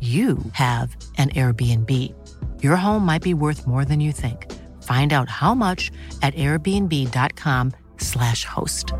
you 0.00 0.38
have 0.52 0.96
an 1.18 1.28
Airbnb. 1.30 2.14
Your 2.62 2.76
home 2.76 3.04
might 3.04 3.22
be 3.22 3.34
worth 3.34 3.66
more 3.66 3.84
than 3.84 4.00
you 4.00 4.12
think. 4.12 4.50
Find 4.82 5.12
out 5.12 5.28
how 5.28 5.54
much 5.54 5.90
at 6.22 6.32
airbnb.com/slash 6.34 8.46
host. 8.46 8.94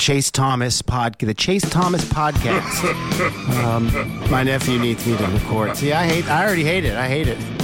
Chase 0.00 0.30
Thomas 0.30 0.80
podcast. 0.80 1.26
the 1.26 1.34
Chase 1.34 1.68
Thomas 1.68 2.06
podcast. 2.06 3.54
um, 3.62 4.30
my 4.30 4.42
nephew 4.42 4.78
needs 4.78 5.06
me 5.06 5.14
to 5.14 5.26
record. 5.26 5.76
See, 5.76 5.92
I 5.92 6.06
hate. 6.06 6.26
I 6.26 6.46
already 6.46 6.64
hate 6.64 6.86
it. 6.86 6.96
I 6.96 7.06
hate 7.06 7.28
it. 7.28 7.59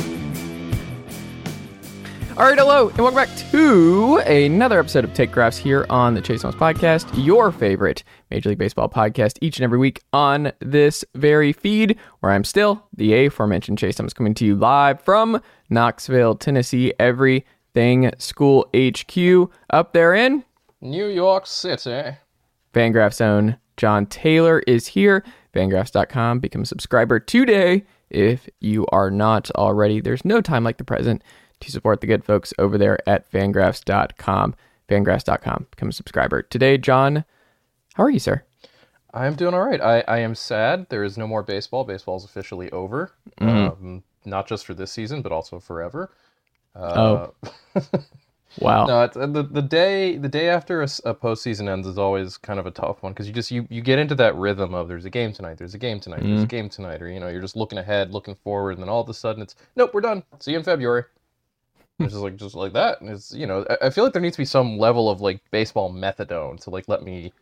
All 2.38 2.44
right, 2.44 2.58
hello, 2.58 2.90
and 2.90 2.98
welcome 2.98 3.14
back 3.14 3.34
to 3.50 4.18
another 4.26 4.78
episode 4.78 5.04
of 5.04 5.14
Take 5.14 5.32
Graphs 5.32 5.56
here 5.56 5.86
on 5.88 6.12
the 6.12 6.20
Chase 6.20 6.42
Thomas 6.42 6.54
Podcast, 6.54 7.08
your 7.14 7.50
favorite 7.50 8.04
Major 8.30 8.50
League 8.50 8.58
Baseball 8.58 8.90
podcast, 8.90 9.38
each 9.40 9.56
and 9.56 9.64
every 9.64 9.78
week 9.78 10.02
on 10.12 10.52
this 10.60 11.02
very 11.14 11.54
feed, 11.54 11.98
where 12.20 12.32
I'm 12.32 12.44
still 12.44 12.86
the 12.94 13.24
aforementioned 13.24 13.78
Chase 13.78 13.94
Thomas 13.94 14.12
coming 14.12 14.34
to 14.34 14.44
you 14.44 14.54
live 14.54 15.00
from 15.00 15.40
Knoxville, 15.70 16.34
Tennessee. 16.34 16.92
Everything 16.98 18.10
School 18.18 18.68
HQ 18.76 19.50
up 19.70 19.94
there 19.94 20.12
in 20.14 20.44
New 20.82 21.06
York 21.06 21.46
City. 21.46 22.18
Fangraphs 22.74 23.22
own 23.22 23.56
Jon 23.78 24.04
Tayler 24.04 24.60
is 24.66 24.88
here. 24.88 25.24
Fangraphs.com. 25.54 26.40
Become 26.40 26.62
a 26.62 26.66
subscriber 26.66 27.18
today 27.18 27.86
if 28.10 28.46
you 28.60 28.86
are 28.92 29.10
not 29.10 29.50
already. 29.52 30.02
There's 30.02 30.26
no 30.26 30.42
time 30.42 30.64
like 30.64 30.76
the 30.76 30.84
present 30.84 31.22
to 31.60 31.70
support 31.70 32.00
the 32.00 32.06
good 32.06 32.24
folks 32.24 32.52
over 32.58 32.76
there 32.78 32.98
at 33.08 33.30
fangraphs.com. 33.30 34.54
Fangraphs.com. 34.88 35.66
Become 35.70 35.88
a 35.88 35.92
subscriber. 35.92 36.42
Today, 36.42 36.78
Jon, 36.78 37.24
how 37.94 38.04
are 38.04 38.10
you, 38.10 38.18
sir? 38.18 38.42
I'm 39.14 39.34
doing 39.34 39.54
all 39.54 39.64
right. 39.64 39.80
I, 39.80 40.00
I 40.06 40.18
am 40.18 40.34
sad. 40.34 40.86
There 40.90 41.02
is 41.02 41.16
no 41.16 41.26
more 41.26 41.42
baseball. 41.42 41.84
Baseball 41.84 42.16
is 42.16 42.24
officially 42.24 42.70
over. 42.70 43.12
Mm-hmm. 43.40 43.84
Um, 43.86 44.02
not 44.24 44.46
just 44.46 44.66
for 44.66 44.74
this 44.74 44.92
season, 44.92 45.22
but 45.22 45.32
also 45.32 45.58
forever. 45.58 46.10
Oh. 46.74 47.32
Wow. 48.60 48.86
No, 48.86 49.02
it's, 49.02 49.16
uh, 49.18 49.26
the 49.26 49.42
the 49.42 49.60
day 49.60 50.16
the 50.16 50.28
day 50.30 50.48
after 50.48 50.80
a 50.80 50.86
postseason 50.86 51.68
ends 51.68 51.86
is 51.86 51.98
always 51.98 52.38
kind 52.38 52.58
of 52.58 52.64
a 52.64 52.70
tough 52.70 53.02
one 53.02 53.12
because 53.12 53.26
you 53.26 53.34
just 53.34 53.50
you, 53.50 53.66
you 53.68 53.82
get 53.82 53.98
into 53.98 54.14
that 54.14 54.34
rhythm 54.34 54.72
of 54.74 54.88
there's 54.88 55.04
a 55.04 55.10
game 55.10 55.32
tonight, 55.34 55.58
there's 55.58 55.74
a 55.74 55.78
game 55.78 56.00
tonight, 56.00 56.20
there's 56.22 56.40
Mm. 56.40 56.44
a 56.44 56.46
game 56.46 56.68
tonight, 56.70 57.02
or 57.02 57.10
you 57.10 57.20
know 57.20 57.28
you're 57.28 57.42
just 57.42 57.56
looking 57.56 57.76
ahead, 57.78 58.12
looking 58.14 58.34
forward, 58.34 58.70
and 58.72 58.80
then 58.82 58.88
all 58.88 59.02
of 59.02 59.08
a 59.10 59.14
sudden 59.14 59.42
it's 59.42 59.56
nope, 59.74 59.90
we're 59.92 60.00
done. 60.00 60.22
See 60.38 60.52
you 60.52 60.58
in 60.58 60.64
February. 60.64 61.04
It's 61.98 62.12
just 62.12 62.22
like 62.22 62.36
just 62.36 62.54
like 62.54 62.72
that. 62.74 63.00
And 63.00 63.10
it's 63.10 63.32
you 63.32 63.46
know 63.46 63.64
I, 63.70 63.86
I 63.86 63.90
feel 63.90 64.04
like 64.04 64.12
there 64.12 64.22
needs 64.22 64.36
to 64.36 64.42
be 64.42 64.46
some 64.46 64.78
level 64.78 65.10
of 65.10 65.20
like 65.20 65.40
baseball 65.50 65.92
methadone 65.92 66.60
to 66.60 66.70
like 66.70 66.88
let 66.88 67.02
me 67.02 67.32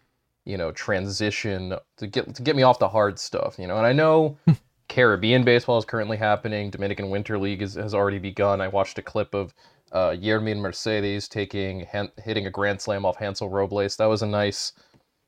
you 0.44 0.56
know 0.56 0.70
transition 0.72 1.74
to 1.96 2.06
get 2.06 2.34
to 2.34 2.42
get 2.42 2.56
me 2.56 2.62
off 2.62 2.78
the 2.78 2.88
hard 2.88 3.18
stuff. 3.18 3.58
You 3.58 3.66
know, 3.66 3.76
and 3.76 3.86
I 3.86 3.92
know. 3.92 4.36
Caribbean 4.86 5.44
baseball 5.44 5.78
is 5.78 5.84
currently 5.86 6.18
happening. 6.18 6.68
Dominican 6.68 7.08
Winter 7.08 7.38
League 7.38 7.62
is, 7.62 7.74
has 7.74 7.94
already 7.94 8.18
begun. 8.18 8.60
I 8.60 8.68
watched 8.68 8.98
a 8.98 9.02
clip 9.02 9.32
of 9.34 9.54
uh, 9.92 10.10
Yermin 10.10 10.58
Mercedes 10.58 11.26
taking 11.26 11.86
Han- 11.86 12.12
hitting 12.22 12.46
a 12.46 12.50
grand 12.50 12.80
slam 12.80 13.06
off 13.06 13.16
Hansel 13.16 13.48
Robles. 13.48 13.96
That 13.96 14.06
was 14.06 14.22
a 14.22 14.26
nice. 14.26 14.72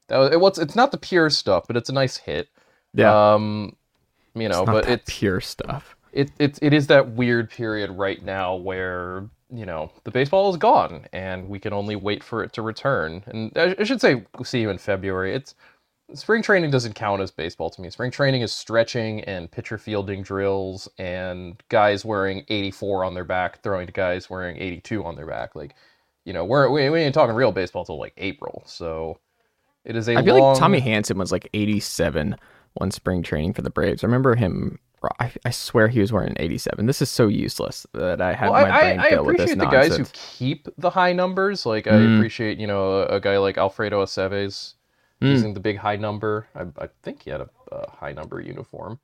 That 0.09 0.19
was 0.19 0.31
it. 0.31 0.41
Was, 0.41 0.59
it's 0.59 0.76
not 0.76 0.92
the 0.92 0.98
pure 0.98 1.31
stuff, 1.31 1.66
but 1.66 1.76
it's 1.76 1.88
a 1.88 1.92
nice 1.92 2.19
hit. 2.19 2.48
Yeah. 2.92 3.34
Um, 3.34 3.76
you 4.34 4.48
know, 4.48 4.60
It's 4.60 4.66
not 4.66 4.72
but 4.72 4.88
it's 4.88 5.04
pure 5.06 5.41
stuff. 5.41 5.96
It, 6.16 6.32
it 6.38 6.59
it 6.62 6.72
is 6.72 6.87
that 6.87 7.10
weird 7.10 7.50
period 7.50 7.91
right 7.91 8.25
now 8.25 8.56
where 8.56 9.28
you 9.50 9.66
know 9.66 9.93
the 10.04 10.10
baseball 10.10 10.50
is 10.50 10.56
gone 10.56 11.06
and 11.12 11.49
we 11.49 11.59
can 11.59 11.75
only 11.75 11.94
wait 11.94 12.25
for 12.25 12.43
it 12.43 12.54
to 12.54 12.62
return. 12.62 13.22
And 13.27 13.53
I, 13.54 13.77
I 13.78 13.84
should 13.84 14.00
say, 14.00 14.25
see 14.43 14.60
you 14.62 14.71
in 14.71 14.78
February. 14.78 15.34
It's 15.34 15.54
spring 16.15 16.43
training 16.43 16.71
doesn't 16.71 16.94
count 16.94 17.21
as 17.21 17.31
baseball 17.31 17.69
to 17.69 17.82
me. 17.82 17.91
Spring 17.91 18.10
training 18.10 18.41
is 18.41 18.50
stretching 18.50 19.21
and 19.25 19.50
pitcher 19.50 19.77
fielding 19.77 20.22
drills 20.22 20.88
and 20.99 21.62
guys 21.69 22.03
wearing 22.03 22.44
84 22.48 23.04
on 23.04 23.12
their 23.12 23.25
back 23.25 23.62
throwing 23.62 23.87
to 23.87 23.93
guys 23.93 24.31
wearing 24.31 24.56
82 24.56 25.04
on 25.04 25.16
their 25.16 25.27
back. 25.27 25.54
Like, 25.54 25.75
you 26.25 26.33
know, 26.33 26.47
we're 26.47 26.71
we, 26.71 26.88
we 26.88 27.00
ain't 27.00 27.15
talking 27.15 27.34
real 27.34 27.53
baseball 27.53 27.84
till 27.84 27.98
like 27.98 28.15
April. 28.16 28.62
So 28.65 29.19
it 29.84 29.97
is 29.97 30.09
a 30.09 30.16
I 30.16 30.25
feel 30.25 30.38
long... 30.38 30.53
like 30.53 30.59
Tommy 30.59 30.81
Hanson 30.81 31.19
was 31.19 31.31
like 31.31 31.50
87 31.53 32.37
one 32.75 32.91
spring 32.91 33.22
training 33.22 33.54
for 33.54 33.62
the 33.62 33.71
Braves. 33.71 34.04
I 34.04 34.06
remember 34.06 34.34
him. 34.34 34.78
I, 35.21 35.33
I 35.45 35.51
swear 35.51 35.89
he 35.89 36.01
was 36.01 36.12
wearing 36.12 36.31
an 36.31 36.37
87. 36.39 36.87
This 36.87 37.01
is 37.03 37.11
so 37.11 37.29
useless 37.29 37.87
that 37.93 38.21
I 38.21 38.34
had 38.34 38.51
Well, 38.51 38.55
my 38.55 38.71
I, 38.71 38.81
brain 38.81 38.99
I, 39.01 39.05
I 39.05 39.09
filled 39.11 39.27
with 39.27 39.37
this 39.37 39.51
appreciate 39.51 39.59
the 39.59 39.67
guys 39.67 39.97
who 39.97 40.05
keep 40.12 40.69
the 40.79 40.91
high 40.91 41.12
numbers. 41.12 41.67
Like 41.67 41.87
I 41.87 41.93
Mm. 41.93 42.17
appreciate, 42.17 42.59
you 42.59 42.67
know, 42.67 43.03
a, 43.03 43.17
a 43.17 43.21
guy 43.21 43.39
like 43.39 43.59
Alfredo 43.59 44.03
Aceves 44.05 44.75
Mm. 45.23 45.31
using 45.31 45.55
the 45.55 45.61
big 45.61 45.79
high 45.79 45.97
number. 45.97 46.49
I, 46.55 46.62
I 46.79 46.89
think 47.03 47.23
he 47.23 47.31
had 47.31 47.41
a, 47.43 47.49
a 47.73 47.91
high 47.91 48.12
number 48.12 48.41
uniform. 48.41 48.99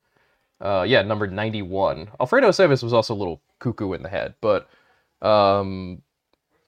Uh, 0.61 0.85
yeah, 0.87 1.01
number 1.01 1.27
91. 1.27 2.09
Alfredo 2.19 2.49
Aceves 2.49 2.83
was 2.83 2.93
also 2.93 3.13
a 3.13 3.15
little 3.21 3.41
cuckoo 3.59 3.93
in 3.93 4.03
the 4.03 4.09
head, 4.09 4.35
but 4.41 4.69
um, 5.21 6.01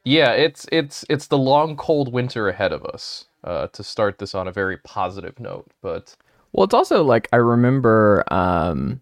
yeah, 0.03 0.31
it's 0.31 0.66
it's 0.72 1.06
it's 1.09 1.28
the 1.28 1.38
long 1.38 1.75
cold 1.78 2.12
winter 2.13 2.50
ahead 2.50 2.72
of 2.74 2.86
us. 2.86 3.25
Uh, 3.44 3.68
to 3.68 3.84
start 3.84 4.18
this 4.18 4.34
on 4.34 4.47
a 4.47 4.52
very 4.52 4.78
positive 4.78 5.40
note, 5.40 5.68
but 5.81 6.16
Well, 6.52 6.63
it's 6.66 6.74
also 6.74 7.03
like 7.03 7.28
I 7.31 7.38
remember. 7.38 8.24
um 8.31 9.02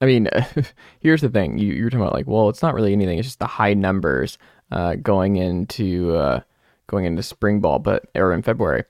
I 0.00 0.06
mean, 0.06 0.28
here's 1.00 1.20
the 1.20 1.28
thing: 1.28 1.58
you 1.58 1.72
you're 1.72 1.90
talking 1.90 2.02
about 2.02 2.14
like, 2.14 2.26
well, 2.26 2.48
it's 2.48 2.62
not 2.62 2.74
really 2.74 2.92
anything. 2.92 3.18
It's 3.18 3.28
just 3.28 3.38
the 3.38 3.46
high 3.46 3.74
numbers 3.74 4.38
uh, 4.70 4.96
going 4.96 5.36
into 5.36 6.14
uh, 6.16 6.40
going 6.86 7.04
into 7.04 7.22
spring 7.22 7.60
ball, 7.60 7.78
but 7.78 8.04
or 8.14 8.32
in 8.32 8.42
February. 8.42 8.84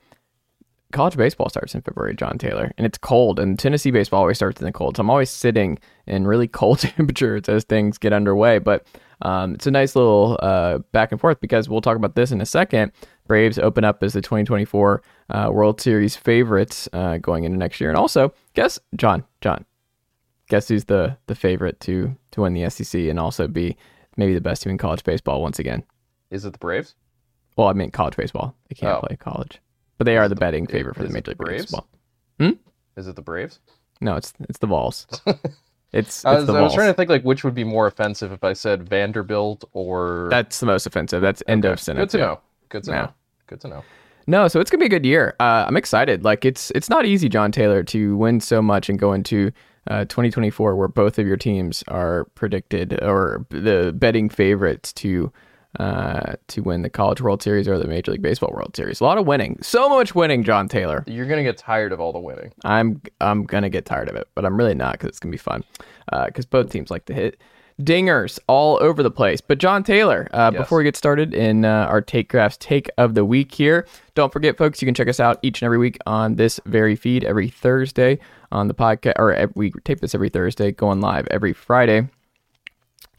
College 0.92 1.16
baseball 1.16 1.48
starts 1.48 1.74
in 1.74 1.82
February, 1.82 2.14
Jon 2.14 2.38
Tayler, 2.38 2.70
and 2.78 2.86
it's 2.86 2.98
cold. 2.98 3.40
And 3.40 3.58
Tennessee 3.58 3.90
baseball 3.90 4.20
always 4.20 4.36
starts 4.36 4.60
in 4.60 4.64
the 4.64 4.70
cold, 4.70 4.96
so 4.96 5.00
I'm 5.00 5.10
always 5.10 5.28
sitting 5.28 5.80
in 6.06 6.24
really 6.24 6.46
cold 6.46 6.78
temperatures 6.80 7.48
as 7.48 7.64
things 7.64 7.98
get 7.98 8.12
underway. 8.12 8.58
But 8.58 8.86
um, 9.22 9.54
it's 9.54 9.66
a 9.66 9.72
nice 9.72 9.96
little 9.96 10.38
uh, 10.40 10.78
back 10.92 11.10
and 11.10 11.20
forth 11.20 11.40
because 11.40 11.68
we'll 11.68 11.80
talk 11.80 11.96
about 11.96 12.14
this 12.14 12.30
in 12.30 12.40
a 12.40 12.46
second. 12.46 12.92
Braves 13.26 13.58
open 13.58 13.82
up 13.82 14.04
as 14.04 14.12
the 14.12 14.20
2024 14.20 15.02
uh, 15.30 15.48
World 15.52 15.80
Series 15.80 16.14
favorites 16.14 16.88
uh, 16.92 17.18
going 17.18 17.42
into 17.42 17.58
next 17.58 17.80
year, 17.80 17.90
and 17.90 17.98
also 17.98 18.32
guess 18.54 18.78
John, 18.94 19.24
John, 19.40 19.64
guess 20.48 20.68
who's 20.68 20.84
the 20.84 21.16
the 21.26 21.34
favorite 21.34 21.80
to 21.80 22.14
to 22.32 22.40
win 22.42 22.52
the 22.54 22.68
SEC 22.70 23.00
and 23.02 23.18
also 23.18 23.46
be 23.48 23.76
maybe 24.16 24.34
the 24.34 24.40
best 24.40 24.62
team 24.62 24.70
in 24.70 24.78
college 24.78 25.02
baseball 25.04 25.42
once 25.42 25.58
again. 25.58 25.82
is 26.30 26.44
it 26.44 26.52
the 26.52 26.58
Braves? 26.58 26.94
Well, 27.56 27.68
I 27.68 27.72
mean 27.72 27.90
college 27.90 28.16
baseball. 28.16 28.54
They 28.68 28.74
can't 28.74 28.96
Oh. 29.02 29.06
play 29.06 29.16
college, 29.16 29.60
but 29.98 30.04
they 30.04 30.16
are 30.16 30.28
the 30.28 30.34
the- 30.34 30.40
betting 30.40 30.66
favorite 30.66 30.96
for 30.96 31.02
is 31.04 31.08
the 31.08 31.14
Major 31.14 31.30
League 31.32 31.38
Braves? 31.38 31.62
Baseball. 31.66 31.86
Is 32.96 33.08
it 33.08 33.16
the 33.16 33.22
Braves? 33.22 33.58
No, 34.00 34.16
it's 34.16 34.32
it's 34.48 34.58
the 34.58 34.66
Vols. 34.66 35.06
It's 35.10 35.38
it's 35.92 36.24
I 36.24 36.34
was, 36.34 36.48
I 36.48 36.60
was 36.60 36.74
trying 36.74 36.88
to 36.90 36.94
think 36.94 37.10
like 37.10 37.22
which 37.24 37.42
would 37.44 37.54
be 37.54 37.64
more 37.64 37.86
offensive 37.86 38.32
if 38.32 38.44
I 38.44 38.52
said 38.52 38.88
Vanderbilt 38.88 39.64
or 39.72 40.28
That's 40.30 40.60
the 40.60 40.66
most 40.66 40.86
offensive. 40.86 41.20
That's 41.22 41.42
end 41.48 41.64
of 41.64 41.80
sentence. 41.80 42.12
Good 42.12 42.18
to 42.18 42.24
know. 42.24 42.40
Good 42.68 42.84
to 42.84 42.90
Yeah. 42.90 43.00
know. 43.02 43.12
Good 43.46 43.60
to 43.62 43.68
know. 43.68 43.84
No, 44.26 44.48
so 44.48 44.58
it's 44.60 44.70
gonna 44.70 44.80
be 44.80 44.86
a 44.86 44.90
good 44.90 45.04
year. 45.04 45.34
Uh, 45.40 45.64
I'm 45.66 45.76
excited. 45.76 46.24
Like 46.24 46.44
it's 46.44 46.70
it's 46.72 46.88
not 46.88 47.04
easy, 47.04 47.28
Jon 47.28 47.50
Tayler, 47.52 47.86
to 47.88 48.16
win 48.16 48.40
so 48.40 48.62
much 48.62 48.88
and 48.88 48.98
go 48.98 49.12
into 49.12 49.50
uh, 49.88 50.04
2024 50.04 50.76
where 50.76 50.88
both 50.88 51.18
of 51.18 51.26
your 51.26 51.36
teams 51.36 51.84
are 51.88 52.24
predicted 52.34 53.02
or 53.02 53.46
the 53.50 53.92
betting 53.96 54.28
favorites 54.28 54.92
to 54.94 55.32
uh, 55.80 56.34
to 56.46 56.62
win 56.62 56.82
the 56.82 56.90
College 56.90 57.20
World 57.20 57.42
Series 57.42 57.66
or 57.66 57.78
the 57.78 57.88
Major 57.88 58.12
League 58.12 58.22
Baseball 58.22 58.52
World 58.54 58.76
Series. 58.76 59.00
A 59.00 59.04
lot 59.04 59.18
of 59.18 59.26
winning, 59.26 59.58
so 59.60 59.88
much 59.88 60.14
winning, 60.14 60.44
Jon 60.44 60.68
Tayler. 60.68 61.02
You're 61.08 61.26
gonna 61.26 61.42
get 61.42 61.58
tired 61.58 61.90
of 61.90 61.98
all 61.98 62.12
the 62.12 62.20
winning. 62.20 62.52
I'm 62.64 63.02
I'm 63.20 63.44
gonna 63.44 63.70
get 63.70 63.84
tired 63.84 64.08
of 64.08 64.14
it, 64.14 64.28
but 64.36 64.44
I'm 64.44 64.56
really 64.56 64.74
not 64.74 64.92
because 64.92 65.08
it's 65.08 65.18
gonna 65.18 65.32
be 65.32 65.36
fun. 65.36 65.64
Because 66.26 66.46
both 66.46 66.70
teams 66.70 66.90
like 66.90 67.06
to 67.06 67.14
hit 67.14 67.40
dingers 67.82 68.38
all 68.46 68.78
over 68.82 69.02
the 69.02 69.10
place. 69.10 69.40
But 69.40 69.58
Jon 69.58 69.82
Tayler, 69.82 70.28
uh, 70.32 70.50
Yes. 70.52 70.62
before 70.62 70.78
we 70.78 70.84
get 70.84 70.96
started 70.96 71.34
in 71.34 71.64
uh, 71.64 71.86
our 71.88 72.00
Take 72.00 72.28
Graphs 72.28 72.56
Take 72.58 72.88
of 72.98 73.14
the 73.14 73.24
Week 73.24 73.52
here, 73.52 73.86
don't 74.14 74.32
forget, 74.32 74.56
folks, 74.56 74.80
you 74.80 74.86
can 74.86 74.94
check 74.94 75.08
us 75.08 75.18
out 75.20 75.38
each 75.42 75.60
and 75.60 75.66
every 75.66 75.78
week 75.78 75.98
on 76.06 76.36
this 76.36 76.60
very 76.66 76.94
feed 76.96 77.24
every 77.24 77.48
Thursday 77.48 78.18
on 78.52 78.68
the 78.68 78.74
podcast, 78.74 79.14
or 79.16 79.32
ev- 79.34 79.52
we 79.56 79.70
tape 79.84 80.00
this 80.00 80.14
every 80.14 80.28
Thursday, 80.28 80.70
going 80.70 81.00
live 81.00 81.26
every 81.30 81.52
Friday 81.52 82.08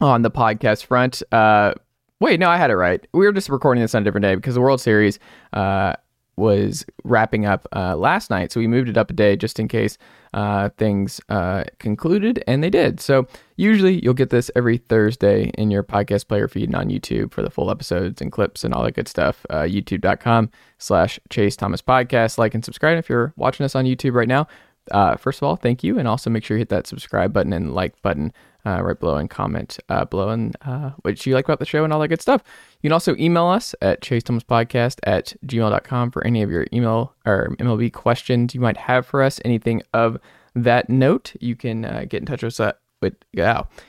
on 0.00 0.22
the 0.22 0.30
podcast 0.30 0.84
front. 0.86 1.22
Uh, 1.32 1.74
wait, 2.20 2.40
no, 2.40 2.48
I 2.48 2.56
had 2.56 2.70
it 2.70 2.76
right. 2.76 3.06
We 3.12 3.26
were 3.26 3.32
just 3.32 3.48
recording 3.48 3.82
this 3.82 3.94
on 3.94 4.02
a 4.02 4.04
different 4.04 4.22
day 4.24 4.34
because 4.34 4.54
the 4.54 4.60
World 4.60 4.80
Series 4.80 5.18
uh, 5.52 5.94
was 6.36 6.84
wrapping 7.04 7.46
up 7.46 7.66
uh, 7.74 7.96
last 7.96 8.30
night, 8.30 8.52
so 8.52 8.60
we 8.60 8.66
moved 8.66 8.88
it 8.88 8.96
up 8.96 9.10
a 9.10 9.14
day 9.14 9.36
just 9.36 9.58
in 9.58 9.68
case 9.68 9.96
uh, 10.34 10.68
things 10.76 11.20
uh, 11.30 11.64
concluded, 11.78 12.44
and 12.46 12.62
they 12.62 12.68
did. 12.68 13.00
So 13.00 13.26
usually 13.56 14.02
you'll 14.04 14.14
get 14.14 14.30
this 14.30 14.50
every 14.54 14.76
Thursday 14.76 15.50
in 15.56 15.70
your 15.70 15.82
podcast 15.82 16.28
player 16.28 16.46
feed 16.46 16.68
and 16.68 16.76
on 16.76 16.88
YouTube 16.90 17.32
for 17.32 17.42
the 17.42 17.50
full 17.50 17.70
episodes 17.70 18.20
and 18.20 18.30
clips 18.30 18.62
and 18.62 18.74
all 18.74 18.82
that 18.84 18.94
good 18.94 19.08
stuff. 19.08 19.46
Uh, 19.48 19.62
YouTube.com 19.62 20.50
slash 20.78 21.18
Chase 21.30 21.56
Thomas 21.56 21.80
Podcast. 21.80 22.36
Like 22.36 22.54
and 22.54 22.64
subscribe 22.64 22.98
if 22.98 23.08
you're 23.08 23.32
watching 23.36 23.64
us 23.64 23.74
on 23.74 23.86
YouTube 23.86 24.12
right 24.12 24.28
now. 24.28 24.46
Uh, 24.90 25.16
first 25.16 25.38
of 25.38 25.42
all, 25.44 25.56
thank 25.56 25.82
you, 25.82 25.98
and 25.98 26.08
also 26.08 26.30
make 26.30 26.44
sure 26.44 26.56
you 26.56 26.60
hit 26.60 26.68
that 26.70 26.86
subscribe 26.86 27.32
button 27.32 27.52
and 27.52 27.74
like 27.74 28.00
button 28.02 28.32
uh, 28.66 28.82
right 28.82 28.98
below 28.98 29.16
and 29.16 29.30
comment 29.30 29.78
uh, 29.88 30.04
below 30.04 30.30
and 30.30 30.56
uh, 30.62 30.90
what 31.02 31.24
you 31.24 31.34
like 31.34 31.44
about 31.44 31.60
the 31.60 31.64
show 31.64 31.84
and 31.84 31.92
all 31.92 32.00
that 32.00 32.08
good 32.08 32.20
stuff. 32.20 32.42
You 32.80 32.88
can 32.88 32.92
also 32.92 33.14
email 33.16 33.46
us 33.46 33.74
at 33.80 34.00
chasethomaspodcast 34.00 34.98
at 35.04 35.34
gmail.com 35.46 36.10
for 36.10 36.26
any 36.26 36.42
of 36.42 36.50
your 36.50 36.66
email 36.72 37.14
or 37.24 37.54
MLB 37.60 37.92
questions 37.92 38.54
you 38.54 38.60
might 38.60 38.76
have 38.76 39.06
for 39.06 39.22
us. 39.22 39.40
Anything 39.44 39.82
of 39.94 40.18
that 40.54 40.90
note, 40.90 41.32
you 41.40 41.54
can 41.54 41.84
uh, 41.84 42.06
get 42.08 42.20
in 42.20 42.26
touch 42.26 42.42
with 42.42 42.58
us. 42.60 42.74
With 43.02 43.14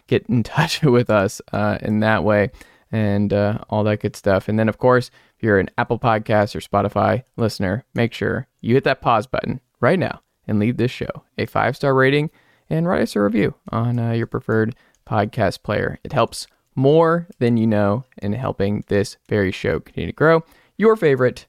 get 0.07 0.25
in 0.27 0.43
touch 0.43 0.83
with 0.83 1.09
us 1.09 1.41
uh, 1.53 1.77
in 1.81 2.01
that 2.01 2.23
way 2.23 2.51
and 2.91 3.33
uh, 3.33 3.59
all 3.69 3.83
that 3.85 4.01
good 4.01 4.15
stuff. 4.15 4.47
And 4.47 4.59
then, 4.59 4.69
of 4.69 4.77
course, 4.77 5.09
if 5.37 5.43
you're 5.43 5.59
an 5.59 5.69
Apple 5.77 5.97
Podcast 5.97 6.55
or 6.55 6.59
Spotify 6.59 7.23
listener, 7.35 7.85
make 7.93 8.13
sure 8.13 8.47
you 8.61 8.75
hit 8.75 8.83
that 8.83 9.01
pause 9.01 9.25
button 9.25 9.61
right 9.79 9.97
now 9.97 10.21
and 10.47 10.59
leave 10.59 10.77
this 10.77 10.91
show 10.91 11.23
a 11.37 11.45
five 11.45 11.75
star 11.75 11.93
rating 11.93 12.29
and 12.69 12.87
write 12.87 13.01
us 13.01 13.15
a 13.15 13.21
review 13.21 13.55
on 13.69 13.99
uh, 13.99 14.11
your 14.11 14.27
preferred 14.27 14.75
podcast 15.07 15.63
player. 15.63 15.99
It 16.03 16.13
helps 16.13 16.47
more 16.75 17.27
than 17.39 17.57
you 17.57 17.67
know 17.67 18.05
in 18.21 18.33
helping 18.33 18.83
this 18.87 19.17
very 19.27 19.51
show 19.51 19.79
continue 19.79 20.07
to 20.07 20.15
grow. 20.15 20.43
Your 20.77 20.95
favorite 20.95 21.47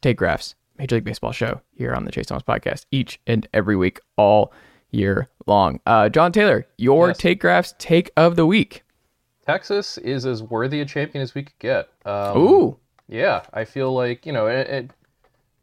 Take 0.00 0.18
Graphs 0.18 0.54
Major 0.78 0.96
League 0.96 1.04
Baseball 1.04 1.32
show 1.32 1.60
here 1.72 1.94
on 1.94 2.04
the 2.04 2.12
Chase 2.12 2.26
Thomas 2.26 2.42
podcast 2.42 2.86
each 2.90 3.20
and 3.26 3.46
every 3.54 3.76
week, 3.76 4.00
all 4.16 4.52
year 4.90 5.28
long. 5.46 5.80
Uh, 5.86 6.08
Jon 6.08 6.32
Tayler, 6.32 6.64
your 6.76 7.08
Yes. 7.08 7.18
Take 7.18 7.40
Graphs 7.40 7.74
take 7.78 8.10
of 8.16 8.36
the 8.36 8.46
week. 8.46 8.82
Texas 9.46 9.98
is 9.98 10.24
as 10.26 10.42
worthy 10.42 10.80
a 10.80 10.84
champion 10.84 11.22
as 11.22 11.34
we 11.34 11.42
could 11.42 11.58
get. 11.58 11.88
Um, 12.04 12.36
Ooh, 12.38 12.76
Yeah, 13.08 13.42
I 13.52 13.64
feel 13.64 13.92
like 13.94 14.24
you 14.26 14.32
know, 14.32 14.46
it, 14.46 14.66
it, 14.68 14.90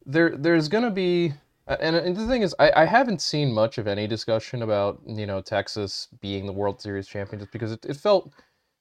there 0.06 0.36
there's 0.38 0.68
gonna 0.68 0.92
be, 0.92 1.34
Uh, 1.68 1.78
and, 1.80 1.96
and 1.96 2.16
the 2.16 2.28
thing 2.28 2.42
is, 2.42 2.56
I, 2.60 2.72
I 2.76 2.86
haven't 2.86 3.22
seen 3.22 3.54
much 3.54 3.78
of 3.78 3.88
any 3.88 4.08
discussion 4.08 4.64
about 4.64 5.00
you 5.06 5.26
know 5.26 5.42
Texas 5.42 6.08
being 6.22 6.46
the 6.46 6.54
World 6.54 6.82
Series 6.82 7.08
champion, 7.08 7.40
just 7.40 7.52
because 7.52 7.72
it, 7.72 7.86
it 7.86 7.98
felt 7.98 8.34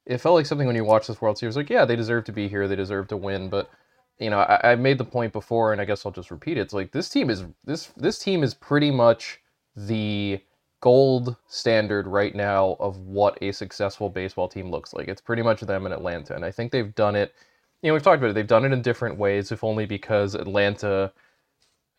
it 0.06 0.18
felt 0.18 0.34
like 0.34 0.46
something 0.46 0.66
when 0.66 0.76
you 0.76 0.84
watch 0.84 1.06
this 1.06 1.20
World 1.20 1.38
Series, 1.38 1.56
like 1.56 1.70
yeah, 1.70 1.84
they 1.84 1.96
deserve 1.96 2.24
to 2.24 2.32
be 2.32 2.48
here, 2.48 2.66
they 2.68 2.76
deserve 2.76 3.08
to 3.08 3.16
win, 3.16 3.48
but 3.48 3.70
you 4.18 4.30
know, 4.30 4.40
I, 4.40 4.72
I 4.72 4.74
made 4.76 4.98
the 4.98 5.04
point 5.04 5.32
before, 5.32 5.72
and 5.72 5.80
I 5.80 5.84
guess 5.84 6.04
I'll 6.04 6.12
just 6.12 6.30
repeat 6.30 6.58
it. 6.58 6.62
It's 6.62 6.74
like 6.74 6.92
this 6.92 7.08
team 7.08 7.30
is 7.30 7.44
this 7.64 7.86
this 7.96 8.18
team 8.18 8.42
is 8.42 8.54
pretty 8.54 8.90
much 8.90 9.40
the 9.76 10.40
gold 10.80 11.36
standard 11.48 12.06
right 12.06 12.34
now 12.34 12.76
of 12.80 12.98
what 12.98 13.38
a 13.42 13.52
successful 13.52 14.08
baseball 14.08 14.48
team 14.48 14.70
looks 14.70 14.94
like. 14.94 15.08
It's 15.08 15.20
pretty 15.20 15.42
much 15.42 15.60
them 15.60 15.86
in 15.86 15.92
Atlanta, 15.92 16.34
and 16.34 16.44
I 16.44 16.50
think 16.50 16.72
they've 16.72 16.94
done 16.94 17.16
it. 17.16 17.34
You 17.82 17.88
know, 17.88 17.94
we've 17.94 18.02
talked 18.02 18.18
about 18.18 18.30
it. 18.30 18.34
They've 18.34 18.46
done 18.46 18.64
it 18.64 18.72
in 18.72 18.82
different 18.82 19.18
ways, 19.18 19.52
if 19.52 19.64
only 19.64 19.86
because 19.86 20.34
Atlanta 20.34 21.12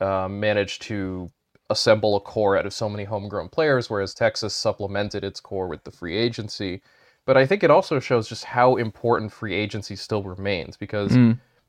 uh, 0.01 0.27
managed 0.27 0.81
to 0.83 1.31
assemble 1.69 2.17
a 2.17 2.19
core 2.19 2.57
out 2.57 2.65
of 2.65 2.73
so 2.73 2.89
many 2.89 3.05
homegrown 3.05 3.49
players, 3.49 3.89
whereas 3.89 4.13
Texas 4.13 4.53
supplemented 4.53 5.23
its 5.23 5.39
core 5.39 5.67
with 5.67 5.83
the 5.83 5.91
free 5.91 6.17
agency. 6.17 6.81
But 7.25 7.37
I 7.37 7.45
think 7.45 7.63
it 7.63 7.71
also 7.71 7.99
shows 7.99 8.27
just 8.27 8.43
how 8.43 8.75
important 8.75 9.31
free 9.31 9.53
agency 9.53 9.95
still 9.95 10.23
remains 10.23 10.75
because 10.75 11.15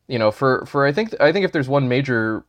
you 0.09 0.19
know, 0.19 0.31
for 0.31 0.67
for 0.67 0.87
I 0.87 0.93
think 0.93 1.15
I 1.21 1.33
think 1.33 1.45
if 1.45 1.53
there's 1.53 1.69
one 1.69 1.89
major, 1.89 2.45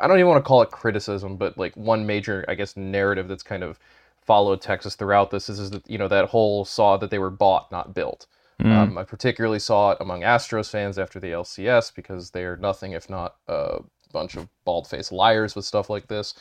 I 0.00 0.06
don't 0.08 0.18
even 0.18 0.28
want 0.28 0.44
to 0.44 0.48
call 0.48 0.62
it 0.62 0.70
criticism, 0.70 1.36
but 1.36 1.56
like 1.56 1.76
one 1.76 2.06
major, 2.06 2.44
I 2.48 2.54
guess, 2.54 2.76
narrative 2.76 3.28
that's 3.28 3.42
kind 3.42 3.62
of 3.62 3.78
followed 4.22 4.60
Texas 4.60 4.94
throughout 4.94 5.30
this 5.30 5.48
is, 5.48 5.58
is 5.58 5.70
that 5.70 5.88
you 5.88 5.98
know 5.98 6.08
that 6.08 6.26
whole 6.26 6.64
saw 6.64 6.96
that 6.96 7.10
they 7.10 7.18
were 7.18 7.30
bought, 7.30 7.70
not 7.70 7.94
built. 7.94 8.26
Um, 8.72 8.98
I 8.98 9.04
particularly 9.04 9.60
saw 9.60 9.92
it 9.92 9.98
among 10.00 10.22
Astros 10.22 10.68
fans 10.68 10.98
after 10.98 11.20
the 11.20 11.28
LCS 11.28 11.94
because 11.94 12.32
they 12.32 12.44
are 12.44 12.56
nothing 12.56 12.92
if 12.92 13.08
not 13.08 13.36
a 13.46 13.78
bunch 14.12 14.36
of 14.36 14.48
bald-faced 14.64 15.12
liars 15.12 15.54
with 15.54 15.64
stuff 15.64 15.90
like 15.90 16.08
this. 16.08 16.34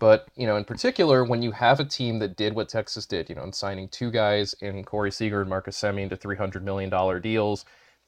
But 0.00 0.26
you 0.36 0.46
know, 0.46 0.56
in 0.56 0.64
particular, 0.64 1.24
when 1.24 1.42
you 1.42 1.52
have 1.52 1.78
a 1.80 1.84
team 1.84 2.18
that 2.18 2.36
did 2.36 2.54
what 2.54 2.68
Texas 2.68 3.06
did, 3.06 3.28
you 3.28 3.36
know, 3.36 3.44
in 3.44 3.52
signing 3.52 3.88
two 3.88 4.10
guys 4.10 4.54
in 4.60 4.84
Corey 4.84 5.12
Seager 5.12 5.40
and 5.40 5.50
Marcus 5.50 5.80
Semien 5.80 6.08
to 6.08 6.16
three 6.16 6.36
hundred 6.36 6.64
million 6.64 6.90
dollar 6.90 7.20
deals, 7.20 7.64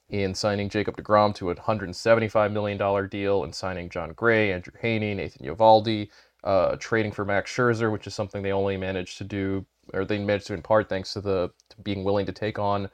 in 0.08 0.34
signing 0.34 0.68
Jacob 0.68 0.96
DeGrom 0.96 1.34
to 1.36 1.50
a 1.50 1.54
$175 1.54 2.52
million 2.52 3.08
deal, 3.08 3.44
and 3.44 3.54
signing 3.54 3.88
Jon 3.88 4.12
Gray, 4.12 4.52
Andrew 4.52 4.72
Heaney, 4.80 5.16
Nathan 5.16 5.46
Eovaldi, 5.46 6.08
uh, 6.44 6.76
trading 6.76 7.10
for 7.10 7.24
Max 7.24 7.50
Scherzer, 7.52 7.90
which 7.90 8.06
is 8.06 8.14
something 8.14 8.42
they 8.42 8.52
only 8.52 8.76
managed 8.76 9.18
to 9.18 9.24
do, 9.24 9.66
or 9.92 10.04
they 10.04 10.18
managed 10.18 10.46
to 10.46 10.54
in 10.54 10.62
part 10.62 10.88
thanks 10.88 11.12
to 11.14 11.20
the 11.20 11.50
to 11.70 11.80
being 11.82 12.04
willing 12.04 12.26
to 12.26 12.32
take 12.32 12.58
on 12.58 12.88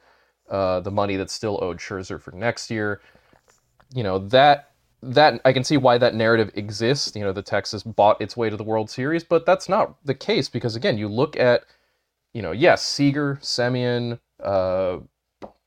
uh, 0.49 0.79
the 0.79 0.91
money 0.91 1.15
that's 1.15 1.33
still 1.33 1.59
owed 1.61 1.77
Scherzer 1.77 2.19
for 2.19 2.31
next 2.31 2.71
year. 2.71 3.01
You 3.93 4.03
know 4.03 4.17
that 4.29 4.72
that 5.11 5.41
I 5.43 5.51
can 5.53 5.63
see 5.63 5.77
why 5.77 5.97
that 5.97 6.15
narrative 6.15 6.51
exists. 6.55 7.15
You 7.15 7.23
know, 7.23 7.33
the 7.33 7.41
Texas 7.41 7.83
bought 7.83 8.21
its 8.21 8.37
way 8.37 8.49
to 8.49 8.57
the 8.57 8.63
World 8.63 8.89
Series, 8.89 9.23
but 9.23 9.45
that's 9.45 9.67
not 9.67 9.95
the 10.05 10.15
case 10.15 10.49
because 10.49 10.75
again, 10.75 10.97
you 10.97 11.07
look 11.07 11.37
at, 11.37 11.65
you 12.33 12.41
know, 12.41 12.51
yes, 12.51 12.83
Seager, 12.83 13.37
Semien, 13.41 14.19
uh, 14.41 14.99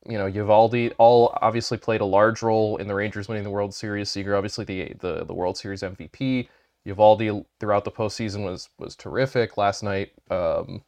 you 0.07 0.17
know, 0.17 0.31
Eovaldi 0.31 0.93
all 0.97 1.37
obviously 1.41 1.77
played 1.77 2.01
a 2.01 2.05
large 2.05 2.41
role 2.41 2.77
in 2.77 2.87
the 2.87 2.95
Rangers 2.95 3.27
winning 3.27 3.43
the 3.43 3.49
World 3.49 3.73
Series. 3.73 4.09
Seager, 4.09 4.35
obviously 4.35 4.65
the 4.65 4.93
the, 4.99 5.25
the 5.25 5.33
World 5.33 5.57
Series 5.57 5.81
MVP. 5.81 6.47
Eovaldi 6.87 7.45
throughout 7.59 7.83
the 7.83 7.91
postseason 7.91 8.43
was 8.43 8.69
was 8.79 8.95
terrific. 8.95 9.57
Last 9.57 9.83
night, 9.83 10.13
um, 10.31 10.83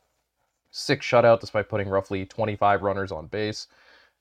six 0.72 1.06
shutout 1.06 1.40
despite 1.42 1.70
putting 1.70 1.90
roughly 1.90 2.26
25 2.26 2.82
runners 2.82 3.12
on 3.12 3.28
base. 3.28 3.68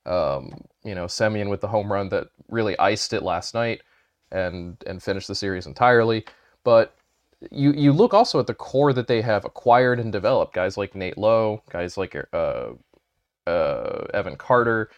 Um, 0.05 0.65
you 0.85 0.95
know, 0.95 1.05
Semien 1.05 1.49
with 1.51 1.61
the 1.61 1.69
home 1.69 1.93
run 1.93 2.09
that 2.11 2.29
really 2.49 2.79
iced 2.79 3.13
it 3.13 3.23
last 3.23 3.55
night 3.55 3.83
and 4.33 4.77
and 4.87 5.03
finished 5.03 5.29
the 5.29 5.35
series 5.35 5.67
entirely. 5.67 6.25
But 6.65 6.95
you 7.51 7.73
you 7.73 7.93
look 7.93 8.15
also 8.15 8.41
at 8.41 8.47
the 8.47 8.55
core 8.55 8.93
that 8.93 9.07
they 9.07 9.23
have 9.23 9.45
acquired 9.45 10.01
and 10.01 10.13
developed. 10.13 10.55
Guys 10.55 10.77
like 10.77 10.95
Nate 10.95 11.19
Lowe, 11.19 11.63
guys 11.71 11.97
like 11.97 12.17
uh, 12.33 12.71
uh, 13.47 14.07
Evan 14.15 14.37
Carter, 14.37 14.91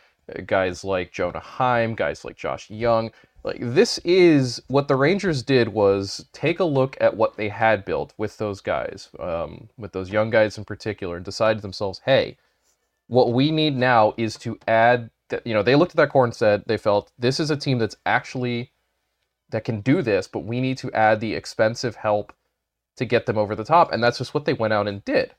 guys 0.46 0.84
like 0.84 1.12
Jonah 1.12 1.40
Heim, 1.40 1.94
guys 1.94 2.24
like 2.24 2.36
Josh 2.36 2.70
Jung. 2.70 3.10
Like 3.42 3.58
this 3.60 3.98
is 3.98 4.60
what 4.68 4.88
the 4.88 4.96
Rangers 4.96 5.42
did 5.42 5.68
was 5.68 6.26
take 6.32 6.60
a 6.60 6.64
look 6.64 6.96
at 7.00 7.16
what 7.16 7.36
they 7.36 7.48
had 7.48 7.84
built 7.84 8.12
with 8.18 8.36
those 8.36 8.60
guys, 8.60 9.08
um, 9.18 9.68
with 9.78 9.92
those 9.92 10.10
young 10.10 10.30
guys 10.30 10.58
in 10.58 10.64
particular, 10.64 11.16
and 11.16 11.24
decide 11.24 11.56
to 11.56 11.62
themselves, 11.62 12.02
hey, 12.04 12.36
what 13.08 13.32
we 13.32 13.50
need 13.50 13.76
now 13.76 14.14
is 14.16 14.36
to 14.38 14.58
add. 14.68 15.10
That, 15.30 15.46
you 15.46 15.54
know, 15.54 15.62
they 15.62 15.76
looked 15.76 15.92
at 15.92 15.96
that 15.96 16.10
core 16.10 16.24
and 16.24 16.34
said 16.34 16.64
they 16.66 16.76
felt 16.76 17.12
this 17.16 17.38
is 17.38 17.52
a 17.52 17.56
team 17.56 17.78
that's 17.78 17.96
actually 18.04 18.72
that 19.50 19.64
can 19.64 19.80
do 19.80 20.02
this, 20.02 20.26
but 20.26 20.40
we 20.40 20.60
need 20.60 20.78
to 20.78 20.92
add 20.92 21.20
the 21.20 21.34
expensive 21.34 21.96
help 21.96 22.32
to 22.96 23.04
get 23.04 23.26
them 23.26 23.38
over 23.38 23.54
the 23.54 23.64
top, 23.64 23.92
and 23.92 24.02
that's 24.02 24.18
just 24.18 24.34
what 24.34 24.44
they 24.44 24.52
went 24.52 24.72
out 24.72 24.88
and 24.88 25.04
did. 25.04 25.34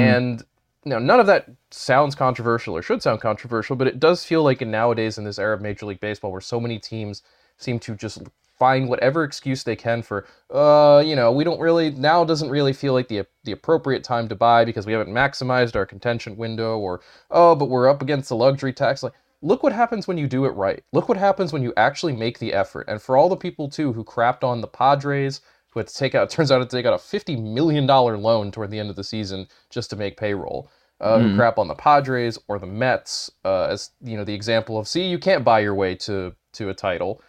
And 0.00 0.42
you 0.84 0.90
know, 0.90 0.98
none 1.00 1.18
of 1.18 1.26
that 1.26 1.48
sounds 1.70 2.14
controversial 2.14 2.76
or 2.76 2.82
should 2.82 3.02
sound 3.02 3.20
controversial, 3.20 3.74
but 3.74 3.88
it 3.88 3.98
does 3.98 4.24
feel 4.24 4.44
like 4.44 4.62
in 4.62 4.70
nowadays 4.70 5.18
in 5.18 5.24
this 5.24 5.38
era 5.38 5.54
of 5.54 5.60
Major 5.60 5.84
League 5.86 6.00
Baseball, 6.00 6.30
where 6.30 6.40
so 6.40 6.60
many 6.60 6.78
teams 6.78 7.22
seem 7.58 7.80
to 7.80 7.96
just 7.96 8.22
find 8.56 8.88
whatever 8.88 9.24
excuse 9.24 9.64
they 9.64 9.76
can 9.76 10.00
for, 10.00 10.26
uh, 10.54 11.02
you 11.04 11.16
know, 11.16 11.32
we 11.32 11.44
don't 11.44 11.60
really 11.60 11.90
now 11.90 12.24
doesn't 12.24 12.50
really 12.50 12.72
feel 12.72 12.92
like 12.92 13.08
the 13.08 13.26
the 13.44 13.52
appropriate 13.52 14.04
time 14.04 14.28
to 14.28 14.36
buy 14.36 14.64
because 14.64 14.86
we 14.86 14.92
haven't 14.92 15.12
maximized 15.12 15.74
our 15.74 15.86
contention 15.86 16.36
window, 16.36 16.78
or 16.78 17.00
oh, 17.32 17.54
but 17.56 17.68
we're 17.68 17.88
up 17.88 18.00
against 18.00 18.28
the 18.28 18.36
luxury 18.36 18.72
tax. 18.72 19.02
Like, 19.02 19.12
look 19.42 19.62
what 19.62 19.72
happens 19.72 20.06
when 20.08 20.18
you 20.18 20.26
do 20.26 20.44
it 20.46 20.50
right. 20.50 20.82
Look 20.92 21.08
what 21.08 21.18
happens 21.18 21.52
when 21.52 21.62
you 21.62 21.72
actually 21.76 22.14
make 22.14 22.38
the 22.38 22.52
effort. 22.54 22.86
And 22.88 23.00
for 23.02 23.16
all 23.16 23.28
the 23.28 23.36
people 23.36 23.68
too 23.68 23.92
who 23.92 24.04
crapped 24.04 24.44
on 24.44 24.60
the 24.60 24.66
Padres, 24.68 25.40
who 25.70 25.80
had 25.80 25.88
to 25.88 25.94
take 25.94 26.14
out, 26.14 26.30
turns 26.36 26.50
out 26.52 26.58
to 26.58 26.66
take 26.66 26.86
out 26.86 26.94
a 26.94 26.98
fifty 26.98 27.36
million 27.36 27.86
dollar 27.86 28.16
loan 28.18 28.50
toward 28.52 28.70
the 28.70 28.78
end 28.78 28.90
of 28.90 28.96
the 28.96 29.04
season 29.04 29.46
just 29.70 29.90
to 29.90 29.96
make 29.96 30.16
payroll. 30.16 30.70
uh, 31.00 31.18
who 31.20 31.36
crap 31.36 31.58
on 31.58 31.68
the 31.68 31.74
Padres 31.74 32.38
or 32.48 32.58
the 32.58 32.66
Mets 32.66 33.30
uh, 33.44 33.64
as 33.64 33.90
you 34.02 34.16
know 34.16 34.24
the 34.24 34.34
example 34.34 34.78
of 34.78 34.88
see 34.88 35.06
you 35.08 35.18
can't 35.18 35.44
buy 35.44 35.60
your 35.60 35.74
way 35.74 35.94
to 35.96 36.34
to 36.54 36.70
a 36.70 36.74
title. 36.74 37.20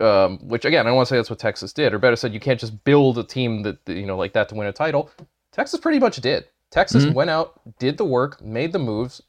Um, 0.00 0.38
which 0.48 0.64
again, 0.64 0.86
I 0.86 0.88
don't 0.90 0.96
want 0.96 1.08
to 1.08 1.14
say 1.14 1.16
that's 1.18 1.28
what 1.30 1.38
Texas 1.38 1.72
did, 1.74 1.92
or 1.92 1.98
better 1.98 2.16
said, 2.16 2.32
you 2.32 2.40
can't 2.40 2.58
just 2.60 2.84
build 2.84 3.18
a 3.18 3.24
team 3.24 3.62
that 3.64 3.84
that, 3.86 3.96
you 3.96 4.06
know 4.06 4.16
like 4.16 4.32
that 4.34 4.48
to 4.50 4.54
win 4.54 4.66
a 4.66 4.72
title. 4.72 5.10
Texas 5.52 5.80
pretty 5.80 5.98
much 5.98 6.16
did. 6.18 6.46
Texas 6.70 7.06
went 7.06 7.30
out, 7.30 7.60
did 7.78 7.98
the 7.98 8.04
work, 8.04 8.40
made 8.42 8.72
the 8.72 8.78
moves, 8.78 9.22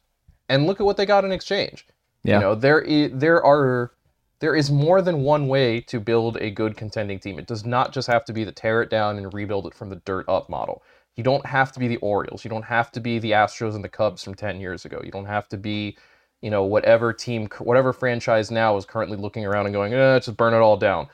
and 0.50 0.66
look 0.66 0.80
at 0.80 0.86
what 0.86 0.98
they 0.98 1.06
got 1.06 1.26
in 1.26 1.32
exchange. 1.32 1.86
Yeah. 2.24 2.36
You 2.36 2.42
know, 2.42 2.56
there 2.56 2.84
i- 2.88 3.10
there 3.14 3.44
are 3.44 3.92
there 4.40 4.56
is 4.56 4.72
more 4.72 5.04
than 5.04 5.22
one 5.22 5.48
way 5.48 5.80
to 5.82 6.00
build 6.00 6.36
a 6.38 6.50
good 6.50 6.76
contending 6.76 7.20
team. 7.20 7.38
It 7.38 7.46
does 7.46 7.64
not 7.64 7.94
just 7.94 8.08
have 8.08 8.26
to 8.26 8.34
be 8.34 8.44
the 8.44 8.52
tear 8.52 8.82
it 8.82 8.90
down 8.90 9.18
and 9.18 9.32
rebuild 9.32 9.68
it 9.68 9.76
from 9.76 9.90
the 9.92 9.98
dirt 9.98 10.28
up 10.28 10.50
model. 10.50 10.82
You 11.16 11.24
don't 11.24 11.46
have 11.46 11.72
to 11.74 11.80
be 11.80 11.88
the 11.88 11.98
Orioles. 11.98 12.44
You 12.44 12.50
don't 12.50 12.66
have 12.66 12.92
to 12.94 13.00
be 13.00 13.20
the 13.20 13.32
Astros 13.34 13.76
and 13.76 13.84
the 13.84 13.90
Cubs 13.90 14.24
from 14.24 14.34
10 14.34 14.60
years 14.60 14.84
ago. 14.84 15.00
You 15.04 15.12
don't 15.12 15.28
have 15.28 15.48
to 15.50 15.58
be, 15.58 15.96
you 16.42 16.50
know, 16.50 16.64
whatever 16.64 17.14
team, 17.14 17.50
whatever 17.60 17.94
franchise 17.94 18.50
now 18.50 18.78
is 18.78 18.86
currently 18.86 19.16
looking 19.16 19.46
around 19.46 19.68
and 19.68 19.74
going, 19.74 19.94
eh, 19.94 20.18
just 20.20 20.36
burn 20.38 20.56
it 20.56 20.58
all 20.58 20.78
down. 20.78 21.08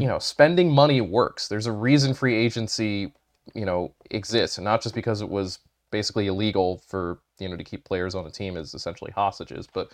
You 0.00 0.08
know, 0.08 0.18
spending 0.18 0.68
money 0.72 1.00
works. 1.00 1.46
There's 1.46 1.66
a 1.66 1.72
reason 1.72 2.14
free 2.14 2.34
agency, 2.34 3.12
you 3.54 3.64
know, 3.64 3.92
exists, 4.10 4.58
and 4.58 4.64
not 4.64 4.82
just 4.82 4.94
because 4.94 5.20
it 5.20 5.28
was 5.28 5.60
basically 5.92 6.26
illegal 6.26 6.82
for, 6.88 7.18
you 7.38 7.48
know, 7.48 7.56
to 7.56 7.64
keep 7.64 7.84
players 7.84 8.14
on 8.14 8.26
a 8.26 8.30
team 8.30 8.56
as 8.56 8.74
essentially 8.74 9.12
hostages, 9.12 9.66
but 9.72 9.92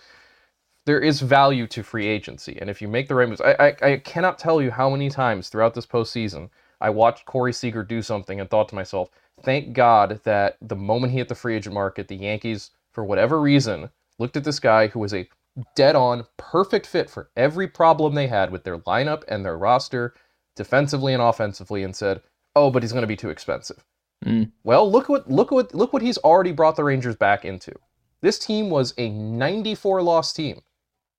there 0.85 1.01
is 1.01 1.21
value 1.21 1.67
to 1.69 1.83
free 1.83 2.07
agency. 2.07 2.59
And 2.61 2.69
if 2.69 2.83
you 2.83 2.89
make 2.89 3.09
the 3.09 3.15
right 3.15 3.29
moves, 3.29 3.41
I, 3.41 3.55
I, 3.59 3.93
I 3.93 3.97
cannot 3.99 4.39
tell 4.39 4.61
you 4.61 4.71
how 4.71 4.91
many 4.91 5.11
times 5.11 5.49
throughout 5.49 5.75
this 5.75 5.87
postseason 5.87 6.51
I 6.81 6.91
watched 6.91 7.27
Corey 7.27 7.53
Seager 7.53 7.85
do 7.85 8.03
something 8.03 8.41
and 8.41 8.51
thought 8.51 8.69
to 8.71 8.75
myself, 8.75 9.09
thank 9.43 9.73
God 9.73 10.21
that 10.25 10.57
the 10.61 10.77
moment 10.77 11.13
he 11.13 11.19
hit 11.19 11.29
the 11.29 11.35
free 11.35 11.55
agent 11.55 11.75
market, 11.75 12.09
the 12.09 12.17
Yankees, 12.17 12.71
for 12.93 13.05
whatever 13.05 13.41
reason, 13.41 13.91
looked 14.19 14.37
at 14.37 14.45
this 14.45 14.59
guy 14.59 14.89
who 14.89 14.99
was 14.99 15.15
a 15.15 15.29
dead 15.77 15.95
on, 15.95 16.27
perfect 16.37 16.87
fit 16.87 17.09
for 17.09 17.31
every 17.37 17.69
problem 17.69 18.15
they 18.15 18.27
had 18.27 18.51
with 18.51 18.65
their 18.65 18.79
lineup 18.79 19.23
and 19.29 19.45
their 19.45 19.57
roster, 19.57 20.15
defensively 20.57 21.13
and 21.13 21.23
offensively, 21.23 21.83
and 21.85 21.95
said, 21.95 22.23
oh, 22.57 22.71
but 22.71 22.83
he's 22.83 22.93
going 22.93 23.03
to 23.03 23.07
be 23.07 23.17
too 23.17 23.31
expensive. 23.31 23.85
Mm. 24.25 24.53
Well, 24.65 24.91
look 24.91 25.09
what 25.09 25.31
look 25.31 25.51
what 25.51 25.75
look 25.75 25.93
what 25.93 26.03
he's 26.03 26.19
already 26.19 26.53
brought 26.53 26.77
the 26.77 26.85
Rangers 26.85 27.17
back 27.17 27.45
into. 27.45 27.73
This 28.21 28.39
team 28.39 28.71
was 28.71 28.95
a 28.99 29.11
94 29.11 30.03
loss 30.03 30.33
team 30.33 30.63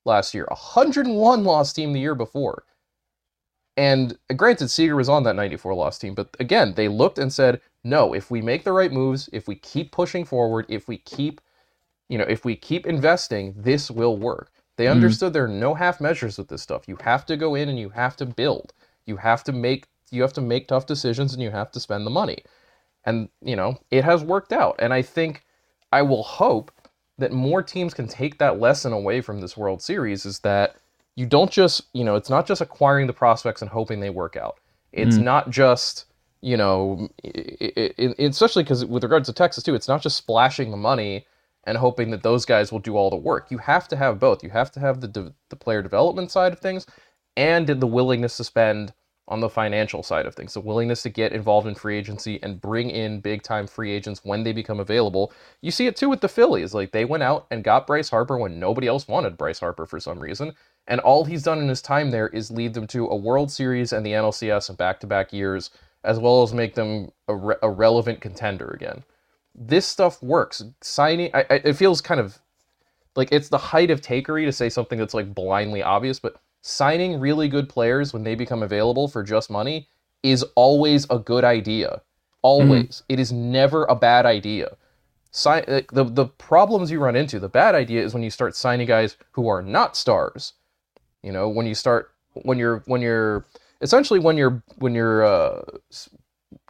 last 0.05 0.33
year, 0.33 0.45
a 0.45 0.55
101 0.55 1.43
loss 1.43 1.73
team 1.73 1.93
the 1.93 1.99
year 1.99 2.15
before. 2.15 2.63
And 3.75 4.17
uh, 4.29 4.35
granted, 4.35 4.69
Seager 4.69 4.95
was 4.95 5.09
on 5.09 5.23
that 5.23 5.35
94 5.35 5.73
loss 5.73 5.97
team, 5.97 6.13
but 6.13 6.35
again, 6.39 6.73
they 6.75 6.87
looked 6.87 7.17
and 7.17 7.33
said, 7.33 7.59
no, 7.83 8.13
if 8.13 8.31
we 8.31 8.41
make 8.41 8.63
the 8.63 8.71
right 8.71 8.91
moves, 8.91 9.29
if 9.33 9.47
we 9.47 9.55
keep 9.55 9.91
pushing 9.91 10.23
forward, 10.25 10.65
if 10.69 10.87
we 10.87 10.97
keep, 10.97 11.41
you 12.07 12.17
know, 12.17 12.25
if 12.25 12.45
we 12.45 12.55
keep 12.55 12.85
investing, 12.85 13.53
this 13.57 13.89
will 13.89 14.17
work. 14.17 14.51
They 14.77 14.85
mm-hmm. 14.85 14.93
understood 14.93 15.33
there 15.33 15.45
are 15.45 15.47
no 15.47 15.73
half 15.73 15.99
measures 15.99 16.37
with 16.37 16.47
this 16.47 16.61
stuff. 16.61 16.87
You 16.87 16.97
have 17.01 17.25
to 17.25 17.37
go 17.37 17.55
in 17.55 17.69
and 17.69 17.79
you 17.79 17.89
have 17.89 18.15
to 18.17 18.25
build. 18.25 18.73
You 19.05 19.17
have 19.17 19.43
to 19.45 19.51
make 19.51 19.87
you 20.11 20.21
have 20.21 20.33
to 20.33 20.41
make 20.41 20.67
tough 20.67 20.85
decisions 20.85 21.33
and 21.33 21.41
you 21.41 21.49
have 21.49 21.71
to 21.71 21.79
spend 21.79 22.05
the 22.05 22.11
money. 22.11 22.37
And, 23.05 23.29
you 23.41 23.55
know, 23.55 23.77
it 23.91 24.03
has 24.03 24.23
worked 24.23 24.53
out. 24.53 24.75
And 24.79 24.93
I 24.93 25.01
think 25.01 25.43
I 25.91 26.01
will 26.01 26.23
hope 26.23 26.71
that 27.17 27.31
more 27.31 27.61
teams 27.61 27.93
can 27.93 28.07
take 28.07 28.37
that 28.39 28.59
lesson 28.59 28.93
away 28.93 29.21
from 29.21 29.41
this 29.41 29.55
World 29.55 29.81
Series 29.81 30.25
is 30.25 30.39
that 30.39 30.75
you 31.15 31.25
don't 31.25 31.51
just, 31.51 31.83
you 31.93 32.03
know, 32.03 32.15
it's 32.15 32.29
not 32.29 32.47
just 32.47 32.61
acquiring 32.61 33.07
the 33.07 33.13
prospects 33.13 33.61
and 33.61 33.69
hoping 33.69 33.99
they 33.99 34.09
work 34.09 34.35
out. 34.35 34.59
It's 34.91 35.17
mm. 35.17 35.23
not 35.23 35.49
just, 35.49 36.05
you 36.41 36.57
know, 36.57 37.09
i 37.23 37.71
i 37.77 37.93
i 37.99 38.15
especially 38.19 38.63
because 38.63 38.83
with 38.85 39.03
regards 39.03 39.27
to 39.27 39.33
Texas 39.33 39.63
too, 39.63 39.75
it's 39.75 39.87
not 39.87 40.01
just 40.01 40.17
splashing 40.17 40.71
the 40.71 40.77
money 40.77 41.25
and 41.65 41.77
hoping 41.77 42.09
that 42.11 42.23
those 42.23 42.45
guys 42.45 42.71
will 42.71 42.79
do 42.79 42.97
all 42.97 43.09
the 43.09 43.15
work. 43.15 43.51
You 43.51 43.57
have 43.59 43.87
to 43.89 43.95
have 43.95 44.19
both. 44.19 44.43
You 44.43 44.49
have 44.49 44.71
to 44.71 44.79
have 44.79 45.01
the 45.01 45.07
de- 45.07 45.33
the 45.49 45.55
player 45.55 45.81
development 45.81 46.31
side 46.31 46.51
of 46.51 46.59
things 46.59 46.85
and 47.37 47.67
the 47.67 47.87
willingness 47.87 48.37
to 48.37 48.43
spend 48.43 48.93
on 49.27 49.39
the 49.39 49.49
financial 49.49 50.03
side 50.03 50.25
of 50.25 50.35
things, 50.35 50.53
the 50.53 50.59
willingness 50.59 51.01
to 51.03 51.09
get 51.09 51.31
involved 51.31 51.65
in 51.65 51.75
free 51.75 51.97
agency 51.97 52.39
and 52.43 52.59
bring 52.59 52.89
in 52.89 53.21
big 53.21 53.41
time 53.41 53.65
free 53.67 53.91
agents 53.91 54.21
when 54.23 54.43
they 54.43 54.51
become 54.51 54.79
available. 54.79 55.31
You 55.61 55.71
see 55.71 55.87
it 55.87 55.95
too 55.95 56.09
with 56.09 56.19
the 56.21 56.27
Phillies. 56.27 56.73
Like 56.73 56.91
they 56.91 57.05
went 57.05 57.23
out 57.23 57.47
and 57.49 57.63
got 57.63 57.87
Bryce 57.87 58.09
Harper 58.09 58.37
when 58.37 58.59
nobody 58.59 58.87
else 58.87 59.07
wanted 59.07 59.37
Bryce 59.37 59.59
Harper 59.59 59.85
for 59.85 59.99
some 59.99 60.19
reason. 60.19 60.53
And 60.87 60.99
all 60.99 61.23
he's 61.23 61.43
done 61.43 61.59
in 61.59 61.69
his 61.69 61.81
time 61.81 62.11
there 62.11 62.27
is 62.27 62.51
lead 62.51 62.73
them 62.73 62.87
to 62.87 63.07
a 63.07 63.15
World 63.15 63.49
Series 63.49 63.93
and 63.93 64.05
the 64.05 64.11
NLCS 64.11 64.69
in 64.69 64.75
back 64.75 64.99
to 64.99 65.07
back 65.07 65.31
years, 65.31 65.69
as 66.03 66.19
well 66.19 66.43
as 66.43 66.53
make 66.53 66.75
them 66.75 67.09
a, 67.29 67.35
re- 67.35 67.55
a 67.61 67.69
relevant 67.69 68.19
contender 68.19 68.71
again. 68.71 69.03
This 69.55 69.85
stuff 69.85 70.21
works. 70.21 70.63
Signing, 70.81 71.29
I, 71.33 71.45
I, 71.49 71.53
it 71.63 71.73
feels 71.73 72.01
kind 72.01 72.19
of 72.19 72.39
like 73.15 73.31
it's 73.31 73.47
the 73.47 73.57
height 73.57 73.91
of 73.91 74.01
takery 74.01 74.43
to 74.45 74.51
say 74.51 74.67
something 74.67 74.99
that's 74.99 75.13
like 75.13 75.33
blindly 75.33 75.81
obvious, 75.81 76.19
but 76.19 76.35
signing 76.63 77.19
really 77.19 77.49
good 77.49 77.67
players 77.67 78.13
when 78.13 78.23
they 78.23 78.35
become 78.35 78.63
available 78.63 79.09
for 79.09 79.21
just 79.21 79.51
money 79.51 79.89
is 80.23 80.43
always 80.55 81.05
a 81.09 81.19
good 81.19 81.43
idea. 81.43 82.01
Always. 82.41 83.03
It 83.09 83.19
is 83.19 83.31
never 83.31 83.83
a 83.85 83.95
bad 83.95 84.25
idea. 84.25 84.77
Sign, 85.31 85.65
the, 85.65 86.05
the 86.05 86.25
problems 86.25 86.89
you 86.89 86.99
run 86.99 87.15
into, 87.15 87.39
the 87.39 87.49
bad 87.49 87.75
idea 87.75 88.01
is 88.01 88.13
when 88.13 88.23
you 88.23 88.29
start 88.29 88.55
signing 88.55 88.87
guys 88.87 89.17
who 89.31 89.47
are 89.49 89.61
not 89.61 89.97
stars. 89.97 90.53
You 91.21 91.33
know, 91.33 91.49
when 91.49 91.65
you 91.65 91.75
start 91.75 92.11
when 92.43 92.57
you're 92.57 92.83
when 92.85 93.01
you're 93.01 93.45
essentially 93.81 94.19
when 94.19 94.37
you're 94.37 94.63
when 94.77 94.93
you're 94.93 95.23
uh, 95.23 95.61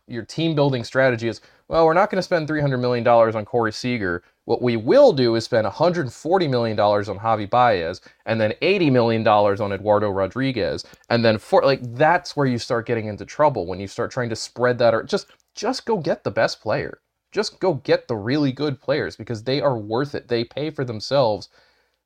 your 0.07 0.23
team 0.23 0.55
building 0.55 0.83
strategy 0.83 1.27
is 1.27 1.41
well, 1.67 1.85
we're 1.85 1.93
not 1.93 2.09
going 2.09 2.17
to 2.17 2.23
spend 2.23 2.47
three 2.47 2.61
hundred 2.61 2.77
million 2.77 3.03
dollars 3.03 3.35
on 3.35 3.45
Corey 3.45 3.71
Seager. 3.71 4.23
What 4.45 4.61
we 4.61 4.75
will 4.75 5.13
do 5.13 5.35
is 5.35 5.45
spend 5.45 5.63
one 5.65 5.73
hundred 5.73 6.11
forty 6.11 6.47
million 6.47 6.75
dollars 6.75 7.07
on 7.07 7.19
Javi 7.19 7.49
Baez, 7.49 8.01
and 8.25 8.41
then 8.41 8.53
eighty 8.61 8.89
million 8.89 9.23
dollars 9.23 9.61
on 9.61 9.71
Eduardo 9.71 10.09
Rodriguez, 10.09 10.85
and 11.09 11.23
then 11.23 11.37
for 11.37 11.63
like 11.63 11.81
that's 11.95 12.35
where 12.35 12.47
you 12.47 12.57
start 12.57 12.85
getting 12.85 13.07
into 13.07 13.25
trouble 13.25 13.65
when 13.65 13.79
you 13.79 13.87
start 13.87 14.11
trying 14.11 14.29
to 14.29 14.35
spread 14.35 14.77
that 14.79 14.93
or 14.93 15.03
just 15.03 15.27
just 15.55 15.85
go 15.85 15.97
get 15.97 16.23
the 16.23 16.31
best 16.31 16.61
player. 16.61 16.99
Just 17.31 17.59
go 17.59 17.75
get 17.75 18.07
the 18.07 18.15
really 18.15 18.51
good 18.51 18.79
players 18.81 19.15
because 19.15 19.43
they 19.43 19.61
are 19.61 19.77
worth 19.77 20.13
it. 20.13 20.27
They 20.27 20.43
pay 20.43 20.69
for 20.69 20.85
themselves. 20.85 21.49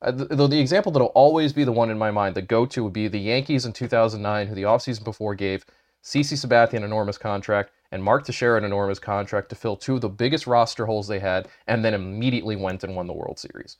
Uh, 0.00 0.12
th- 0.12 0.28
though 0.30 0.46
the 0.46 0.60
example 0.60 0.92
that'll 0.92 1.08
always 1.08 1.52
be 1.52 1.64
the 1.64 1.72
one 1.72 1.90
in 1.90 1.98
my 1.98 2.10
mind, 2.10 2.34
the 2.34 2.42
go-to 2.42 2.84
would 2.84 2.92
be 2.92 3.08
the 3.08 3.18
Yankees 3.18 3.66
in 3.66 3.72
2009, 3.72 4.46
who 4.46 4.54
the 4.54 4.62
offseason 4.62 5.04
before 5.04 5.34
gave 5.34 5.66
CC 6.02 6.34
Sabathia 6.34 6.74
an 6.74 6.84
enormous 6.84 7.18
contract 7.18 7.72
and 7.90 8.02
Mark 8.02 8.24
Teixeira 8.24 8.58
an 8.58 8.64
enormous 8.64 8.98
contract 8.98 9.48
to 9.48 9.54
fill 9.54 9.76
two 9.76 9.96
of 9.96 10.00
the 10.00 10.08
biggest 10.08 10.46
roster 10.46 10.86
holes 10.86 11.08
they 11.08 11.18
had, 11.18 11.48
and 11.66 11.84
then 11.84 11.94
immediately 11.94 12.56
went 12.56 12.84
and 12.84 12.94
won 12.94 13.06
the 13.06 13.12
World 13.12 13.38
Series. 13.38 13.76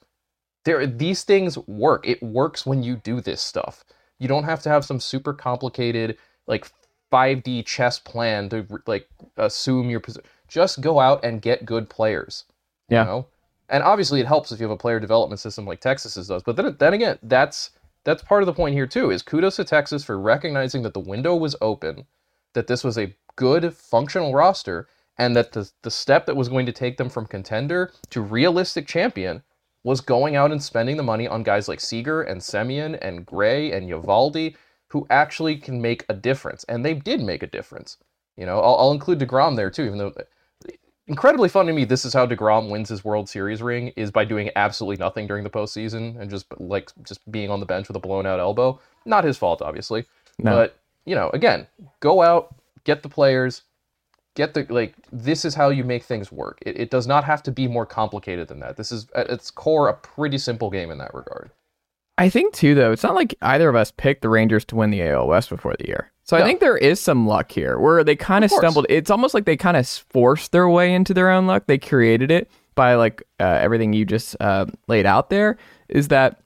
There, 0.65 0.87
these 0.87 1.25
things 1.25 1.59
work. 1.67 2.07
It 2.07 2.23
works 2.23 2.67
when 2.67 2.83
you 2.83 2.97
do 2.97 3.21
this 3.21 3.41
stuff. 3.41 3.85
You 4.19 4.29
don't 4.29 4.45
have 4.45 4.63
to 4.63 4.69
have 4.69 4.85
some 4.85 5.01
super 5.01 5.33
complicated 5.33 6.19
like 6.47 6.71
5D 7.13 7.65
chess 7.65 7.99
plan 7.99 8.49
to 8.51 8.67
like 8.87 9.09
assume 9.37 9.91
your 9.91 10.01
position. 10.01 10.29
Just 10.49 10.81
go 10.81 10.99
out 11.01 11.25
and 11.25 11.43
get 11.43 11.65
good 11.65 11.89
players. 11.89 12.45
Yeah. 12.89 13.03
You 13.03 13.07
know? 13.07 13.27
And 13.71 13.83
obviously, 13.83 14.21
it 14.21 14.27
helps 14.27 14.51
if 14.51 14.61
you 14.61 14.65
have 14.65 14.73
a 14.73 14.77
player 14.77 14.99
development 14.99 15.41
system 15.41 15.67
like 15.67 15.81
Texas's 15.81 16.29
does. 16.29 16.43
But 16.43 16.57
then, 16.57 16.75
then 16.79 16.95
again, 16.95 17.19
that's 17.23 17.71
that's 18.05 18.23
part 18.23 18.43
of 18.43 18.47
the 18.47 18.55
point 18.55 18.75
here 18.75 18.87
too. 18.87 19.11
Is 19.11 19.23
kudos 19.23 19.57
to 19.57 19.65
Texas 19.65 20.05
for 20.05 20.19
recognizing 20.19 20.83
that 20.83 20.95
the 20.95 21.01
window 21.01 21.37
was 21.37 21.55
open, 21.61 22.07
that 22.59 22.67
this 22.67 22.83
was 22.83 22.99
a 22.99 23.15
good 23.37 23.73
functional 23.73 24.35
roster, 24.35 24.89
and 25.17 25.37
that 25.37 25.53
the 25.53 25.71
the 25.83 25.93
step 25.93 26.27
that 26.27 26.37
was 26.37 26.49
going 26.49 26.67
to 26.67 26.73
take 26.73 26.97
them 26.97 27.09
from 27.09 27.25
contender 27.25 27.93
to 28.11 28.21
realistic 28.21 28.87
champion 28.89 29.45
was 29.85 30.01
going 30.01 30.35
out 30.35 30.51
and 30.51 30.61
spending 30.61 30.97
the 30.97 31.05
money 31.05 31.29
on 31.29 31.45
guys 31.45 31.69
like 31.69 31.79
Seager 31.79 32.21
and 32.23 32.41
Semien 32.41 32.99
and 33.01 33.25
Gray 33.25 33.71
and 33.71 33.89
Eovaldi, 33.89 34.57
who 34.89 35.07
actually 35.09 35.57
can 35.57 35.81
make 35.81 36.05
a 36.09 36.15
difference, 36.15 36.65
and 36.65 36.85
they 36.85 36.95
did 36.95 37.21
make 37.21 37.45
a 37.45 37.47
difference. 37.47 37.97
You 38.37 38.45
know, 38.45 38.59
I'll, 38.59 38.75
I'll 38.77 38.93
include 38.93 39.21
Degrom 39.21 39.55
there 39.55 39.71
too, 39.71 39.85
even 39.85 39.99
though 39.99 40.13
incredibly 41.07 41.49
fun 41.49 41.67
to 41.67 41.73
me. 41.73 41.85
This 41.85 42.05
is 42.05 42.13
how 42.13 42.27
Degrom 42.27 42.71
wins 42.71 42.89
his 42.89 43.05
World 43.05 43.29
Series 43.29 43.63
ring: 43.63 43.93
is 43.97 44.11
by 44.11 44.25
doing 44.25 44.51
absolutely 44.57 44.97
nothing 44.97 45.29
during 45.29 45.45
the 45.45 45.51
postseason 45.51 46.21
and 46.21 46.29
just 46.29 46.47
like 46.59 46.91
just 47.05 47.21
being 47.31 47.51
on 47.51 47.61
the 47.61 47.67
bench 47.67 47.87
with 47.87 47.97
a 47.97 48.01
blown 48.01 48.27
out 48.27 48.41
elbow. 48.41 48.81
Not 49.05 49.23
his 49.23 49.39
fault, 49.39 49.63
obviously, 49.63 50.05
No. 50.41 50.51
but 50.57 50.79
you 51.09 51.15
know, 51.15 51.31
again, 51.31 51.67
go 52.01 52.23
out, 52.23 52.55
get 52.85 53.03
the 53.03 53.09
players, 53.09 53.63
get 54.35 54.55
the 54.55 54.67
like. 54.69 54.95
This 55.11 55.45
is 55.45 55.55
how 55.55 55.71
you 55.71 55.85
make 55.85 56.05
things 56.05 56.31
work. 56.31 56.59
It, 56.63 56.79
it 56.79 56.91
does 56.91 57.07
not 57.07 57.25
have 57.25 57.43
to 57.45 57.51
be 57.51 57.67
more 57.67 57.87
complicated 57.87 58.49
than 58.49 58.61
that. 58.61 58.77
This 58.77 58.93
is 58.93 59.07
at 59.15 59.31
its 59.31 59.51
core 59.51 59.89
a 59.89 59.95
pretty 59.95 60.39
simple 60.39 60.71
game 60.71 60.91
in 60.91 60.99
that 60.99 61.15
regard. 61.15 61.51
I 62.19 62.29
think 62.29 62.53
too, 62.53 62.75
though, 62.75 62.93
it's 62.93 63.05
not 63.05 63.15
like 63.15 63.35
either 63.43 63.69
of 63.69 63.77
us 63.77 63.93
picked 63.93 64.23
the 64.23 64.29
Rangers 64.29 64.65
to 64.67 64.77
win 64.77 64.91
the 64.91 65.03
AL 65.03 65.29
West 65.29 65.51
before 65.51 65.75
the 65.79 65.87
year. 65.87 66.11
So 66.25 66.37
I 66.37 66.43
think 66.43 66.61
there 66.61 66.77
is 66.77 67.01
some 67.01 67.27
luck 67.27 67.51
here 67.51 67.79
where 67.79 68.05
they 68.05 68.15
kind 68.15 68.45
of 68.45 68.53
Of 68.53 68.59
stumbled. 68.59 68.85
It's 68.91 69.09
almost 69.09 69.33
like 69.33 69.47
they 69.47 69.57
kind 69.57 69.79
of 69.79 69.89
forced 69.89 70.53
their 70.53 70.69
way 70.69 70.93
into 70.93 71.15
their 71.15 71.31
own 71.31 71.47
luck. 71.47 71.65
They 71.67 71.79
created 71.79 72.31
it 72.31 72.51
by 72.75 72.97
like 72.97 73.23
uh, 73.41 73.45
everything 73.45 73.95
you 73.95 74.05
just 74.05 74.37
uh, 74.41 74.67
laid 74.89 75.07
out 75.07 75.31
there. 75.31 75.57
Is 75.89 76.09
that 76.09 76.43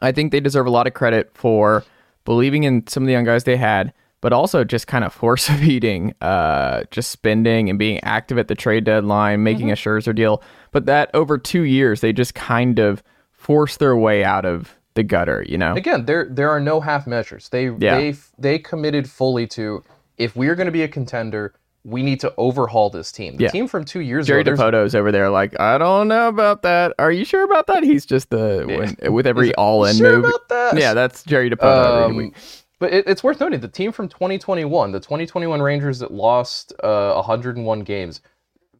I 0.00 0.12
think 0.12 0.32
they 0.32 0.40
deserve 0.40 0.66
a 0.66 0.70
lot 0.70 0.86
of 0.86 0.94
credit 0.94 1.30
for 1.34 1.84
believing 2.24 2.64
in 2.64 2.86
some 2.86 3.02
of 3.02 3.06
the 3.06 3.12
young 3.12 3.24
guys 3.24 3.44
they 3.44 3.56
had, 3.56 3.92
but 4.20 4.32
also 4.32 4.64
just 4.64 4.86
kind 4.86 5.04
of 5.04 5.12
force 5.22 5.48
feeding, 5.48 6.14
uh, 6.20 6.84
just 6.90 7.10
spending 7.10 7.68
and 7.70 7.78
being 7.78 8.00
active 8.02 8.38
at 8.38 8.48
the 8.48 8.54
trade 8.54 8.84
deadline, 8.84 9.42
making 9.42 9.70
a 9.70 9.74
Scherzer 9.74 10.14
deal. 10.14 10.42
But 10.72 10.86
that 10.86 11.10
over 11.14 11.38
two 11.38 11.62
years, 11.62 12.00
they 12.00 12.12
just 12.12 12.34
kind 12.34 12.78
of 12.78 13.02
forced 13.32 13.78
their 13.78 13.96
way 13.96 14.24
out 14.24 14.44
of 14.44 14.74
the 14.94 15.02
gutter, 15.02 15.44
you 15.48 15.58
know? 15.58 15.74
Again, 15.74 16.06
there 16.06 16.26
there 16.30 16.50
are 16.50 16.60
no 16.60 16.80
half 16.80 17.06
measures. 17.06 17.48
They 17.48 17.66
Yeah. 17.68 17.96
they 17.96 18.14
they 18.38 18.58
committed 18.58 19.10
fully 19.10 19.46
to 19.48 19.82
if 20.16 20.36
we're 20.36 20.54
going 20.54 20.66
to 20.66 20.72
be 20.72 20.82
a 20.82 20.88
contender, 20.88 21.52
we 21.86 22.02
need 22.02 22.18
to 22.20 22.32
overhaul 22.38 22.88
this 22.88 23.12
team. 23.12 23.36
The 23.36 23.44
Yeah. 23.44 23.50
team 23.50 23.68
from 23.68 23.84
two 23.84 24.00
years 24.00 24.26
Jerry 24.26 24.40
ago. 24.40 24.54
there's- 24.56 24.72
Dipoto's 24.72 24.94
over 24.94 25.12
there, 25.12 25.28
like, 25.28 25.58
I 25.60 25.76
don't 25.76 26.08
know 26.08 26.28
about 26.28 26.62
that. 26.62 26.94
Are 26.98 27.12
you 27.12 27.24
sure 27.26 27.44
about 27.44 27.66
that? 27.66 27.82
He's 27.82 28.06
just 28.06 28.30
the 28.30 28.96
when, 29.00 29.12
with 29.12 29.26
every 29.26 29.54
all 29.56 29.84
in 29.84 29.96
Sure 29.96 30.16
move. 30.16 30.24
about 30.24 30.48
that? 30.48 30.78
Yeah, 30.78 30.94
that's 30.94 31.22
Jerry 31.24 31.50
Dipoto 31.50 32.06
Um, 32.06 32.32
but 32.80 32.92
it, 32.92 33.06
it's 33.06 33.22
worth 33.22 33.38
noting 33.38 33.60
the 33.60 33.68
team 33.68 33.92
from 33.92 34.08
2021, 34.08 34.92
the 34.92 35.00
2021 35.00 35.60
Rangers 35.60 35.98
that 35.98 36.10
lost 36.10 36.72
uh, 36.82 37.12
101 37.14 37.80
games, 37.80 38.22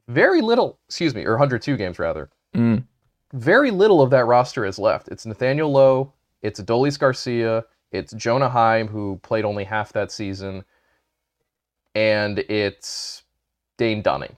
very 0.09 0.41
little, 0.41 0.79
excuse 0.89 1.15
me, 1.15 1.25
or 1.27 1.33
102 1.33 1.77
games 1.77 1.99
rather. 1.99 2.31
Mm. 2.57 2.85
Very 3.35 3.71
little 3.71 4.01
of 4.01 4.11
that 4.11 4.25
roster 4.27 4.65
is 4.65 4.79
left. 4.79 5.09
It's 5.09 5.27
Nathaniel 5.27 5.71
Lowe, 5.71 6.13
it's 6.43 6.61
Adolis 6.61 6.99
Garcia, 6.99 7.65
it's 7.93 8.13
Jonah 8.15 8.49
Heim, 8.49 8.89
who 8.89 9.21
played 9.23 9.45
only 9.45 9.65
half 9.65 9.93
that 9.93 10.11
season, 10.11 10.65
and 11.95 12.39
it's 12.41 13.23
Dane 13.77 14.03
Dunning 14.03 14.37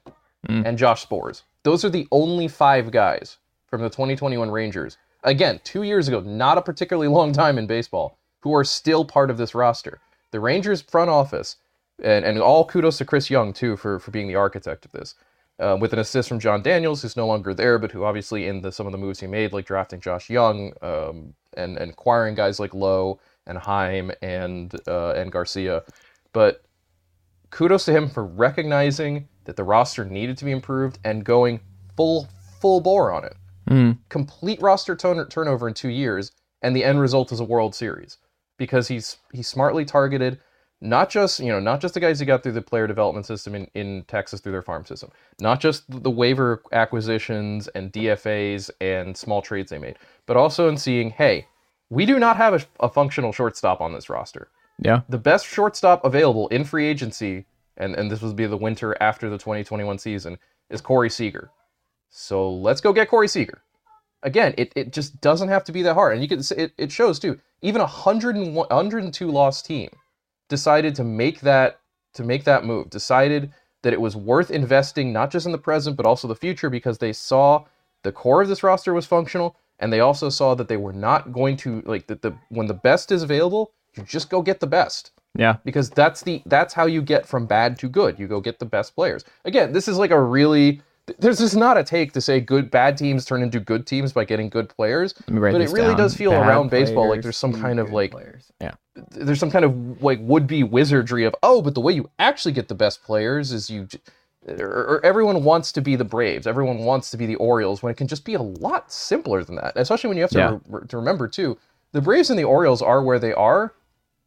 Mm. 0.48 0.64
and 0.64 0.78
Josh 0.78 1.06
Sborz. 1.06 1.42
Those 1.64 1.84
are 1.84 1.88
the 1.88 2.06
only 2.12 2.46
five 2.46 2.92
guys 2.92 3.38
from 3.66 3.82
the 3.82 3.90
2021 3.90 4.48
Rangers. 4.48 4.96
Again, 5.24 5.60
two 5.64 5.82
years 5.82 6.06
ago, 6.06 6.20
not 6.20 6.56
a 6.56 6.62
particularly 6.62 7.08
long 7.12 7.32
time 7.32 7.58
in 7.58 7.66
baseball, 7.66 8.16
who 8.40 8.54
are 8.54 8.62
still 8.62 9.04
part 9.04 9.28
of 9.28 9.38
this 9.38 9.54
roster. 9.56 9.98
The 10.30 10.38
Rangers 10.38 10.82
front 10.82 11.10
office, 11.10 11.56
and, 12.00 12.24
and 12.24 12.38
all 12.38 12.64
kudos 12.64 12.98
to 12.98 13.04
Chris 13.04 13.28
Young, 13.28 13.52
too, 13.52 13.76
for, 13.76 13.98
for 13.98 14.12
being 14.12 14.28
the 14.28 14.36
architect 14.36 14.84
of 14.84 14.92
this, 14.92 15.16
uh, 15.58 15.76
with 15.80 15.92
an 15.92 15.98
assist 15.98 16.28
from 16.28 16.38
Jon 16.38 16.62
Daniels, 16.62 17.02
who's 17.02 17.16
no 17.16 17.26
longer 17.26 17.52
there, 17.52 17.78
but 17.80 17.90
who 17.90 18.04
obviously 18.04 18.46
in 18.46 18.60
the, 18.60 18.70
some 18.70 18.86
of 18.86 18.92
the 18.92 18.98
moves 18.98 19.18
he 19.18 19.26
made, 19.26 19.52
like 19.52 19.66
drafting 19.66 19.98
Josh 19.98 20.30
Jung 20.30 20.74
um, 20.80 21.34
and, 21.56 21.76
and 21.76 21.90
acquiring 21.90 22.36
guys 22.36 22.60
like 22.60 22.72
Lowe 22.72 23.18
and 23.48 23.58
Heim 23.58 24.12
and, 24.22 24.72
uh, 24.86 25.10
and 25.12 25.32
Garcia. 25.32 25.82
But 26.32 26.62
kudos 27.50 27.84
to 27.86 27.92
him 27.92 28.08
for 28.08 28.24
recognizing 28.24 29.28
that 29.44 29.56
the 29.56 29.64
roster 29.64 30.04
needed 30.04 30.36
to 30.38 30.44
be 30.44 30.52
improved 30.52 30.98
and 31.04 31.24
going 31.24 31.60
full 31.96 32.28
full 32.60 32.80
bore 32.80 33.12
on 33.12 33.24
it. 33.24 33.36
Mm. 33.70 33.98
Complete 34.08 34.60
roster 34.60 34.94
turn- 34.94 35.28
turnover 35.28 35.68
in 35.68 35.74
two 35.74 35.88
years, 35.88 36.32
and 36.62 36.74
the 36.74 36.84
end 36.84 37.00
result 37.00 37.32
is 37.32 37.40
a 37.40 37.44
World 37.44 37.74
Series 37.74 38.18
because 38.58 38.88
he's 38.88 39.18
he 39.32 39.42
smartly 39.42 39.84
targeted 39.84 40.38
not 40.80 41.08
just 41.08 41.40
you 41.40 41.48
know 41.48 41.60
not 41.60 41.80
just 41.80 41.94
the 41.94 42.00
guys 42.00 42.20
he 42.20 42.26
got 42.26 42.42
through 42.42 42.52
the 42.52 42.62
player 42.62 42.86
development 42.86 43.26
system 43.26 43.54
in, 43.54 43.66
in 43.74 44.04
Texas 44.08 44.40
through 44.40 44.52
their 44.52 44.62
farm 44.62 44.84
system, 44.84 45.10
not 45.40 45.60
just 45.60 45.84
the 45.88 46.10
waiver 46.10 46.62
acquisitions 46.72 47.68
and 47.68 47.92
DFAs 47.92 48.70
and 48.80 49.16
small 49.16 49.42
trades 49.42 49.70
they 49.70 49.78
made, 49.78 49.96
but 50.26 50.36
also 50.36 50.68
in 50.68 50.76
seeing 50.76 51.10
hey, 51.10 51.46
we 51.90 52.04
do 52.04 52.18
not 52.18 52.36
have 52.36 52.54
a, 52.54 52.66
a 52.80 52.88
functional 52.88 53.32
shortstop 53.32 53.80
on 53.80 53.92
this 53.92 54.10
roster 54.10 54.48
Yeah. 54.78 55.02
the 55.08 55.18
best 55.18 55.46
shortstop 55.46 56.04
available 56.04 56.48
in 56.48 56.64
free 56.64 56.86
agency, 56.86 57.46
and, 57.76 57.94
and 57.94 58.10
this 58.10 58.20
would 58.22 58.36
be 58.36 58.46
the 58.46 58.56
winter 58.56 58.96
after 59.00 59.30
the 59.30 59.38
2021 59.38 59.98
season, 59.98 60.38
is 60.70 60.80
Corey 60.80 61.10
Seager. 61.10 61.50
So 62.10 62.50
let's 62.50 62.80
go 62.80 62.92
get 62.92 63.08
Corey 63.08 63.28
Seager. 63.28 63.62
Again, 64.22 64.54
it, 64.58 64.72
it 64.74 64.92
just 64.92 65.20
doesn't 65.20 65.48
have 65.48 65.64
to 65.64 65.72
be 65.72 65.82
that 65.82 65.94
hard. 65.94 66.14
And 66.14 66.22
you 66.22 66.28
can 66.28 66.40
it, 66.56 66.72
it 66.78 66.90
shows 66.90 67.18
too. 67.18 67.38
Even 67.62 67.80
a 67.80 67.84
101 67.84 68.54
102 68.54 69.30
loss 69.30 69.62
team 69.62 69.90
decided 70.48 70.94
to 70.96 71.04
make 71.04 71.40
that 71.40 71.80
to 72.14 72.24
make 72.24 72.44
that 72.44 72.64
move, 72.64 72.90
decided 72.90 73.52
that 73.82 73.92
it 73.92 74.00
was 74.00 74.16
worth 74.16 74.50
investing 74.50 75.12
not 75.12 75.30
just 75.30 75.46
in 75.46 75.52
the 75.52 75.58
present 75.58 75.96
but 75.96 76.06
also 76.06 76.26
the 76.26 76.34
future 76.34 76.70
because 76.70 76.98
they 76.98 77.12
saw 77.12 77.64
the 78.02 78.10
core 78.12 78.42
of 78.42 78.48
this 78.48 78.62
roster 78.62 78.94
was 78.94 79.06
functional 79.06 79.56
and 79.78 79.92
they 79.92 80.00
also 80.00 80.28
saw 80.28 80.54
that 80.54 80.68
they 80.68 80.76
were 80.76 80.92
not 80.92 81.32
going 81.32 81.56
to 81.58 81.82
like 81.84 82.06
that 82.06 82.22
the 82.22 82.36
when 82.48 82.66
the 82.66 82.74
best 82.74 83.12
is 83.12 83.22
available, 83.22 83.72
you 83.96 84.02
just 84.04 84.30
go 84.30 84.42
get 84.42 84.60
the 84.60 84.66
best 84.66 85.10
Yeah. 85.36 85.56
because 85.64 85.90
that's 85.90 86.22
the 86.22 86.42
that's 86.46 86.74
how 86.74 86.86
you 86.86 87.02
get 87.02 87.26
from 87.26 87.46
bad 87.46 87.78
to 87.80 87.88
good. 87.88 88.18
You 88.18 88.26
go 88.26 88.40
get 88.40 88.58
the 88.58 88.66
best 88.66 88.94
players. 88.94 89.24
Again, 89.44 89.72
this 89.72 89.88
is 89.88 89.98
like 89.98 90.10
a 90.10 90.20
really 90.20 90.82
there's 91.18 91.38
just 91.38 91.56
not 91.56 91.76
a 91.76 91.84
take 91.84 92.12
to 92.12 92.20
say 92.20 92.40
good 92.40 92.70
bad 92.70 92.98
teams 92.98 93.24
turn 93.24 93.42
into 93.42 93.60
good 93.60 93.86
teams 93.86 94.12
by 94.12 94.24
getting 94.24 94.48
good 94.48 94.68
players, 94.68 95.12
but 95.12 95.60
it 95.60 95.70
really 95.70 95.88
down. 95.88 95.96
does 95.96 96.16
feel 96.16 96.32
Bad 96.32 96.48
around 96.48 96.70
baseball 96.70 97.08
like 97.08 97.22
there's 97.22 97.36
some 97.36 97.52
kind 97.52 97.78
of 97.78 97.92
like 97.92 98.10
players. 98.10 98.50
Yeah. 98.60 98.72
there's 99.12 99.38
some 99.38 99.50
kind 99.50 99.64
of 99.64 100.02
like 100.02 100.18
would-be 100.20 100.64
wizardry 100.64 101.24
of 101.24 101.34
oh, 101.42 101.62
but 101.62 101.74
the 101.74 101.80
way 101.80 101.92
you 101.92 102.10
actually 102.18 102.52
get 102.52 102.66
the 102.68 102.74
best 102.74 103.04
players 103.04 103.52
is 103.52 103.70
you 103.70 103.86
or, 104.48 104.54
er, 104.54 104.66
or 104.66 104.66
er, 104.66 104.94
er, 104.96 105.06
everyone 105.06 105.44
wants 105.44 105.70
to 105.72 105.80
be 105.80 105.96
the 105.96 106.04
Braves, 106.04 106.46
everyone 106.46 106.78
wants 106.78 107.10
to 107.12 107.16
be 107.16 107.26
the 107.26 107.36
Orioles 107.36 107.82
when 107.82 107.90
it 107.90 107.96
can 107.96 108.08
just 108.08 108.24
be 108.24 108.34
a 108.34 108.42
lot 108.42 108.90
simpler 108.92 109.44
than 109.44 109.54
that. 109.56 109.74
Especially 109.76 110.08
when 110.08 110.16
you 110.16 110.22
have 110.22 110.30
to 110.30 110.38
Yeah. 110.38 110.58
re- 110.68 110.86
to 110.88 110.96
remember 110.96 111.28
too, 111.28 111.56
the 111.92 112.00
Braves 112.00 112.30
and 112.30 112.38
the 112.38 112.44
Orioles 112.44 112.82
are 112.82 113.02
where 113.02 113.18
they 113.20 113.32
are 113.32 113.74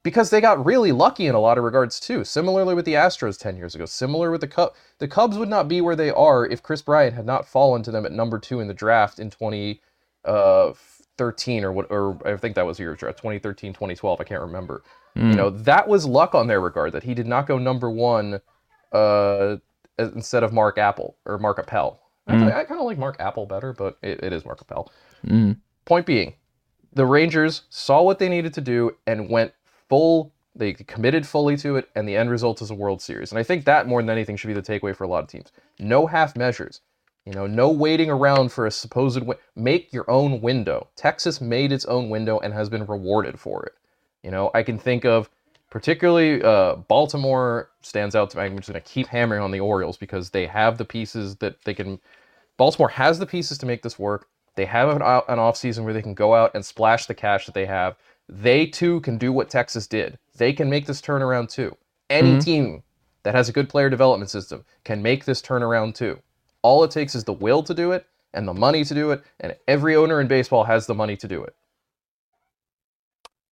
because 0.03 0.29
they 0.29 0.41
got 0.41 0.65
really 0.65 0.91
lucky 0.91 1.27
in 1.27 1.35
a 1.35 1.39
lot 1.39 1.57
of 1.57 1.63
regards 1.63 1.99
too. 1.99 2.23
Similarly 2.23 2.75
with 2.75 2.85
the 2.85 2.93
Astros 2.93 3.37
10 3.37 3.57
years 3.57 3.75
ago, 3.75 3.85
similar 3.85 4.31
with 4.31 4.41
the 4.41 4.47
Cubs. 4.47 4.75
The 4.99 5.07
Cubs 5.07 5.37
would 5.37 5.49
not 5.49 5.67
be 5.67 5.81
where 5.81 5.95
they 5.95 6.11
are 6.11 6.45
if 6.45 6.63
Kris 6.63 6.81
Bryant 6.81 7.15
had 7.15 7.25
not 7.25 7.47
fallen 7.47 7.83
to 7.83 7.91
them 7.91 8.05
at 8.05 8.11
number 8.11 8.39
2 8.39 8.59
in 8.59 8.67
the 8.67 8.73
draft 8.73 9.19
in 9.19 9.29
2013 9.29 11.63
or 11.63 11.71
what 11.71 11.87
or 11.89 12.17
I 12.25 12.37
think 12.37 12.55
that 12.55 12.65
was 12.65 12.79
of 12.79 12.97
draft 12.97 13.17
2013 13.17 13.73
2012, 13.73 14.21
I 14.21 14.23
can't 14.23 14.41
remember. 14.41 14.83
You 15.15 15.35
know, 15.35 15.49
that 15.49 15.87
was 15.87 16.05
luck 16.05 16.33
on 16.33 16.47
their 16.47 16.61
regard 16.61 16.93
that 16.93 17.03
he 17.03 17.13
did 17.13 17.27
not 17.27 17.45
go 17.45 17.57
number 17.57 17.89
1 17.89 18.39
uh 18.93 19.57
instead 19.97 20.43
of 20.43 20.53
Mark 20.53 20.77
Apple 20.77 21.17
or 21.25 21.37
Mark 21.37 21.59
Appel. 21.59 21.99
Actually, 22.29 22.53
I 22.53 22.63
kind 22.63 22.79
of 22.79 22.85
like 22.85 22.97
Mark 22.97 23.17
Apple 23.19 23.47
better, 23.47 23.73
but 23.73 23.97
it, 24.01 24.23
it 24.23 24.31
is 24.31 24.45
Mark 24.45 24.61
Appel. 24.61 24.91
Mm. 25.25 25.57
Point 25.85 26.05
being, 26.05 26.35
the 26.93 27.05
Rangers 27.05 27.63
saw 27.69 28.03
what 28.03 28.19
they 28.19 28.29
needed 28.29 28.53
to 28.53 28.61
do 28.61 28.95
and 29.07 29.29
went 29.29 29.53
full. 29.89 30.31
They 30.55 30.73
committed 30.73 31.25
fully 31.25 31.57
to 31.57 31.75
it, 31.75 31.89
and 31.95 32.07
the 32.07 32.15
end 32.15 32.29
result 32.29 32.61
is 32.61 32.71
a 32.71 32.75
World 32.75 33.01
Series. 33.01 33.31
And 33.31 33.39
I 33.39 33.43
think 33.43 33.65
that 33.65 33.87
more 33.87 34.01
than 34.01 34.09
anything 34.09 34.35
should 34.35 34.47
be 34.47 34.53
the 34.53 34.61
takeaway 34.61 34.95
for 34.95 35.03
a 35.03 35.07
lot 35.07 35.23
of 35.23 35.29
teams. 35.29 35.51
No 35.79 36.07
half 36.07 36.35
measures. 36.35 36.81
You 37.25 37.33
know, 37.33 37.45
no 37.45 37.69
waiting 37.69 38.09
around 38.09 38.51
for 38.51 38.65
a 38.65 38.71
supposed 38.71 39.21
win. 39.23 39.37
Make 39.55 39.93
your 39.93 40.09
own 40.09 40.41
window. 40.41 40.87
Texas 40.95 41.39
made 41.39 41.71
its 41.71 41.85
own 41.85 42.09
window 42.09 42.39
and 42.39 42.53
has 42.53 42.69
been 42.69 42.85
rewarded 42.85 43.39
for 43.39 43.63
it. 43.65 43.73
You 44.23 44.31
know, 44.31 44.49
I 44.53 44.63
can 44.63 44.79
think 44.79 45.05
of 45.05 45.29
particularly 45.69 46.41
uh, 46.41 46.75
Baltimore 46.75 47.69
stands 47.81 48.15
out 48.15 48.29
to 48.31 48.37
me. 48.37 48.43
I'm 48.43 48.57
just 48.57 48.69
going 48.69 48.81
to 48.81 48.89
keep 48.89 49.07
hammering 49.07 49.41
on 49.41 49.51
the 49.51 49.59
Orioles 49.59 49.97
because 49.97 50.31
they 50.31 50.47
have 50.47 50.77
the 50.77 50.85
pieces 50.85 51.35
that 51.37 51.63
they 51.63 51.73
can. 51.73 51.99
Baltimore 52.57 52.89
has 52.89 53.19
the 53.19 53.25
pieces 53.25 53.57
to 53.59 53.65
make 53.65 53.83
this 53.83 53.99
work. 53.99 54.27
They 54.55 54.65
have 54.65 54.89
an, 54.89 55.01
an 55.01 55.39
off 55.39 55.55
season 55.55 55.85
where 55.85 55.93
they 55.93 56.01
can 56.01 56.13
go 56.13 56.33
out 56.35 56.51
and 56.53 56.65
splash 56.65 57.05
the 57.05 57.13
cash 57.13 57.45
that 57.45 57.53
they 57.53 57.65
have. 57.65 57.95
They 58.29 58.67
too 58.67 59.01
can 59.01 59.17
do 59.17 59.33
what 59.33 59.49
Texas 59.49 59.87
did. 59.87 60.19
They 60.37 60.53
can 60.53 60.69
make 60.69 60.85
this 60.85 61.01
turnaround 61.01 61.49
too. 61.51 61.75
Any 62.11 62.39
team 62.39 62.83
that 63.23 63.33
has 63.35 63.49
a 63.49 63.51
good 63.51 63.67
player 63.69 63.89
development 63.89 64.29
system 64.29 64.63
can 64.83 65.01
make 65.01 65.25
this 65.25 65.41
turnaround 65.41 65.95
too. 65.95 66.19
All 66.61 66.83
it 66.83 66.91
takes 66.91 67.15
is 67.15 67.23
the 67.23 67.33
will 67.33 67.63
to 67.63 67.73
do 67.73 67.91
it 67.91 68.05
and 68.33 68.47
the 68.47 68.53
money 68.53 68.83
to 68.85 68.93
do 68.93 69.09
it, 69.11 69.23
and 69.39 69.55
every 69.67 69.95
owner 69.95 70.21
in 70.21 70.27
baseball 70.27 70.63
has 70.65 70.85
the 70.85 70.93
money 70.93 71.17
to 71.17 71.27
do 71.27 71.43
it. 71.43 71.55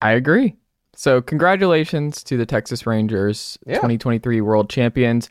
I 0.01 0.11
agree. 0.11 0.55
So 0.95 1.21
congratulations 1.21 2.23
to 2.25 2.37
the 2.37 2.45
Texas 2.45 2.85
Rangers, 2.85 3.57
Yeah. 3.65 3.75
2023 3.75 4.41
World 4.41 4.69
Champions. 4.69 5.29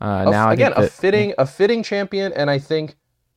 Uh, 0.00 0.24
A- 0.26 0.30
now 0.30 0.50
again, 0.50 0.72
think 0.74 0.86
a 0.86 0.90
fitting 0.90 1.34
a 1.38 1.46
fitting 1.46 1.82
champion, 1.82 2.32
and 2.32 2.50
I 2.50 2.58
think, 2.58 2.96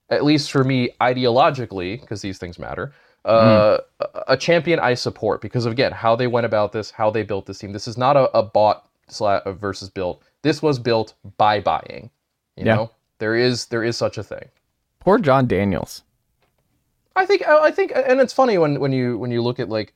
at 0.09 0.23
least 0.23 0.51
for 0.51 0.63
me, 0.63 0.89
ideologically, 0.99 2.01
because 2.01 2.21
these 2.21 2.37
things 2.39 2.57
matter, 2.59 2.93
uh, 3.25 3.77
Mm. 4.01 4.23
a, 4.27 4.37
champion 4.37 4.79
I 4.79 4.93
support 4.95 5.41
because 5.41 5.65
of 5.65 5.71
again 5.73 5.91
how 5.91 6.15
they 6.15 6.27
went 6.27 6.45
about 6.45 6.71
this, 6.71 6.89
how 6.91 7.09
they 7.11 7.23
built 7.23 7.45
this 7.45 7.59
team. 7.59 7.71
This 7.73 7.87
is 7.87 7.97
not 7.97 8.17
a, 8.17 8.35
a 8.37 8.41
bought 8.43 8.87
sla- 9.09 9.55
versus 9.57 9.89
built. 9.89 10.23
This 10.41 10.61
was 10.61 10.79
built 10.79 11.13
by 11.37 11.59
buying. 11.59 12.09
You 12.57 12.65
Yeah. 12.65 12.75
know, 12.75 12.91
there 13.19 13.35
is 13.35 13.67
there 13.67 13.83
is 13.83 13.95
such 13.97 14.17
a 14.17 14.23
thing. 14.23 14.49
poor 14.99 15.17
Jon 15.19 15.45
Daniels. 15.47 16.03
I 17.15 17.25
think 17.25 17.45
I 17.47 17.71
think, 17.71 17.91
and 17.95 18.19
it's 18.21 18.33
funny 18.33 18.57
when 18.57 18.79
when 18.79 18.91
you 18.91 19.17
when 19.17 19.31
you 19.31 19.41
look 19.41 19.59
at 19.59 19.69
like, 19.69 19.93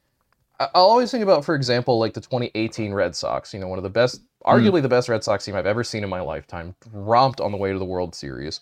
I- 0.60 0.70
I'll 0.76 0.86
always 0.86 1.10
think 1.12 1.24
about, 1.24 1.44
for 1.46 1.56
example, 1.56 1.98
like 1.98 2.14
the 2.14 2.22
2018 2.22 2.94
Red 2.94 3.16
Sox. 3.16 3.54
You 3.54 3.60
know, 3.60 3.68
one 3.68 3.80
of 3.80 3.84
the 3.84 3.90
best, 3.90 4.22
arguably 4.46 4.82
the 4.82 4.90
best 4.90 5.10
Red 5.10 5.24
Sox 5.24 5.46
team 5.46 5.56
I've 5.56 5.66
ever 5.66 5.84
seen 5.84 6.04
in 6.04 6.10
my 6.10 6.22
lifetime, 6.22 6.76
romped 6.92 7.40
on 7.42 7.52
the 7.52 7.58
way 7.58 7.72
to 7.72 7.80
the 7.80 7.86
World 7.86 8.14
Series. 8.14 8.60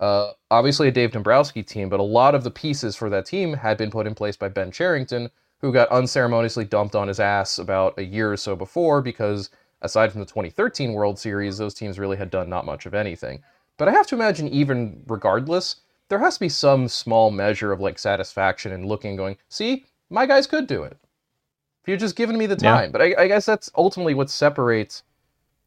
Uh, 0.00 0.32
obviously 0.50 0.88
a 0.88 0.92
Dave 0.92 1.12
Dombrowski 1.12 1.62
team, 1.62 1.88
but 1.88 2.00
a 2.00 2.04
lot 2.04 2.34
of 2.34 2.44
the 2.44 2.50
pieces 2.50 2.96
for 2.96 3.10
that 3.10 3.26
team 3.26 3.54
had 3.54 3.76
been 3.78 3.90
put 3.90 4.06
in 4.06 4.14
place 4.14 4.36
by 4.36 4.48
Ben 4.48 4.70
Cherington, 4.70 5.30
who 5.60 5.72
got 5.72 5.88
unceremoniously 5.90 6.64
dumped 6.64 6.94
on 6.94 7.08
his 7.08 7.20
ass 7.20 7.58
about 7.58 7.98
a 7.98 8.04
year 8.04 8.32
or 8.32 8.36
so 8.36 8.54
before 8.56 9.02
because 9.02 9.50
aside 9.82 10.12
from 10.12 10.20
the 10.20 10.26
2013 10.26 10.92
World 10.92 11.18
Series, 11.18 11.58
those 11.58 11.74
teams 11.74 11.98
really 11.98 12.16
had 12.16 12.30
done 12.30 12.48
not 12.48 12.66
much 12.66 12.86
of 12.86 12.94
anything. 12.94 13.42
But 13.76 13.88
I 13.88 13.92
have 13.92 14.06
to 14.08 14.14
imagine, 14.14 14.48
even 14.48 15.02
regardless, 15.08 15.76
there 16.08 16.18
has 16.20 16.34
to 16.34 16.40
be 16.40 16.48
some 16.48 16.88
small 16.88 17.30
measure 17.30 17.72
of 17.72 17.80
like 17.80 17.98
satisfaction 17.98 18.72
in 18.72 18.86
looking 18.86 19.10
and 19.10 19.18
going, 19.18 19.36
see, 19.48 19.86
my 20.10 20.26
guys 20.26 20.46
could 20.46 20.66
do 20.66 20.84
it. 20.84 20.96
If 21.82 21.88
you'd 21.88 22.00
just 22.00 22.16
given 22.16 22.38
me 22.38 22.46
the 22.46 22.56
Yeah. 22.56 22.82
time, 22.82 22.92
but 22.92 23.02
I, 23.02 23.14
I 23.18 23.28
guess 23.28 23.46
that's 23.46 23.70
ultimately 23.76 24.14
what 24.14 24.30
separates, 24.30 25.02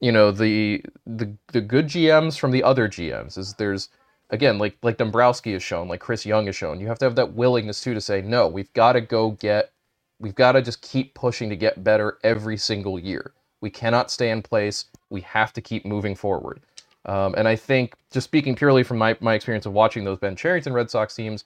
you 0.01 0.11
know, 0.11 0.31
the 0.31 0.83
the 1.05 1.35
the 1.53 1.61
good 1.61 1.87
GMs 1.87 2.39
from 2.39 2.51
the 2.51 2.63
other 2.63 2.87
GMs. 2.89 3.37
Is 3.37 3.55
there's 3.55 3.89
again 4.31 4.57
like 4.57 4.77
like 4.81 4.97
Dombrowski 4.97 5.53
has 5.53 5.63
shown, 5.63 5.87
like 5.87 5.99
Chris 5.99 6.25
Young 6.25 6.47
has 6.47 6.55
shown. 6.55 6.79
You 6.79 6.87
have 6.87 6.99
to 6.99 7.05
have 7.05 7.15
that 7.15 7.33
willingness 7.33 7.81
too 7.81 7.93
to 7.93 8.01
say 8.01 8.21
no. 8.21 8.47
We've 8.47 8.71
got 8.73 8.93
to 8.93 9.01
go 9.01 9.31
get. 9.31 9.71
We've 10.19 10.35
got 10.35 10.53
to 10.53 10.61
just 10.61 10.81
keep 10.81 11.13
pushing 11.13 11.49
to 11.49 11.55
get 11.55 11.83
better 11.83 12.17
every 12.23 12.57
single 12.57 12.99
year. 12.99 13.33
We 13.59 13.69
cannot 13.69 14.11
stay 14.11 14.31
in 14.31 14.41
place. 14.41 14.85
We 15.09 15.21
have 15.21 15.53
to 15.53 15.61
keep 15.61 15.85
moving 15.85 16.15
forward. 16.15 16.61
Um, 17.05 17.33
and 17.35 17.47
I 17.47 17.55
think, 17.55 17.95
just 18.11 18.25
speaking 18.25 18.55
purely 18.55 18.83
from 18.83 18.97
my, 18.97 19.17
my 19.21 19.33
experience 19.33 19.65
of 19.65 19.73
watching 19.73 20.03
those 20.03 20.19
Ben 20.19 20.35
Cherington 20.35 20.73
Red 20.73 20.89
Sox 20.89 21.15
teams, 21.15 21.45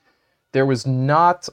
there 0.51 0.65
was 0.65 0.85
not. 0.85 1.47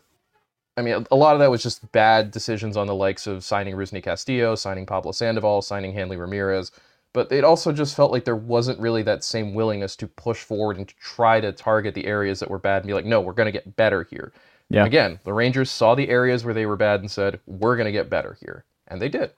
I 0.76 0.82
mean, 0.82 1.06
a 1.10 1.16
lot 1.16 1.34
of 1.34 1.40
that 1.40 1.50
was 1.50 1.62
just 1.62 1.90
bad 1.92 2.30
decisions 2.30 2.78
on 2.78 2.86
the 2.86 2.94
likes 2.94 3.26
of 3.26 3.44
signing 3.44 3.76
Rusney 3.76 4.02
Castillo, 4.02 4.54
signing 4.54 4.86
Pablo 4.86 5.12
Sandoval, 5.12 5.60
signing 5.60 5.92
Hanley 5.92 6.16
Ramirez. 6.16 6.72
But 7.14 7.30
it 7.30 7.44
also 7.44 7.72
just 7.72 7.94
felt 7.94 8.10
like 8.10 8.24
there 8.24 8.34
wasn't 8.36 8.80
really 8.80 9.02
that 9.02 9.22
same 9.22 9.52
willingness 9.54 9.96
to 9.96 10.06
push 10.06 10.42
forward 10.42 10.78
and 10.78 10.88
to 10.88 10.94
try 10.96 11.40
to 11.40 11.52
target 11.52 11.94
the 11.94 12.06
areas 12.06 12.40
that 12.40 12.50
were 12.50 12.58
bad 12.58 12.78
and 12.78 12.86
be 12.86 12.94
like, 12.94 13.04
no, 13.04 13.20
we're 13.20 13.34
going 13.34 13.46
to 13.46 13.52
get 13.52 13.76
better 13.76 14.04
here. 14.10 14.32
Yeah. 14.70 14.86
Again, 14.86 15.20
the 15.24 15.34
Rangers 15.34 15.70
saw 15.70 15.94
the 15.94 16.08
areas 16.08 16.42
where 16.44 16.54
they 16.54 16.64
were 16.64 16.76
bad 16.76 17.00
and 17.00 17.10
said, 17.10 17.38
we're 17.46 17.76
going 17.76 17.84
to 17.84 17.92
get 17.92 18.08
better 18.08 18.38
here. 18.40 18.64
And 18.88 19.02
they 19.02 19.10
did. 19.10 19.32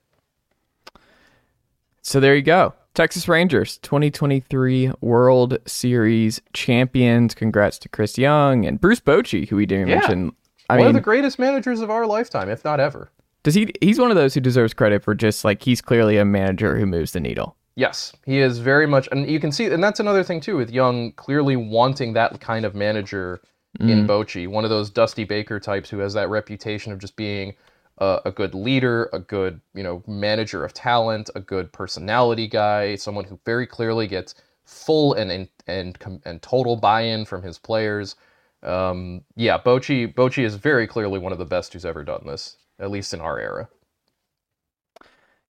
So 2.03 2.21
there 2.21 2.37
you 2.37 2.43
go. 2.43 2.75
Texas 2.95 3.27
Rangers 3.27 3.79
2023 3.79 4.93
World 5.01 5.59
Series 5.67 6.41
champions. 6.53 7.35
Congrats 7.35 7.79
to 7.81 7.89
Chris 7.89 8.17
Young 8.19 8.65
and 8.67 8.81
Bruce 8.81 9.01
Bochy, 9.01 9.49
who 9.49 9.57
we 9.57 9.67
didn't 9.67 9.89
Yeah. 9.89 9.97
mention. 9.97 10.33
I 10.71 10.75
One 10.77 10.79
mean, 10.83 10.87
of 10.89 10.95
the 10.95 11.01
greatest 11.01 11.39
managers 11.39 11.81
of 11.81 11.91
our 11.91 12.07
lifetime, 12.07 12.49
if 12.49 12.65
not 12.65 12.79
ever. 12.81 13.11
does 13.43 13.55
he? 13.55 13.73
He's 13.83 13.99
one 13.99 14.11
of 14.11 14.17
those 14.17 14.33
who 14.33 14.41
deserves 14.41 14.73
credit 14.73 15.03
for 15.03 15.15
just 15.15 15.45
like 15.45 15.63
he's 15.63 15.83
clearly 15.83 16.17
a 16.19 16.25
manager 16.25 16.79
who 16.79 16.87
moves 16.87 17.13
the 17.13 17.21
needle. 17.21 17.57
Yes, 17.77 18.13
he 18.25 18.39
is 18.39 18.59
very 18.59 18.87
much, 18.87 19.09
and 19.11 19.29
you 19.29 19.41
can 19.41 19.51
see, 19.51 19.67
and 19.67 19.83
that's 19.83 19.99
another 19.99 20.23
thing 20.23 20.41
too 20.41 20.57
with 20.57 20.71
Young 20.71 21.13
clearly 21.13 21.57
wanting 21.57 22.13
that 22.13 22.41
kind 22.41 22.65
of 22.65 22.75
manager 22.75 23.41
in 23.81 24.07
Bochy, 24.07 24.47
one 24.47 24.63
of 24.65 24.71
those 24.71 24.89
Dusty 24.91 25.25
Baker 25.25 25.59
types 25.59 25.91
who 25.91 25.99
has 25.99 26.15
that 26.15 26.29
reputation 26.29 26.93
of 26.93 27.01
just 27.01 27.17
being 27.17 27.55
a, 27.99 28.21
a 28.27 28.31
good 28.31 28.55
leader, 28.55 29.11
a 29.13 29.19
good 29.19 29.61
you 29.75 29.83
know 29.83 30.03
manager 30.07 30.65
of 30.65 30.73
talent, 30.73 31.31
a 31.35 31.41
good 31.41 31.73
personality 31.73 32.47
guy, 32.47 32.95
someone 32.95 33.25
who 33.25 33.39
very 33.45 33.67
clearly 33.67 34.07
gets 34.07 34.37
full 34.65 35.15
and 35.15 35.31
and 35.31 35.49
and, 35.67 36.23
and 36.25 36.43
total 36.43 36.77
buy-in 36.77 37.25
from 37.25 37.43
his 37.43 37.59
players. 37.59 38.15
Um, 38.63 39.23
yeah, 39.35 39.59
Bochy 39.59 40.13
Bochy 40.13 40.45
is 40.45 40.55
very 40.55 40.87
clearly 40.87 41.19
one 41.19 41.33
of 41.33 41.39
the 41.39 41.45
best 41.45 41.73
who's 41.73 41.85
ever 41.85 42.05
done 42.05 42.25
this, 42.27 42.57
at 42.79 42.91
least 42.91 43.13
in 43.13 43.21
our 43.21 43.39
era. 43.41 43.69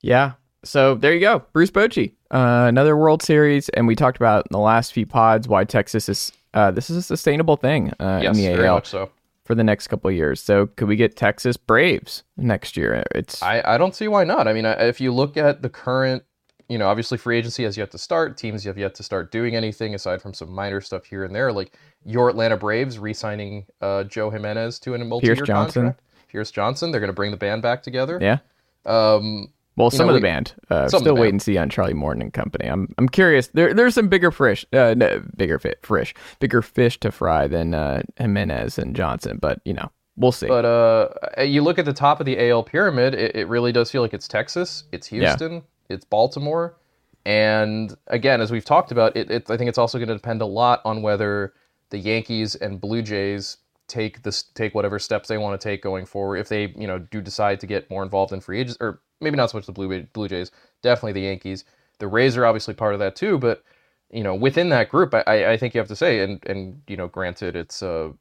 Yeah. 0.02 0.34
So 0.66 0.96
there 0.96 1.14
you 1.14 1.20
go, 1.20 1.44
Bruce 1.54 1.72
Bochy, 1.72 2.12
uh, 2.32 2.66
another 2.68 2.98
World 2.98 3.22
Series, 3.22 3.70
and 3.70 3.88
we 3.88 3.96
talked 3.96 4.18
about 4.18 4.46
in 4.48 4.52
the 4.52 4.60
last 4.60 4.92
few 4.94 5.06
pods 5.06 5.48
why 5.48 5.64
Texas 5.64 6.10
is 6.10 6.32
uh, 6.54 6.72
this 6.72 6.90
is 6.90 6.98
a 6.98 7.02
sustainable 7.02 7.56
thing 7.58 7.92
uh, 8.00 8.20
Yes, 8.24 8.38
in 8.38 8.44
the 8.44 8.56
very 8.56 8.68
AL 8.68 8.76
much 8.76 8.88
so. 8.88 9.12
for 9.44 9.56
the 9.56 9.64
next 9.64 9.88
couple 9.88 10.10
of 10.10 10.16
years. 10.16 10.42
So 10.42 10.68
could 10.68 10.88
we 10.88 10.96
get 10.96 11.16
Texas 11.16 11.58
Braves 11.58 12.24
next 12.38 12.76
year? 12.78 13.04
It's 13.14 13.44
I, 13.44 13.62
I 13.66 13.78
don't 13.78 13.94
see 13.94 14.08
why 14.08 14.24
not. 14.24 14.48
I 14.48 14.54
mean, 14.54 14.66
if 14.66 15.00
you 15.02 15.14
look 15.14 15.36
at 15.38 15.62
the 15.62 15.70
current, 15.70 16.24
you 16.70 16.78
know, 16.78 16.88
obviously 16.88 17.18
free 17.18 17.38
agency 17.38 17.64
has 17.64 17.78
yet 17.78 17.92
to 17.92 17.98
start. 17.98 18.38
Teams 18.38 18.64
have 18.64 18.78
yet 18.78 18.96
to 18.96 19.04
start 19.04 19.32
doing 19.32 19.56
anything 19.56 19.94
aside 19.96 20.22
from 20.22 20.34
some 20.34 20.50
minor 20.50 20.82
stuff 20.82 21.06
here 21.06 21.26
and 21.26 21.36
there. 21.36 21.52
Like 21.52 21.74
your 22.06 22.30
Atlanta 22.30 22.58
Braves 22.58 22.98
re-signing 22.98 23.66
uh, 23.82 24.06
Joe 24.06 24.30
Jimenez 24.30 24.80
to 24.80 24.96
a 24.96 24.98
multi-year 24.98 25.36
Pierce 25.36 25.48
Johnson. 25.48 25.82
contract. 25.84 26.02
Pierce 26.30 26.52
Johnson. 26.52 26.92
They're 26.92 27.02
going 27.02 27.10
to 27.10 27.14
bring 27.14 27.32
the 27.32 27.38
band 27.38 27.62
back 27.62 27.84
together. 27.84 28.18
yeah. 28.22 28.38
Um, 28.86 29.50
Well, 29.78 29.90
some 29.92 30.08
know, 30.08 30.14
of 30.16 30.22
the 30.22 30.26
we- 30.26 30.30
band. 30.30 30.54
Uh, 30.70 30.88
still 30.88 31.02
the 31.02 31.14
wait 31.14 31.30
and 31.34 31.42
see 31.42 31.58
on 31.58 31.70
Charlie 31.70 31.94
Morton 31.94 32.22
and 32.22 32.34
company. 32.34 32.68
I'm 32.68 32.94
I'm 32.98 33.10
curious. 33.10 33.48
There 33.48 33.74
there's 33.74 33.94
some 33.94 34.08
bigger 34.08 34.32
fish, 34.32 34.66
uh, 34.74 34.94
no, 34.98 35.22
bigger 35.36 35.60
fish, 35.60 35.76
fish, 35.84 36.14
bigger 36.40 36.62
fish 36.62 37.00
to 37.02 37.12
fry 37.12 37.48
than 37.48 37.74
uh, 37.74 38.04
Jimenez 38.18 38.78
and 38.78 38.96
Johnson. 38.96 39.38
But 39.42 39.60
you 39.66 39.74
know, 39.74 39.92
we'll 40.16 40.32
see. 40.32 40.48
but 40.48 40.64
uh, 40.66 41.42
you 41.42 41.62
look 41.62 41.78
at 41.78 41.86
the 41.86 41.94
top 41.94 42.20
of 42.20 42.26
the 42.26 42.50
AL 42.50 42.64
pyramid, 42.64 43.14
it, 43.16 43.36
it 43.36 43.48
really 43.50 43.72
does 43.74 43.92
feel 43.92 44.02
like 44.02 44.14
it's 44.14 44.28
Texas, 44.28 44.86
it's 44.94 45.12
Yeah. 45.12 45.30
Houston, 45.30 45.64
it's 45.90 46.06
Baltimore, 46.06 46.78
and 47.26 47.96
again, 48.08 48.40
as 48.42 48.52
we've 48.52 48.66
talked 48.66 48.92
about, 48.92 49.16
it, 49.18 49.30
it 49.32 49.50
I 49.50 49.58
think 49.58 49.68
it's 49.68 49.78
also 49.78 49.98
going 49.98 50.08
to 50.10 50.16
depend 50.16 50.42
a 50.42 50.46
lot 50.46 50.82
on 50.86 51.02
whether 51.02 51.54
the 51.90 51.98
Yankees 51.98 52.56
and 52.56 52.80
Blue 52.80 53.02
Jays 53.02 53.58
take 53.88 54.24
this 54.24 54.42
take 54.42 54.74
whatever 54.74 54.98
steps 55.00 55.28
they 55.28 55.38
want 55.38 55.60
to 55.60 55.64
take 55.70 55.82
going 55.84 56.06
forward. 56.06 56.38
If 56.38 56.50
they 56.50 56.74
you 56.78 56.88
know 56.88 57.00
do 57.00 57.22
decide 57.22 57.60
to 57.60 57.68
get 57.68 57.90
more 57.90 58.04
involved 58.04 58.32
in 58.32 58.40
free 58.42 58.60
agents, 58.62 58.78
or 58.80 59.02
maybe 59.22 59.38
not 59.38 59.52
so 59.52 59.58
much 59.58 59.66
the 59.66 59.72
Blue 59.72 60.04
Blue 60.14 60.28
Jays, 60.28 60.52
definitely 60.82 61.14
the 61.14 61.22
Yankees. 61.28 61.66
The 62.00 62.08
Rays 62.08 62.38
are 62.38 62.46
obviously 62.46 62.74
part 62.74 62.94
of 62.94 63.00
that 63.00 63.16
too, 63.16 63.38
but 63.38 63.64
you 64.12 64.24
know 64.24 64.36
within 64.36 64.70
that 64.70 64.90
group, 64.90 65.14
I- 65.14 65.24
I, 65.54 65.58
think 65.58 65.74
you 65.74 65.80
have 65.80 65.88
to 65.90 65.96
say, 65.96 66.20
and 66.22 66.46
and 66.46 66.82
you 66.88 66.98
know, 66.98 67.08
granted, 67.08 67.56
it's 67.56 67.82
uh 67.84 68.12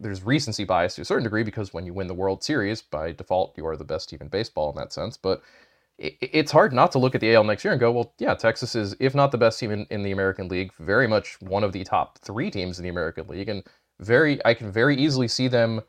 there's 0.00 0.22
recency 0.22 0.64
bias 0.64 0.96
to 0.96 1.02
a 1.02 1.04
certain 1.04 1.24
degree 1.24 1.42
because 1.44 1.72
when 1.72 1.86
you 1.86 1.94
win 1.94 2.08
the 2.08 2.14
World 2.14 2.42
Series, 2.42 2.82
by 2.82 3.12
default, 3.12 3.54
you 3.56 3.66
are 3.66 3.76
the 3.76 3.84
best 3.84 4.08
team 4.08 4.18
in 4.20 4.28
baseball 4.28 4.70
in 4.70 4.76
that 4.76 4.92
sense. 4.92 5.16
But 5.16 5.42
it, 5.98 6.16
it's 6.20 6.52
hard 6.52 6.72
not 6.72 6.92
to 6.92 6.98
look 6.98 7.14
at 7.14 7.20
the 7.20 7.34
AL 7.34 7.44
next 7.44 7.64
year 7.64 7.72
and 7.72 7.80
go, 7.80 7.92
well, 7.92 8.12
yeah, 8.18 8.34
Texas 8.34 8.74
is, 8.74 8.96
if 9.00 9.14
not 9.14 9.30
the 9.32 9.38
best 9.38 9.58
team 9.60 9.70
in, 9.70 9.86
in 9.90 10.02
the 10.02 10.12
American 10.12 10.48
League, 10.48 10.72
very 10.78 11.06
much 11.06 11.40
one 11.40 11.64
of 11.64 11.72
the 11.72 11.84
top 11.84 12.18
three 12.18 12.50
teams 12.50 12.78
in 12.78 12.82
the 12.82 12.88
American 12.88 13.26
League, 13.28 13.48
and 13.48 13.62
very, 14.00 14.44
I 14.44 14.54
can 14.54 14.72
very 14.72 14.96
easily 14.96 15.28
see 15.28 15.48
them 15.48 15.82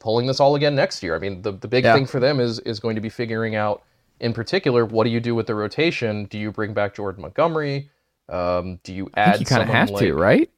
pulling 0.00 0.26
this 0.26 0.40
all 0.40 0.56
again 0.56 0.74
next 0.74 1.02
year. 1.02 1.14
I 1.14 1.20
mean, 1.20 1.42
the 1.42 1.52
the 1.52 1.68
big 1.68 1.84
Yeah. 1.84 1.94
thing 1.94 2.06
for 2.06 2.18
them 2.18 2.40
is 2.40 2.58
is 2.60 2.80
going 2.80 2.96
to 2.96 3.00
be 3.00 3.08
figuring 3.08 3.54
out, 3.54 3.82
in 4.18 4.32
particular, 4.32 4.84
what 4.84 5.04
do 5.04 5.10
you 5.10 5.20
do 5.20 5.34
with 5.36 5.46
the 5.46 5.54
rotation? 5.54 6.24
Do 6.24 6.38
you 6.38 6.50
bring 6.50 6.74
back 6.74 6.94
Jordan 6.94 7.22
Montgomery? 7.22 7.90
Um, 8.28 8.80
do 8.82 8.92
you 8.92 9.10
add? 9.16 9.38
you 9.40 9.46
kind 9.46 9.62
of 9.62 9.68
have 9.68 9.94
to, 9.96 10.14
right? 10.14 10.50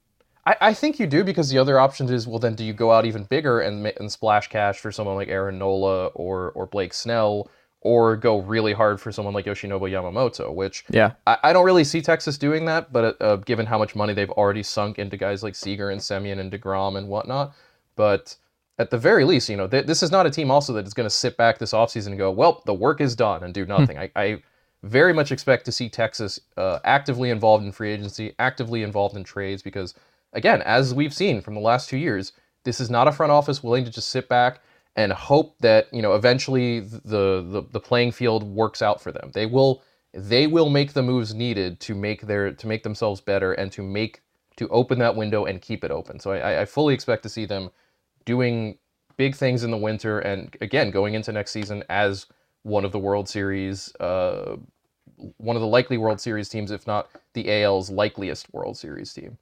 I, 0.45 0.57
I 0.61 0.75
think 0.75 0.99
you 0.99 1.07
do 1.07 1.23
because 1.23 1.51
the 1.51 1.59
other 1.59 1.79
option 1.79 2.09
is 2.13 2.27
well 2.27 2.41
then 2.41 2.55
do 2.57 2.65
you 2.65 2.73
go 2.73 2.91
out 2.91 3.05
even 3.07 3.25
bigger 3.25 3.61
and 3.61 3.87
and 3.99 4.11
splash 4.11 4.49
cash 4.49 4.79
for 4.81 4.91
someone 4.91 5.15
like 5.15 5.29
Aaron 5.29 5.57
Nola 5.59 6.07
or 6.09 6.51
or 6.53 6.67
Blake 6.67 6.93
Snell 6.95 7.49
or 7.81 8.17
go 8.17 8.39
really 8.41 8.73
hard 8.73 9.01
for 9.01 9.11
someone 9.13 9.35
like 9.35 9.45
Yoshinobu 9.45 9.89
Yamamoto 9.91 10.53
which 10.53 10.85
Yeah. 10.91 11.13
I, 11.29 11.39
I 11.45 11.53
don't 11.53 11.65
really 11.65 11.85
see 11.85 12.03
Texas 12.03 12.39
doing 12.39 12.65
that 12.65 12.93
but 12.93 13.17
uh, 13.23 13.37
given 13.37 13.67
how 13.67 13.79
much 13.79 13.95
money 13.95 14.15
they've 14.15 14.31
already 14.33 14.65
sunk 14.65 14.99
into 14.99 15.17
guys 15.17 15.45
like 15.45 15.55
Seager 15.55 15.91
and 15.91 16.01
Semien 16.01 16.41
and 16.41 16.51
Degrom 16.51 16.99
and 16.99 17.07
whatnot 17.07 17.55
but 17.95 18.35
at 18.79 18.91
the 18.91 18.99
very 18.99 19.25
least 19.25 19.49
you 19.49 19.57
know 19.57 19.69
th- 19.69 19.87
this 19.87 20.03
is 20.03 20.11
not 20.11 20.27
a 20.27 20.31
team 20.31 20.51
also 20.51 20.73
that 20.73 20.87
is 20.87 20.95
going 20.95 21.07
to 21.07 21.15
sit 21.15 21.37
back 21.37 21.59
this 21.59 21.73
offseason 21.73 22.09
and 22.09 22.19
go 22.19 22.31
well 22.31 22.63
the 22.67 22.75
work 22.75 23.01
is 23.01 23.15
done 23.15 23.43
and 23.43 23.55
do 23.55 23.67
nothing 23.67 23.99
I, 23.99 24.11
I 24.17 24.43
very 24.83 25.13
much 25.13 25.31
expect 25.31 25.65
to 25.67 25.73
see 25.73 25.89
Texas 25.89 26.41
uh, 26.57 26.81
actively 26.85 27.31
involved 27.31 27.65
in 27.65 27.73
free 27.73 27.93
agency, 27.93 28.35
actively 28.39 28.83
involved 28.83 29.17
in 29.17 29.25
trades, 29.25 29.63
because 29.63 29.95
again, 30.33 30.63
as 30.63 30.95
we've 30.95 31.15
seen 31.15 31.41
from 31.41 31.55
the 31.55 31.61
last 31.61 31.89
two 31.89 31.97
years, 31.97 32.33
this 32.65 32.81
is 32.81 32.91
not 32.91 33.09
a 33.09 33.13
front 33.13 33.33
office 33.33 33.63
willing 33.63 33.85
to 33.85 33.91
just 33.91 34.09
sit 34.09 34.29
back 34.29 34.61
and 34.97 35.13
hope 35.13 35.57
that 35.61 35.89
you 35.93 36.03
know 36.03 36.15
eventually 36.15 36.81
the 36.81 37.45
the, 37.49 37.65
the 37.71 37.81
playing 37.81 38.13
field 38.13 38.43
works 38.43 38.83
out 38.83 39.01
for 39.01 39.13
them. 39.13 39.31
They 39.33 39.47
will 39.47 39.83
they 40.13 40.47
will 40.47 40.69
make 40.69 40.93
the 40.93 41.03
moves 41.03 41.35
needed 41.35 41.81
to 41.81 41.95
make 41.95 42.23
their 42.23 42.53
to 42.53 42.67
make 42.67 42.83
themselves 42.83 43.21
better 43.21 43.53
and 43.53 43.71
to 43.73 43.83
make 43.83 44.21
to 44.57 44.69
open 44.69 44.99
that 44.99 45.17
window 45.17 45.47
and 45.47 45.63
keep 45.63 45.83
it 45.83 45.91
open. 45.91 46.21
So 46.21 46.33
I, 46.33 46.63
I 46.63 46.65
fully 46.67 46.93
expect 46.93 47.23
to 47.23 47.29
see 47.29 47.47
them 47.47 47.71
doing 48.25 48.79
big 49.17 49.35
things 49.35 49.63
in 49.63 49.71
the 49.71 49.77
winter 49.77 50.19
and 50.21 50.57
again 50.61 50.91
going 50.91 51.15
into 51.15 51.33
next 51.33 51.51
season 51.51 51.85
as 51.89 52.27
one 52.63 52.85
of 52.85 52.93
the 52.93 52.99
World 52.99 53.29
Series, 53.29 53.95
uh, 53.97 54.57
one 55.37 55.57
of 55.57 55.63
the 55.63 55.69
likely 55.69 55.99
World 55.99 56.21
Series 56.21 56.49
teams, 56.49 56.71
if 56.71 56.87
not 56.87 57.09
the 57.35 57.63
AL's 57.63 57.91
likeliest 57.91 58.53
World 58.53 58.77
Series 58.77 59.13
team. 59.13 59.39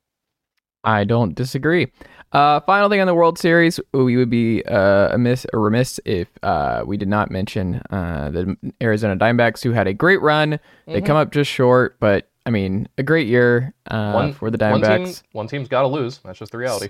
I 0.82 1.04
don't 1.04 1.34
disagree. 1.34 1.92
Uh, 2.32 2.60
final 2.60 2.88
thing 2.88 3.00
on 3.00 3.06
the 3.06 3.14
World 3.14 3.38
Series, 3.38 3.78
we 3.92 4.16
would 4.16 4.30
be 4.30 4.62
uh, 4.64 5.14
amiss 5.14 5.44
or 5.52 5.60
remiss 5.60 6.00
if 6.06 6.28
uh, 6.42 6.82
we 6.86 6.96
did 6.96 7.08
not 7.08 7.30
mention 7.30 7.82
uh, 7.90 8.30
the 8.30 8.56
Arizona 8.80 9.16
Diamondbacks, 9.16 9.62
who 9.62 9.72
had 9.72 9.86
a 9.86 9.92
great 9.92 10.22
run. 10.22 10.58
They 10.86 11.02
come 11.02 11.16
up 11.16 11.32
just 11.32 11.50
short, 11.50 11.96
but 12.00 12.28
I 12.46 12.50
mean, 12.50 12.88
a 12.96 13.02
great 13.02 13.26
year 13.26 13.74
uh, 13.90 14.32
for 14.32 14.50
the 14.50 14.58
One, 14.58 14.80
Diamondbacks. 14.80 15.04
team, 15.04 15.14
one 15.32 15.48
team's 15.48 15.68
got 15.68 15.82
to 15.82 15.88
lose. 15.88 16.18
That's 16.24 16.38
just 16.38 16.52
the 16.52 16.58
reality. 16.58 16.88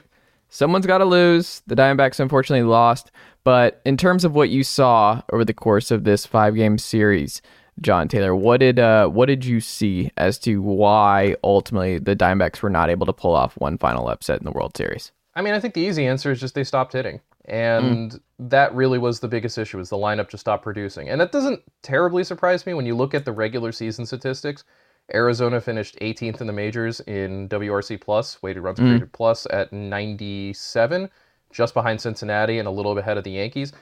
Someone's 0.51 0.87
got 0.87 0.99
to 0.99 1.05
lose. 1.05 1.63
The 1.67 1.77
Diamondbacks 1.77 2.21
unfortunately 2.21 2.69
lost. 2.69 3.11
But 3.45 3.81
in 3.85 3.97
terms 3.97 4.25
of 4.25 4.35
what 4.35 4.51
you 4.51 4.63
saw 4.63 5.23
over 5.33 5.45
the 5.45 5.55
course 5.55 5.91
of 5.91 6.05
this 6.05 6.27
five 6.27 6.55
game 6.55 6.77
series, 6.77 7.41
Jon 7.81 8.09
Tayler, 8.09 8.37
what 8.37 8.61
did 8.61 8.79
uh, 8.79 9.09
what 9.09 9.27
did 9.27 9.45
you 9.45 9.61
see 9.61 10.11
as 10.17 10.39
to 10.41 10.61
why 10.61 11.37
ultimately 11.43 11.99
the 11.99 12.15
Diamondbacks 12.15 12.61
were 12.61 12.69
not 12.69 12.91
able 12.91 13.07
to 13.07 13.13
pull 13.13 13.35
off 13.35 13.55
one 13.55 13.79
final 13.79 14.09
upset 14.09 14.39
in 14.39 14.45
the 14.45 14.53
World 14.53 14.77
Series? 14.77 15.13
I 15.35 15.43
mean, 15.43 15.55
I 15.55 15.61
think 15.61 15.75
the 15.75 15.81
easy 15.81 16.07
answer 16.07 16.31
is 16.31 16.41
just 16.41 16.55
they 16.55 16.65
stopped 16.65 16.93
hitting. 16.93 17.21
And 17.47 18.21
that 18.39 18.75
really 18.75 18.99
was 18.99 19.21
the 19.21 19.29
biggest 19.29 19.57
issue 19.57 19.81
is 19.81 19.89
the 19.89 19.97
lineup 19.97 20.29
just 20.29 20.43
stopped 20.43 20.63
producing. 20.63 21.09
And 21.09 21.21
that 21.21 21.33
doesn't 21.33 21.63
terribly 21.83 22.23
surprise 22.23 22.67
me 22.67 22.75
when 22.75 22.87
you 22.87 22.95
look 22.95 23.15
at 23.15 23.25
the 23.25 23.33
regular 23.33 23.73
season 23.73 24.05
statistics. 24.07 24.65
Arizona 25.14 25.61
finished 25.61 25.96
18th 26.01 26.40
in 26.40 26.46
the 26.46 26.53
majors 26.53 27.01
in 27.01 27.49
WRC 27.49 28.01
plus, 28.01 28.42
weighted 28.42 28.62
runs 28.62 28.79
created 28.79 29.12
plus 29.12 29.46
at 29.51 29.73
97, 29.73 31.11
just 31.53 31.75
behind 31.75 32.01
Cincinnati 32.01 32.59
and 32.59 32.68
a 32.68 32.70
little 32.70 32.94
bit 32.94 33.01
ahead 33.03 33.18
of 33.18 33.25
the 33.25 33.31
Yankees. 33.33 33.73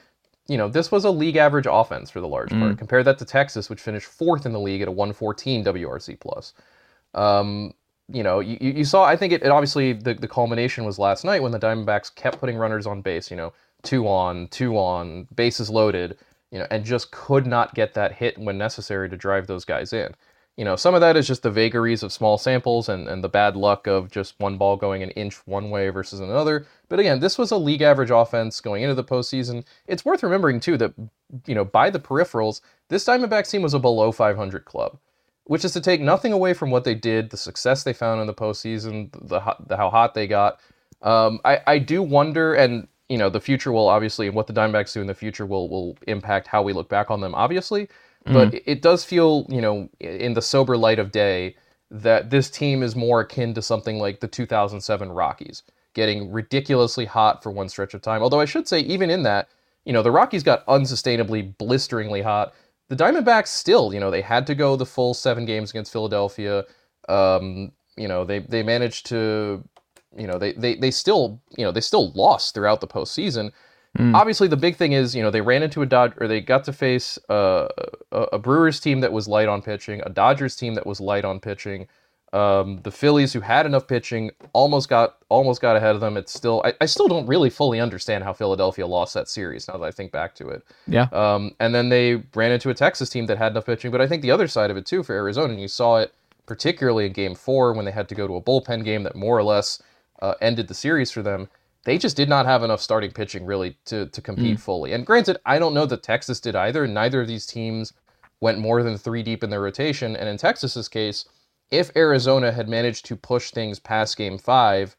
you 0.47 0.57
know, 0.57 0.67
this 0.67 0.91
was 0.91 1.05
a 1.05 1.11
league 1.11 1.35
average 1.37 1.67
offense 1.69 2.09
for 2.09 2.19
the 2.21 2.27
large 2.27 2.49
part. 2.49 2.77
Compare 2.77 3.03
that 3.03 3.19
to 3.19 3.25
Texas, 3.25 3.69
which 3.69 3.79
finished 3.79 4.07
fourth 4.07 4.45
in 4.45 4.51
the 4.51 4.59
league 4.59 4.81
at 4.81 4.87
a 4.87 4.91
114 4.91 5.63
WRC 5.63 6.19
plus. 6.19 6.53
Um, 7.13 7.73
you 8.11 8.23
know, 8.23 8.39
you, 8.39 8.57
you 8.59 8.71
you 8.71 8.85
saw. 8.85 9.03
I 9.03 9.15
think 9.15 9.31
it, 9.33 9.43
it 9.43 9.49
obviously 9.49 9.93
the, 9.93 10.15
the 10.15 10.27
culmination 10.27 10.85
was 10.85 10.97
last 10.97 11.23
night 11.23 11.43
when 11.43 11.51
the 11.51 11.59
Diamondbacks 11.59 12.13
kept 12.15 12.39
putting 12.39 12.57
runners 12.57 12.87
on 12.87 13.01
base. 13.01 13.29
You 13.29 13.37
know, 13.37 13.53
two 13.83 14.07
on, 14.07 14.47
two 14.47 14.75
on, 14.77 15.27
bases 15.35 15.69
loaded. 15.69 16.17
You 16.51 16.57
know, 16.59 16.67
and 16.71 16.83
just 16.83 17.11
could 17.11 17.45
not 17.45 17.75
get 17.75 17.93
that 17.93 18.13
hit 18.13 18.35
when 18.39 18.57
necessary 18.57 19.07
to 19.09 19.15
drive 19.15 19.45
those 19.45 19.65
guys 19.65 19.93
in. 19.93 20.15
You 20.59 20.65
know, 20.65 20.75
some 20.75 20.93
of 20.93 20.99
that 20.99 21.15
is 21.15 21.25
just 21.25 21.43
the 21.43 21.49
vagaries 21.49 22.03
of 22.03 22.11
small 22.11 22.37
samples 22.37 22.89
and, 22.89 23.07
and 23.07 23.23
the 23.23 23.29
bad 23.29 23.55
luck 23.55 23.87
of 23.87 24.11
just 24.11 24.35
one 24.39 24.57
ball 24.57 24.75
going 24.75 25.01
an 25.01 25.11
inch 25.11 25.35
one 25.47 25.69
way 25.69 25.87
versus 25.87 26.19
another. 26.19 26.65
But 26.89 26.99
again, 26.99 27.21
this 27.21 27.37
was 27.37 27.51
a 27.51 27.57
league 27.57 27.81
average 27.81 28.11
offense 28.11 28.59
going 28.59 28.83
into 28.83 28.93
the 28.93 29.03
postseason. 29.03 29.63
It's 29.87 30.03
worth 30.03 30.21
remembering 30.21 30.59
too 30.59 30.75
that 30.75 30.93
you 31.45 31.55
know 31.55 31.63
by 31.63 31.89
the 31.89 31.99
peripherals, 31.99 32.59
this 32.89 33.05
Diamondbacks 33.05 33.49
team 33.49 33.61
was 33.61 33.73
a 33.73 33.79
below 33.79 34.11
500 34.11 34.65
club 34.65 34.99
which 35.45 35.65
is 35.65 35.71
to 35.73 35.81
take 35.81 35.99
nothing 35.99 36.31
away 36.31 36.53
from 36.53 36.69
what 36.69 36.83
they 36.83 36.93
did, 36.93 37.31
the 37.31 37.37
success 37.37 37.81
they 37.81 37.91
found 37.91 38.21
in 38.21 38.27
the 38.27 38.33
postseason, 38.35 39.11
the, 39.13 39.41
the 39.65 39.77
how 39.77 39.89
hot 39.89 40.13
they 40.13 40.27
got. 40.27 40.59
Um, 41.01 41.39
I, 41.43 41.59
I 41.65 41.79
do 41.79 42.03
wonder, 42.03 42.53
and 42.53 42.87
you 43.07 43.17
know, 43.17 43.29
the 43.29 43.41
future 43.41 43.71
will 43.71 43.87
obviously, 43.89 44.27
and 44.27 44.35
what 44.35 44.45
the 44.45 44.53
Diamondbacks 44.53 44.93
do 44.93 45.01
in 45.01 45.07
the 45.07 45.15
future 45.15 45.47
will 45.47 45.67
will 45.67 45.97
impact 46.05 46.45
how 46.45 46.61
we 46.61 46.71
look 46.71 46.87
back 46.87 47.09
on 47.09 47.21
them, 47.21 47.33
obviously. 47.33 47.89
But 48.25 48.53
it- 48.53 48.63
it 48.65 48.81
does 48.81 49.03
feel, 49.03 49.45
you 49.49 49.61
know, 49.61 49.89
in 49.99 50.33
the 50.33 50.41
sober 50.41 50.77
light 50.77 50.99
of 50.99 51.11
day, 51.11 51.55
that 51.91 52.29
this 52.29 52.49
team 52.49 52.83
is 52.83 52.95
more 52.95 53.21
akin 53.21 53.53
to 53.55 53.61
something 53.61 53.99
like 53.99 54.19
the 54.19 54.27
2007 54.27 55.11
Rockies, 55.11 55.63
getting 55.93 56.31
ridiculously 56.31 57.05
hot 57.05 57.41
for 57.41 57.51
one 57.51 57.69
stretch 57.69 57.93
of 57.93 58.01
time. 58.01 58.21
Although 58.21 58.39
I 58.39 58.45
should 58.45 58.67
say, 58.67 58.79
even 58.81 59.09
in 59.09 59.23
that, 59.23 59.49
you 59.85 59.93
know, 59.93 60.03
the 60.03 60.11
Rockies 60.11 60.43
got 60.43 60.65
unsustainably, 60.67 61.57
blisteringly 61.57 62.21
hot. 62.21 62.53
The 62.89 62.95
Diamondbacks 62.95 63.47
still, 63.47 63.93
you 63.93 63.99
know, 63.99 64.11
they 64.11 64.21
had 64.21 64.45
to 64.47 64.55
go 64.55 64.75
the 64.75 64.85
full 64.85 65.13
seven 65.13 65.45
games 65.45 65.71
against 65.71 65.91
Philadelphia. 65.91 66.65
Um, 67.07 67.71
you 67.97 68.07
know, 68.07 68.23
they 68.25 68.39
they 68.39 68.63
managed 68.63 69.05
to, 69.07 69.63
you 70.15 70.27
know, 70.27 70.37
they 70.37 70.53
they 70.53 70.75
they 70.75 70.91
still, 70.91 71.41
you 71.57 71.65
know, 71.65 71.71
they 71.71 71.81
still 71.81 72.11
lost 72.11 72.53
throughout 72.53 72.81
the 72.81 72.87
postseason. 72.87 73.51
Obviously, 73.97 74.47
the 74.47 74.55
big 74.57 74.75
thing 74.75 74.93
is, 74.93 75.15
you 75.15 75.21
know, 75.21 75.31
they 75.31 75.41
ran 75.41 75.63
into 75.63 75.81
a 75.81 75.85
Dodge 75.85 76.13
or 76.17 76.27
they 76.27 76.41
got 76.41 76.63
to 76.65 76.73
face 76.73 77.17
uh, 77.29 77.67
a, 78.11 78.21
a 78.33 78.39
Brewers 78.39 78.79
team 78.79 79.01
that 79.01 79.11
was 79.11 79.27
light 79.27 79.47
on 79.47 79.61
pitching, 79.61 80.01
a 80.05 80.09
Dodgers 80.09 80.55
team 80.55 80.75
that 80.75 80.85
was 80.85 81.01
light 81.01 81.25
on 81.25 81.39
pitching. 81.39 81.87
Um, 82.31 82.79
the 82.83 82.91
Phillies, 82.91 83.33
who 83.33 83.39
had 83.41 83.65
enough 83.65 83.87
pitching, 83.87 84.29
almost 84.53 84.87
got 84.87 85.17
almost 85.29 85.59
got 85.61 85.75
ahead 85.75 85.95
of 85.95 86.01
them. 86.01 86.15
It's 86.15 86.31
still, 86.31 86.61
I, 86.63 86.73
I 86.79 86.85
still 86.85 87.07
don't 87.07 87.25
really 87.25 87.49
fully 87.49 87.79
understand 87.79 88.23
how 88.23 88.33
Philadelphia 88.33 88.85
lost 88.85 89.15
that 89.15 89.27
series. 89.27 89.67
Now 89.67 89.77
that 89.77 89.85
I 89.85 89.91
think 89.91 90.11
back 90.11 90.35
to 90.35 90.49
it, 90.49 90.63
Yeah. 90.87 91.07
um, 91.11 91.55
and 91.59 91.73
then 91.73 91.89
they 91.89 92.21
ran 92.35 92.51
into 92.51 92.69
a 92.69 92.75
Texas 92.75 93.09
team 93.09 93.25
that 93.25 93.39
had 93.39 93.53
enough 93.53 93.65
pitching. 93.65 93.89
But 93.91 93.99
I 94.01 94.07
think 94.07 94.21
the 94.21 94.29
other 94.31 94.47
side 94.47 94.69
of 94.69 94.77
it 94.77 94.85
too 94.85 95.01
for 95.01 95.13
Arizona, 95.13 95.53
and 95.53 95.61
you 95.61 95.67
saw 95.67 95.97
it 95.97 96.13
particularly 96.45 97.07
in 97.07 97.13
Game 97.13 97.33
Four 97.33 97.73
when 97.73 97.85
they 97.85 97.91
had 97.91 98.07
to 98.09 98.15
go 98.15 98.27
to 98.27 98.35
a 98.35 98.41
bullpen 98.41 98.85
game 98.85 99.01
that 99.03 99.15
more 99.15 99.35
or 99.37 99.43
less 99.43 99.81
uh, 100.21 100.35
ended 100.39 100.67
the 100.67 100.73
series 100.75 101.09
for 101.09 101.23
them. 101.23 101.49
They 101.85 101.97
just 101.97 102.17
did 102.17 102.29
not 102.29 102.45
have 102.45 102.63
enough 102.63 102.81
starting 102.81 103.11
pitching 103.11 103.45
really 103.45 103.77
to 103.85 104.07
to 104.07 104.21
compete 104.21 104.59
fully. 104.59 104.91
And 104.93 105.05
granted, 105.05 105.37
I 105.45 105.59
don't 105.59 105.73
know 105.73 105.85
that 105.85 106.03
Texas 106.03 106.39
did 106.39 106.55
either. 106.55 106.85
Neither 106.87 107.21
of 107.21 107.27
these 107.27 107.45
teams 107.45 107.93
went 108.41 108.59
more 108.59 108.83
than 108.83 108.97
three 108.97 109.23
deep 109.23 109.43
in 109.43 109.49
their 109.49 109.61
rotation. 109.61 110.15
And 110.15 110.27
in 110.29 110.37
Texas's 110.37 110.87
case, 110.89 111.25
if 111.71 111.95
Arizona 111.95 112.51
had 112.51 112.67
managed 112.69 113.05
to 113.05 113.15
push 113.15 113.51
things 113.51 113.79
past 113.79 114.17
Game 114.17 114.37
Five, 114.37 114.95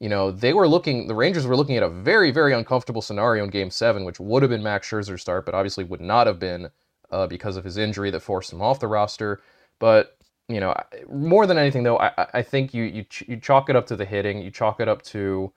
you 0.00 0.08
know, 0.08 0.30
they 0.30 0.52
were 0.52 0.68
looking, 0.68 1.06
the 1.06 1.14
Rangers 1.14 1.46
were 1.46 1.56
looking 1.56 1.76
at 1.76 1.82
a 1.82 1.88
very, 1.88 2.30
very 2.30 2.52
uncomfortable 2.52 3.02
scenario 3.02 3.44
in 3.44 3.50
game 3.50 3.70
seven, 3.70 4.04
which 4.04 4.20
would 4.20 4.42
have 4.42 4.50
been 4.50 4.62
Max 4.62 4.88
Scherzer's 4.90 5.22
start, 5.22 5.46
but 5.46 5.54
obviously 5.54 5.84
would 5.84 6.00
not 6.00 6.26
have 6.26 6.38
been 6.38 6.68
uh, 7.10 7.26
because 7.26 7.56
of 7.56 7.64
his 7.64 7.76
injury 7.78 8.10
that 8.10 8.20
forced 8.20 8.52
him 8.52 8.60
off 8.60 8.80
the 8.80 8.88
roster. 8.88 9.40
But, 9.78 10.16
you 10.48 10.60
know, 10.60 10.74
more 11.10 11.46
than 11.46 11.56
anything, 11.56 11.82
though, 11.82 11.98
I, 11.98 12.12
I- 12.34 12.42
think 12.42 12.74
you, 12.74 12.84
you, 12.84 13.04
ch- 13.04 13.24
you 13.26 13.36
chalk 13.38 13.70
it 13.70 13.76
up 13.76 13.86
to 13.86 13.96
the 13.96 14.04
hitting, 14.04 14.42
you 14.42 14.50
chalk 14.50 14.80
it 14.80 14.88
up 14.88 15.02
to, 15.04 15.52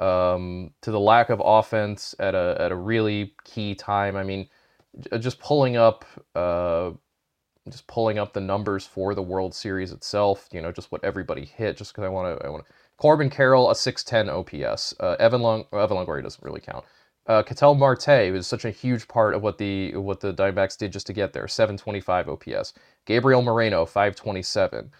um, 0.00 0.72
to 0.82 0.90
the 0.90 1.00
lack 1.00 1.30
of 1.30 1.42
offense 1.44 2.14
at 2.20 2.34
a, 2.34 2.56
at 2.60 2.72
a 2.72 2.76
really 2.76 3.34
key 3.44 3.74
time. 3.74 4.16
I 4.16 4.24
mean, 4.24 4.48
j- 5.00 5.18
just 5.18 5.40
pulling 5.40 5.76
up, 5.76 6.04
uh, 6.34 6.92
just 7.70 7.86
pulling 7.88 8.18
up 8.18 8.32
the 8.34 8.40
numbers 8.40 8.86
for 8.86 9.14
the 9.14 9.22
World 9.22 9.54
Series 9.54 9.92
itself, 9.92 10.48
you 10.52 10.62
know, 10.62 10.72
just 10.72 10.92
what 10.92 11.04
everybody 11.04 11.44
hit, 11.46 11.76
just 11.76 11.92
because 11.92 12.04
I 12.04 12.10
want 12.10 12.38
to, 12.40 12.46
I 12.46 12.50
want. 12.50 12.66
Corbin 12.98 13.30
Carroll, 13.30 13.70
a 13.70 13.76
610 13.76 14.34
OPS. 14.64 14.94
Uh, 15.00 15.16
Evan 15.20 15.42
Long, 15.42 15.64
Evan 15.72 15.96
Longoria 15.98 16.22
doesn't 16.22 16.44
really 16.44 16.60
count. 16.60 16.84
Uh, 17.26 17.42
Ketel 17.42 17.74
Marte 17.74 18.32
was 18.32 18.46
such 18.46 18.64
a 18.66 18.70
huge 18.70 19.08
part 19.08 19.34
of 19.34 19.42
what 19.42 19.58
the 19.58 19.96
what 19.96 20.20
the 20.20 20.34
Diamondbacks 20.34 20.78
did 20.78 20.92
just 20.92 21.06
to 21.08 21.14
get 21.14 21.32
there. 21.32 21.48
725 21.48 22.28
OPS. 22.28 22.74
Gabriel 23.06 23.42
Moreno, 23.42 23.86
527. 23.86 24.90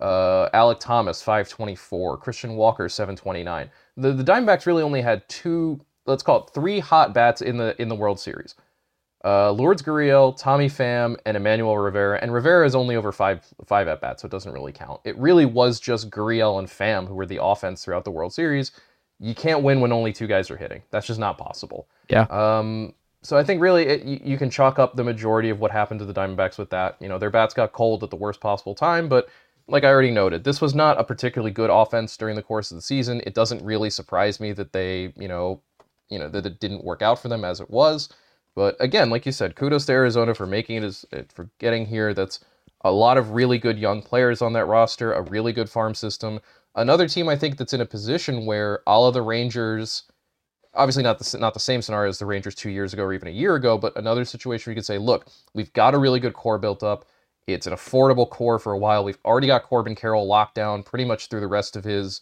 Uh, 0.00 0.48
Alek 0.54 0.80
Thomas, 0.80 1.22
524. 1.22 2.16
Christian 2.18 2.56
Walker, 2.56 2.88
729. 2.88 3.70
The 3.96 4.12
the 4.12 4.24
Diamondbacks 4.24 4.66
really 4.66 4.82
only 4.82 5.02
had 5.02 5.28
two, 5.28 5.80
let's 6.06 6.22
call 6.22 6.44
it 6.44 6.50
three 6.54 6.80
hot 6.80 7.14
bats 7.14 7.42
in 7.42 7.56
the 7.58 7.80
in 7.80 7.88
the 7.88 7.94
World 7.94 8.18
Series 8.18 8.54
uh, 9.24 9.52
Lourdes 9.52 9.82
Gurriel, 9.82 10.36
Tommy 10.36 10.68
Pham, 10.68 11.16
and 11.26 11.36
Emmanuel 11.36 11.78
Rivera. 11.78 12.18
And 12.20 12.32
Rivera 12.32 12.66
is 12.66 12.74
only 12.74 12.96
over 12.96 13.12
five 13.12 13.46
five 13.66 13.88
at 13.88 14.00
bats, 14.00 14.22
so 14.22 14.26
it 14.26 14.32
doesn't 14.32 14.52
really 14.52 14.72
count. 14.72 15.00
It 15.04 15.16
really 15.18 15.46
was 15.46 15.80
just 15.80 16.10
Gurriel 16.10 16.58
and 16.58 16.68
Pham 16.68 17.06
who 17.06 17.14
were 17.14 17.26
the 17.26 17.42
offense 17.42 17.84
throughout 17.84 18.04
the 18.04 18.10
World 18.10 18.32
Series. 18.32 18.72
You 19.20 19.34
can't 19.34 19.62
win 19.62 19.80
when 19.80 19.92
only 19.92 20.12
two 20.12 20.26
guys 20.26 20.50
are 20.50 20.56
hitting. 20.56 20.82
That's 20.90 21.06
just 21.06 21.20
not 21.20 21.38
possible. 21.38 21.86
Yeah. 22.08 22.22
Um, 22.22 22.94
so 23.22 23.38
I 23.38 23.44
think 23.44 23.60
really 23.60 23.84
it, 23.84 24.02
you, 24.02 24.20
you 24.24 24.38
can 24.38 24.50
chalk 24.50 24.80
up 24.80 24.96
the 24.96 25.04
majority 25.04 25.48
of 25.50 25.60
what 25.60 25.70
happened 25.70 26.00
to 26.00 26.06
the 26.06 26.12
Diamondbacks 26.12 26.58
with 26.58 26.70
that. 26.70 26.96
You 26.98 27.08
know, 27.08 27.18
their 27.18 27.30
bats 27.30 27.54
got 27.54 27.72
cold 27.72 28.02
at 28.02 28.10
the 28.10 28.16
worst 28.16 28.40
possible 28.40 28.74
time, 28.74 29.08
but 29.08 29.28
like 29.68 29.84
I 29.84 29.88
already 29.88 30.10
noted, 30.10 30.44
this 30.44 30.60
was 30.60 30.74
not 30.74 31.00
a 31.00 31.04
particularly 31.04 31.52
good 31.52 31.70
offense 31.70 32.16
during 32.16 32.36
the 32.36 32.42
course 32.42 32.70
of 32.70 32.76
the 32.76 32.82
season. 32.82 33.22
It 33.26 33.34
doesn't 33.34 33.64
really 33.64 33.90
surprise 33.90 34.40
me 34.40 34.52
that 34.52 34.72
they, 34.72 35.12
you 35.16 35.28
know, 35.28 35.62
you 36.08 36.18
know 36.18 36.28
that 36.28 36.46
it 36.46 36.60
didn't 36.60 36.84
work 36.84 37.02
out 37.02 37.20
for 37.20 37.28
them 37.28 37.44
as 37.44 37.60
it 37.60 37.70
was. 37.70 38.08
But 38.54 38.76
again, 38.80 39.10
like 39.10 39.24
you 39.24 39.32
said, 39.32 39.56
kudos 39.56 39.86
to 39.86 39.92
Arizona 39.92 40.34
for 40.34 40.46
making 40.46 40.76
it 40.76 40.84
as 40.84 41.06
for 41.34 41.48
getting 41.58 41.86
here. 41.86 42.12
That's 42.12 42.40
a 42.84 42.92
lot 42.92 43.16
of 43.16 43.30
really 43.30 43.58
good 43.58 43.78
young 43.78 44.02
players 44.02 44.42
on 44.42 44.52
that 44.54 44.66
roster, 44.66 45.12
a 45.12 45.22
really 45.22 45.52
good 45.52 45.70
farm 45.70 45.94
system. 45.94 46.40
Another 46.74 47.08
team 47.08 47.28
I 47.28 47.36
think 47.36 47.56
that's 47.56 47.72
in 47.72 47.80
a 47.80 47.86
position 47.86 48.46
where 48.46 48.82
all 48.86 49.06
of 49.06 49.14
the 49.14 49.22
Rangers, 49.22 50.04
obviously 50.74 51.02
not 51.02 51.18
the 51.18 51.38
not 51.38 51.54
the 51.54 51.60
same 51.60 51.82
scenario 51.82 52.08
as 52.08 52.18
the 52.18 52.26
Rangers 52.26 52.54
two 52.54 52.70
years 52.70 52.92
ago 52.92 53.04
or 53.04 53.12
even 53.12 53.28
a 53.28 53.32
year 53.32 53.54
ago, 53.54 53.78
but 53.78 53.96
another 53.96 54.24
situation 54.24 54.70
where 54.70 54.74
you 54.74 54.80
could 54.80 54.86
say, 54.86 54.98
look, 54.98 55.28
we've 55.54 55.72
got 55.72 55.94
a 55.94 55.98
really 55.98 56.20
good 56.20 56.34
core 56.34 56.58
built 56.58 56.82
up. 56.82 57.06
It's 57.46 57.66
an 57.66 57.72
affordable 57.72 58.28
core 58.28 58.58
for 58.58 58.72
a 58.72 58.78
while. 58.78 59.04
We've 59.04 59.18
already 59.24 59.48
got 59.48 59.64
Corbin 59.64 59.94
Carroll 59.94 60.26
locked 60.26 60.54
down 60.54 60.82
pretty 60.82 61.04
much 61.04 61.26
through 61.26 61.40
the 61.40 61.48
rest 61.48 61.76
of 61.76 61.84
his 61.84 62.20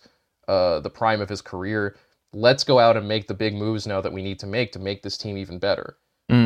uh, 0.49 0.81
the 0.81 0.91
prime 0.91 1.21
of 1.21 1.29
his 1.29 1.43
career. 1.43 1.97
Let's 2.33 2.65
go 2.65 2.79
out 2.79 2.97
and 2.97 3.07
make 3.07 3.27
the 3.27 3.35
big 3.35 3.55
moves 3.55 3.87
now 3.87 4.01
that 4.01 4.13
we 4.13 4.23
need 4.23 4.39
to 4.41 4.47
make 4.47 4.73
to 4.73 4.79
make 4.79 5.03
this 5.03 5.19
team 5.19 5.37
even 5.37 5.59
better. 5.59 5.97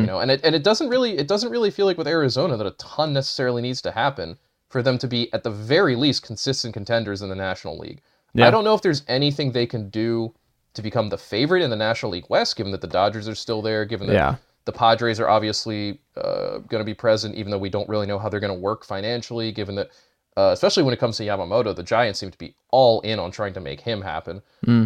You 0.01 0.07
know, 0.07 0.19
and 0.19 0.31
it 0.31 0.41
and 0.43 0.55
it 0.55 0.63
doesn't 0.63 0.89
really 0.89 1.17
it 1.17 1.27
doesn't 1.27 1.51
really 1.51 1.69
feel 1.69 1.85
like 1.85 1.97
with 1.97 2.07
Arizona 2.07 2.57
that 2.57 2.65
a 2.65 2.71
ton 2.71 3.13
necessarily 3.13 3.61
needs 3.61 3.81
to 3.83 3.91
happen 3.91 4.37
for 4.69 4.81
them 4.81 4.97
to 4.97 5.07
be 5.07 5.31
at 5.31 5.43
the 5.43 5.51
very 5.51 5.95
least 5.95 6.23
consistent 6.23 6.73
contenders 6.73 7.21
in 7.21 7.29
the 7.29 7.35
National 7.35 7.77
League. 7.77 8.01
Yeah. 8.33 8.47
I 8.47 8.51
don't 8.51 8.63
know 8.63 8.73
if 8.73 8.81
there's 8.81 9.03
anything 9.07 9.51
they 9.51 9.67
can 9.67 9.89
do 9.89 10.33
to 10.73 10.81
become 10.81 11.09
the 11.09 11.17
favorite 11.19 11.61
in 11.61 11.69
the 11.69 11.75
National 11.75 12.11
League 12.11 12.25
West, 12.29 12.55
given 12.57 12.71
that 12.71 12.81
the 12.81 12.87
Dodgers 12.87 13.27
are 13.29 13.35
still 13.35 13.61
there, 13.61 13.85
given 13.85 14.07
that 14.07 14.13
Yeah. 14.13 14.35
The 14.65 14.71
Padres 14.71 15.19
are 15.19 15.29
obviously 15.29 15.99
uh, 16.17 16.57
going 16.59 16.81
to 16.81 16.83
be 16.83 16.93
present, 16.93 17.35
even 17.35 17.51
though 17.51 17.57
we 17.57 17.69
don't 17.69 17.87
really 17.87 18.07
know 18.07 18.19
how 18.19 18.29
they're 18.29 18.39
going 18.39 18.53
to 18.53 18.59
work 18.59 18.83
financially, 18.83 19.51
given 19.51 19.75
that, 19.75 19.91
uh, 20.37 20.51
especially 20.53 20.83
when 20.83 20.93
it 20.93 20.99
comes 20.99 21.17
to 21.17 21.23
Yamamoto, 21.23 21.75
the 21.75 21.83
Giants 21.83 22.19
seem 22.19 22.31
to 22.31 22.37
be 22.37 22.55
all 22.71 23.01
in 23.01 23.19
on 23.19 23.31
trying 23.31 23.53
to 23.53 23.59
make 23.61 23.79
him 23.79 24.01
happen. 24.01 24.41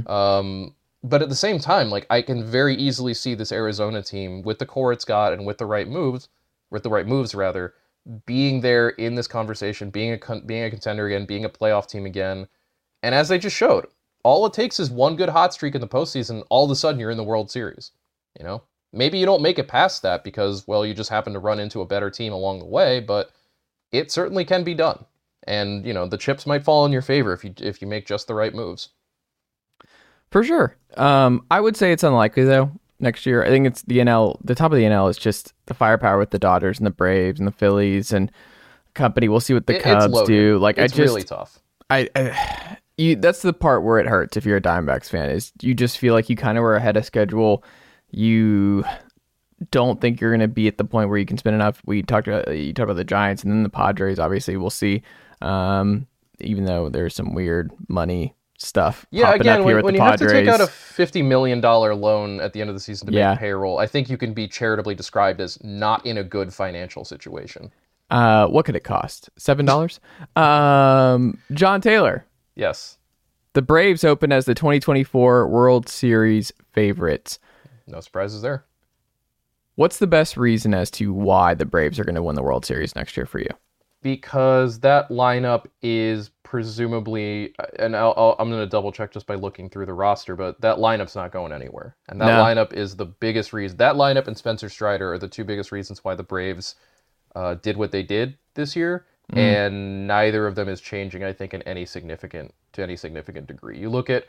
Um, 0.07 0.75
but 1.01 1.21
at 1.21 1.29
the 1.29 1.35
same 1.35 1.59
time, 1.59 1.89
like 1.89 2.05
I 2.09 2.21
can 2.21 2.43
very 2.43 2.75
easily 2.75 3.13
see 3.13 3.33
this 3.33 3.51
Arizona 3.53 4.03
team 4.03 4.41
with 4.41 4.59
the 4.59 4.65
core 4.65 4.91
it's 4.91 5.05
got 5.05 5.31
and 5.31 5.45
with 5.45 5.57
the 5.57 5.65
right 5.65 5.87
moves, 5.87 6.27
with 6.71 6.83
the 6.83 6.89
right 6.89 7.07
moves 7.07 7.33
rather, 7.33 7.73
being 8.25 8.61
there 8.61 8.89
in 8.89 9.15
this 9.15 9.27
conversation, 9.27 9.89
being 9.89 10.11
a 10.11 10.17
con- 10.17 10.45
being 10.45 10.63
a 10.63 10.69
contender 10.69 11.07
again, 11.07 11.25
being 11.25 11.45
a 11.45 11.49
playoff 11.49 11.87
team 11.87 12.05
again. 12.05 12.47
And 13.01 13.15
as 13.15 13.29
they 13.29 13.39
just 13.39 13.55
showed, 13.55 13.87
all 14.23 14.45
it 14.45 14.53
takes 14.53 14.77
is 14.79 14.91
one 14.91 15.15
good 15.15 15.29
hot 15.29 15.53
streak 15.53 15.73
in 15.73 15.81
the 15.81 15.87
postseason. 15.87 16.43
All 16.49 16.65
of 16.65 16.71
a 16.71 16.75
sudden, 16.75 16.99
you're 16.99 17.11
in 17.11 17.17
the 17.17 17.23
World 17.23 17.49
Series. 17.49 17.91
You 18.37 18.45
know, 18.45 18.61
maybe 18.91 19.17
you 19.17 19.25
don't 19.25 19.41
make 19.41 19.59
it 19.59 19.67
past 19.67 20.01
that 20.03 20.23
because, 20.23 20.67
well, 20.67 20.85
you 20.85 20.93
just 20.93 21.09
happen 21.09 21.33
to 21.33 21.39
run 21.39 21.59
into 21.59 21.81
a 21.81 21.85
better 21.85 22.09
team 22.09 22.33
along 22.33 22.59
the 22.59 22.65
way. 22.65 22.99
But 22.99 23.31
it 23.91 24.11
certainly 24.11 24.45
can 24.45 24.63
be 24.63 24.73
done. 24.73 25.05
And 25.45 25.85
you 25.85 25.93
know, 25.93 26.05
the 26.07 26.17
chips 26.17 26.45
might 26.45 26.63
fall 26.63 26.85
in 26.85 26.91
your 26.91 27.01
favor 27.01 27.33
if 27.33 27.43
you 27.43 27.53
if 27.57 27.81
you 27.81 27.87
make 27.87 28.05
just 28.05 28.27
the 28.27 28.35
right 28.35 28.53
moves. 28.53 28.89
For 30.31 30.43
sure. 30.43 30.75
Um, 30.95 31.45
I 31.49 31.59
would 31.59 31.75
say 31.75 31.91
it's 31.91 32.03
unlikely 32.03 32.43
though. 32.43 32.71
Next 32.99 33.25
year, 33.25 33.43
I 33.43 33.47
think 33.47 33.65
it's 33.65 33.81
the 33.83 33.99
NL. 33.99 34.37
The 34.43 34.55
top 34.55 34.71
of 34.71 34.77
the 34.77 34.83
NL 34.83 35.09
is 35.09 35.17
just 35.17 35.53
the 35.67 35.73
firepower 35.73 36.19
with 36.19 36.31
the 36.31 36.39
Dodgers 36.39 36.77
and 36.77 36.85
the 36.85 36.91
Braves 36.91 37.39
and 37.39 37.47
the 37.47 37.51
Phillies 37.53 38.11
and 38.11 38.29
company. 38.93 39.29
We'll 39.29 39.39
see 39.39 39.53
what 39.53 39.67
the 39.67 39.77
It- 39.77 39.83
Cubs 39.83 40.23
do. 40.23 40.57
Like 40.57 40.77
it's 40.77 40.93
I 40.93 40.97
just, 40.97 41.09
really 41.09 41.23
tough. 41.23 41.59
I, 41.89 42.09
I, 42.15 42.77
you. 42.97 43.15
That's 43.15 43.41
the 43.41 43.53
part 43.53 43.83
where 43.83 43.99
it 43.99 44.07
hurts 44.07 44.35
if 44.35 44.45
you're 44.45 44.57
a 44.57 44.61
Diamondbacks 44.61 45.09
fan. 45.09 45.29
Is 45.29 45.53
you 45.61 45.73
just 45.73 45.97
feel 45.97 46.13
like 46.13 46.29
you 46.29 46.35
kind 46.35 46.57
of 46.57 46.61
were 46.61 46.75
ahead 46.75 46.97
of 46.97 47.05
schedule. 47.05 47.63
You 48.11 48.83
don't 49.71 49.99
think 49.99 50.21
you're 50.21 50.31
going 50.31 50.39
to 50.39 50.47
be 50.47 50.67
at 50.67 50.77
the 50.77 50.85
point 50.85 51.09
where 51.09 51.17
you 51.17 51.25
can 51.25 51.37
spend 51.37 51.55
enough. 51.55 51.81
We 51.85 52.01
talked 52.01 52.27
about 52.27 52.55
you 52.55 52.73
talked 52.73 52.85
about 52.85 52.95
the 52.97 53.03
Giants 53.03 53.43
and 53.43 53.51
then 53.51 53.63
the 53.63 53.69
Padres. 53.69 54.19
Obviously, 54.19 54.57
we'll 54.57 54.69
see. 54.69 55.01
Um, 55.41 56.07
even 56.41 56.65
though 56.65 56.89
there's 56.89 57.15
some 57.15 57.33
weird 57.33 57.71
money 57.87 58.33
stuff. 58.57 59.05
Yeah, 59.11 59.33
again, 59.33 59.61
up 59.61 59.65
here 59.65 59.75
when, 59.77 59.85
when 59.85 59.93
the 59.93 59.99
you 59.99 60.05
have 60.05 60.19
to 60.19 60.27
take 60.29 60.47
out 60.47 60.61
a 60.61 60.67
fifty 60.67 61.21
million 61.21 61.61
dollar 61.61 61.95
loan 61.95 62.39
at 62.41 62.53
the 62.53 62.61
end 62.61 62.69
of 62.69 62.75
the 62.75 62.79
season 62.79 63.07
to 63.07 63.13
Yeah. 63.13 63.31
make 63.31 63.39
payroll, 63.39 63.79
I 63.79 63.87
think 63.87 64.09
you 64.09 64.17
can 64.17 64.33
be 64.33 64.47
charitably 64.47 64.95
described 64.95 65.39
as 65.41 65.61
not 65.63 66.05
in 66.05 66.17
a 66.17 66.23
good 66.23 66.53
financial 66.53 67.03
situation. 67.05 67.71
Uh, 68.09 68.47
what 68.47 68.65
could 68.65 68.75
it 68.75 68.83
cost? 68.83 69.29
Seven 69.37 69.65
dollars. 69.65 69.99
um, 70.35 71.37
Jon 71.53 71.81
Tayler. 71.81 72.23
Yes, 72.55 72.97
The 73.53 73.61
Braves 73.61 74.03
open 74.03 74.33
as 74.33 74.43
the 74.45 74.53
2024 74.53 75.47
World 75.47 75.87
Series 75.87 76.51
favorites. 76.73 77.39
No 77.89 77.99
surprises 78.01 78.41
there. 78.41 78.65
What's 79.75 79.97
the 79.99 80.07
best 80.07 80.35
reason 80.35 80.73
as 80.73 80.91
to 80.91 81.13
why 81.13 81.53
the 81.53 81.65
Braves 81.65 81.99
are 81.99 82.03
going 82.03 82.15
to 82.15 82.23
win 82.23 82.35
the 82.35 82.43
World 82.43 82.65
Series 82.65 82.95
next 82.95 83.15
year 83.17 83.25
for 83.25 83.39
you? 83.39 83.49
because 84.01 84.79
that 84.79 85.09
lineup 85.09 85.65
is 85.81 86.29
presumably, 86.43 87.53
and 87.77 87.95
I'll, 87.95 88.13
I'll, 88.15 88.35
I'm 88.39 88.49
going 88.49 88.61
to 88.61 88.69
double 88.69 88.91
check 88.91 89.11
just 89.11 89.27
by 89.27 89.35
looking 89.35 89.69
through 89.69 89.87
the 89.87 89.93
roster, 89.93 90.35
but 90.37 90.59
that 90.61 90.77
lineup's 90.77 91.15
not 91.15 91.31
going 91.33 91.51
anywhere. 91.51 91.95
And 92.07 92.21
that 92.21 92.27
No. 92.27 92.41
lineup 92.41 92.71
is 92.71 92.95
the 92.95 93.05
biggest 93.05 93.51
reason. 93.51 93.77
That 93.77 93.95
lineup 93.95 94.27
and 94.27 94.37
Spencer 94.37 94.69
Strider 94.69 95.11
are 95.13 95.17
the 95.17 95.27
two 95.27 95.43
biggest 95.43 95.71
reasons 95.71 96.01
why 96.03 96.15
the 96.15 96.23
Braves 96.23 96.75
uh, 97.35 97.55
did 97.55 97.75
what 97.75 97.91
they 97.91 98.03
did 98.03 98.37
this 98.53 98.75
year. 98.75 99.05
And 99.31 100.07
neither 100.07 100.47
of 100.47 100.55
them 100.55 100.69
is 100.69 100.81
changing, 100.81 101.23
I 101.23 101.33
think, 101.33 101.53
in 101.53 101.61
any 101.63 101.85
significant 101.85 102.51
to 102.73 102.81
any 102.81 102.95
significant 102.95 103.45
degree. 103.47 103.77
You 103.77 103.89
look 103.89 104.09
at 104.09 104.25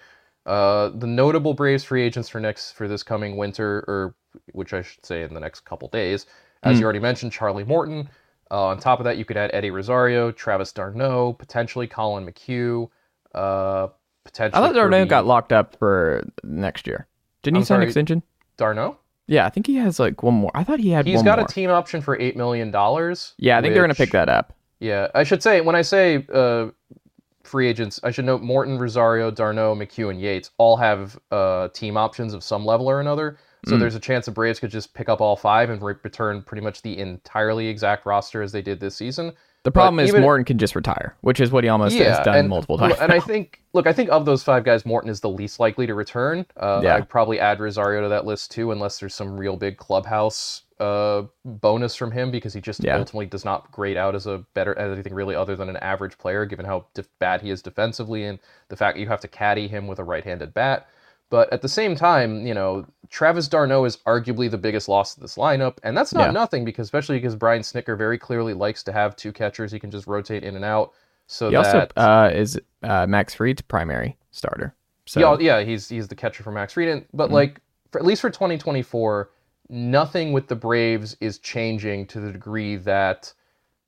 uh, 0.47 0.89
the 0.95 1.07
notable 1.07 1.55
Braves 1.55 1.85
free 1.85 2.03
agents 2.03 2.29
for 2.29 2.41
next 2.41 2.73
for 2.73 2.89
this 2.89 3.03
coming 3.03 3.37
winter, 3.37 3.85
or 3.89 4.15
which 4.53 4.73
I 4.73 4.83
should 4.83 5.05
say 5.05 5.23
in 5.23 5.35
the 5.35 5.41
next 5.41 5.61
couple 5.61 5.89
days. 5.89 6.27
As 6.63 6.79
you 6.79 6.85
already 6.85 6.99
mentioned, 6.99 7.33
Charlie 7.33 7.65
Morton. 7.65 8.09
Uh, 8.51 8.67
on 8.67 8.79
top 8.79 8.99
of 9.01 9.05
that, 9.05 9.17
you 9.17 9.25
could 9.25 9.37
add 9.37 9.51
Eddie 9.55 9.71
Rosario, 9.71 10.31
Travis 10.33 10.73
d'Arnaud, 10.73 11.35
potentially 11.35 11.87
Collin 11.87 12.27
McHugh, 12.27 12.89
uh, 13.35 13.87
potentially. 14.25 14.63
I 14.63 14.67
thought 14.67 14.75
Kirby- 14.75 15.09
got 15.09 15.25
locked 15.25 15.53
up 15.53 15.77
for 15.79 16.27
next 16.43 16.87
year. 16.87 17.07
Didn't 17.43 17.57
he 17.57 17.61
I'm 17.61 17.65
sign 17.65 17.77
an 17.77 17.81
sorry. 17.83 17.87
extension? 17.87 18.23
d'Arnaud. 18.57 18.99
Yeah, 19.27 19.47
I 19.47 19.51
think 19.51 19.67
he 19.69 19.77
has 19.77 19.99
like 20.01 20.23
one 20.23 20.35
more. 20.35 20.51
I 20.55 20.65
thought 20.65 20.81
he 20.81 20.91
had 20.91 21.07
He's 21.07 21.23
got 21.23 21.39
more. 21.39 21.47
a 21.47 21.49
team 21.49 21.71
option 21.71 22.01
for 22.03 22.19
eight 22.19 22.37
million 22.37 22.71
dollars. 22.73 23.35
yeah, 23.39 23.57
I 23.57 23.63
think 23.63 23.73
they're 23.75 23.83
going 23.85 23.95
to 23.95 23.97
pick 23.97 24.11
that 24.11 24.29
up. 24.29 24.53
Yeah, 24.81 25.07
I 25.15 25.23
should 25.23 25.43
say 25.43 25.61
when 25.61 25.77
I 25.77 25.83
say 25.83 26.27
uh, 26.35 26.67
free 27.43 27.69
agents, 27.69 28.01
I 28.05 28.11
should 28.11 28.25
note 28.27 28.43
Morton, 28.43 28.79
Rosario, 28.79 29.31
d'Arnaud, 29.31 29.75
McHugh, 29.77 30.11
and 30.11 30.21
Yates 30.21 30.51
all 30.59 30.77
have 30.77 31.19
uh, 31.31 31.69
team 31.69 31.97
options 31.97 32.35
of 32.35 32.43
some 32.45 32.65
level 32.65 32.89
or 32.89 33.01
another. 33.01 33.39
So 33.67 33.77
Mm. 33.77 33.81
there's 33.81 33.95
a 33.95 34.01
chance 34.01 34.25
the 34.27 34.33
Braves 34.33 34.59
could 34.59 34.71
just 34.71 34.95
pick 34.95 35.09
up 35.11 35.21
all 35.21 35.37
five 35.37 35.69
and 35.69 35.83
re- 35.83 35.95
return 36.03 36.43
pretty 36.43 36.63
much 36.63 36.81
the 36.83 36.99
entirely 36.99 37.67
exact 37.69 38.07
roster 38.07 38.41
as 38.43 38.53
they 38.53 38.63
did 38.63 38.81
this 38.81 38.97
season. 38.97 39.33
The 39.65 39.71
problem 39.71 40.01
is 40.01 40.09
even- 40.09 40.23
Morton 40.23 40.47
can 40.47 40.57
just 40.57 40.75
retire, 40.75 41.15
which 41.21 41.39
is 41.41 41.53
what 41.53 41.65
he 41.65 41.69
almost 41.69 41.95
has 41.99 42.25
done 42.25 42.37
and, 42.39 42.49
multiple 42.49 42.79
times. 42.79 42.95
And 42.99 43.13
I 43.13 43.21
think, 43.21 43.61
look, 43.75 43.87
I 43.87 43.93
think 43.93 44.09
of 44.11 44.25
those 44.25 44.43
five 44.43 44.65
guys, 44.65 44.87
Morton 44.87 45.11
is 45.11 45.21
the 45.21 45.29
least 45.29 45.61
likely 45.61 45.87
to 45.87 45.95
return. 45.95 46.47
Uh, 46.57 46.81
Yeah. 46.83 46.95
I'd 46.97 47.11
probably 47.11 47.39
add 47.39 47.61
Rosario 47.61 48.01
to 48.01 48.09
that 48.09 48.25
list 48.25 48.51
too, 48.51 48.73
unless 48.73 48.99
there's 48.99 49.15
some 49.15 49.37
real 49.39 49.57
big 49.59 49.77
clubhouse 49.77 50.63
uh, 50.81 51.25
bonus 51.45 51.95
from 51.95 52.11
him 52.11 52.31
because 52.31 52.53
he 52.55 52.61
just 52.61 52.83
Yeah. 52.83 52.97
ultimately 52.99 53.27
does 53.27 53.45
not 53.45 53.71
grade 53.71 53.97
out 53.97 54.15
as 54.15 54.27
a 54.27 54.39
better 54.55 54.77
as 54.79 54.93
anything 54.93 55.15
really 55.15 55.35
other 55.35 55.55
than 55.57 55.69
an 55.69 55.77
average 55.77 56.17
player, 56.19 56.45
given 56.47 56.65
how 56.67 56.87
def- 56.95 57.09
bad 57.19 57.43
he 57.43 57.51
is 57.51 57.63
defensively 57.63 58.25
and 58.25 58.39
the 58.69 58.77
fact 58.77 58.97
that 58.97 59.01
you 59.01 59.07
have 59.09 59.21
to 59.21 59.29
caddy 59.29 59.69
him 59.69 59.87
with 59.87 59.99
a 59.99 60.05
right-handed 60.05 60.55
bat. 60.55 60.89
But 61.29 61.53
at 61.53 61.63
the 61.63 61.69
same 61.69 61.95
time, 61.95 62.45
you 62.47 62.55
know, 62.55 62.85
Travis 63.09 63.47
d'Arnaud 63.47 63.85
is 63.85 63.99
arguably 63.99 64.51
the 64.51 64.59
biggest 64.59 64.89
loss 64.89 65.15
of 65.17 65.23
this 65.23 65.37
lineup, 65.37 65.79
and 65.85 65.97
that's 65.97 66.13
not 66.13 66.27
Yeah. 66.27 66.31
nothing 66.33 66.65
because 66.65 66.87
especially 66.89 67.19
because 67.19 67.37
Brian 67.37 67.63
Snitker 67.63 67.97
very 67.97 68.19
clearly 68.19 68.53
likes 68.55 68.83
to 68.85 68.93
have 68.93 69.15
two 69.15 69.33
catchers 69.33 69.71
he 69.71 69.79
can 69.79 69.91
just 69.93 70.07
rotate 70.09 70.43
in 70.43 70.57
and 70.57 70.65
out. 70.65 70.93
So 71.29 71.49
he 71.51 71.55
also 71.57 71.87
uh, 71.97 72.31
is 72.35 72.59
uh, 72.83 73.07
Max 73.07 73.35
Fried's 73.35 73.63
primary 73.63 74.17
starter. 74.33 74.75
So 75.07 75.21
yeah, 75.21 75.59
yeah, 75.59 75.65
he's 75.65 75.89
he's 75.89 76.09
the 76.09 76.17
catcher 76.17 76.43
for 76.43 76.51
Max 76.51 76.73
Fried, 76.73 76.89
and- 76.89 77.05
but 77.13 77.27
Mm-hmm. 77.27 77.35
like 77.35 77.61
for, 77.93 77.99
at 78.01 78.05
least 78.05 78.21
for 78.23 78.31
2024, 78.31 79.31
nothing 79.71 80.33
with 80.33 80.49
the 80.49 80.57
Braves 80.57 81.17
is 81.21 81.39
changing 81.39 82.07
to 82.09 82.21
the 82.21 82.33
degree 82.33 82.77
that 82.77 83.33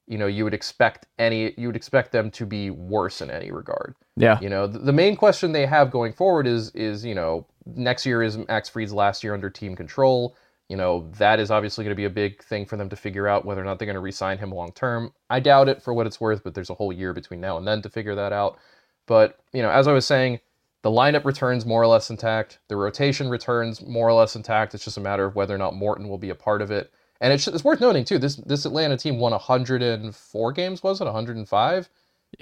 you 0.06 0.16
know 0.16 0.26
you 0.26 0.44
would 0.44 0.54
expect 0.54 1.06
any 1.18 1.52
you 1.56 1.66
would 1.66 1.76
expect 1.76 2.12
them 2.12 2.30
to 2.32 2.46
be 2.46 2.70
worse 2.70 3.20
in 3.20 3.30
any 3.30 3.50
regard. 3.50 3.94
yeah, 4.16 4.38
You 4.40 4.48
know, 4.48 4.66
the, 4.66 4.78
the 4.78 4.92
main 4.92 5.16
question 5.16 5.52
they 5.52 5.66
have 5.66 5.90
going 5.90 6.12
forward 6.12 6.46
is 6.46 6.70
is 6.70 7.04
you 7.04 7.14
know 7.14 7.46
next 7.66 8.06
year 8.06 8.22
is 8.22 8.38
Max 8.38 8.68
Fried's 8.68 8.92
last 8.92 9.22
year 9.24 9.34
under 9.34 9.50
team 9.50 9.76
control. 9.76 10.36
You 10.68 10.76
know 10.76 11.10
that 11.18 11.40
is 11.40 11.50
obviously 11.50 11.84
going 11.84 11.92
to 11.92 12.00
be 12.00 12.04
a 12.04 12.10
big 12.10 12.42
thing 12.42 12.64
for 12.64 12.76
them 12.76 12.88
to 12.88 12.96
figure 12.96 13.28
out 13.28 13.44
whether 13.44 13.60
or 13.60 13.64
not 13.64 13.78
they're 13.78 13.86
going 13.86 13.94
to 13.94 14.00
re-sign 14.00 14.38
him 14.38 14.50
long 14.50 14.72
term. 14.72 15.12
I 15.28 15.40
doubt 15.40 15.68
it 15.68 15.82
for 15.82 15.92
what 15.92 16.06
it's 16.06 16.20
worth, 16.20 16.44
but 16.44 16.54
there's 16.54 16.70
a 16.70 16.74
whole 16.74 16.92
year 16.92 17.12
between 17.12 17.40
now 17.40 17.58
and 17.58 17.66
then 17.66 17.82
to 17.82 17.90
figure 17.90 18.14
that 18.14 18.32
out. 18.32 18.58
But 19.06 19.38
you 19.52 19.62
know, 19.62 19.70
as 19.70 19.88
I 19.88 19.92
was 19.92 20.06
saying, 20.06 20.40
the 20.82 20.90
lineup 20.90 21.24
returns 21.24 21.64
more 21.64 21.80
or 21.82 21.86
less 21.86 22.10
intact. 22.10 22.58
The 22.68 22.76
rotation 22.76 23.28
returns 23.28 23.80
more 23.86 24.08
or 24.08 24.12
less 24.12 24.34
intact. 24.36 24.74
It's 24.74 24.84
just 24.84 24.96
a 24.96 25.00
matter 25.00 25.24
of 25.24 25.34
whether 25.36 25.54
or 25.54 25.58
not 25.58 25.74
Morton 25.74 26.08
will 26.08 26.18
be 26.18 26.30
a 26.30 26.34
part 26.34 26.60
of 26.60 26.70
it. 26.70 26.92
And 27.20 27.32
it's, 27.32 27.46
it's 27.46 27.62
worth 27.62 27.80
noting 27.80 28.04
too. 28.04 28.18
This 28.18 28.36
this 28.36 28.64
Atlanta 28.64 28.96
team 28.96 29.18
won 29.20 29.30
104 29.32 30.52
games. 30.52 30.82
Was 30.82 31.00
it 31.00 31.04
105? 31.04 31.88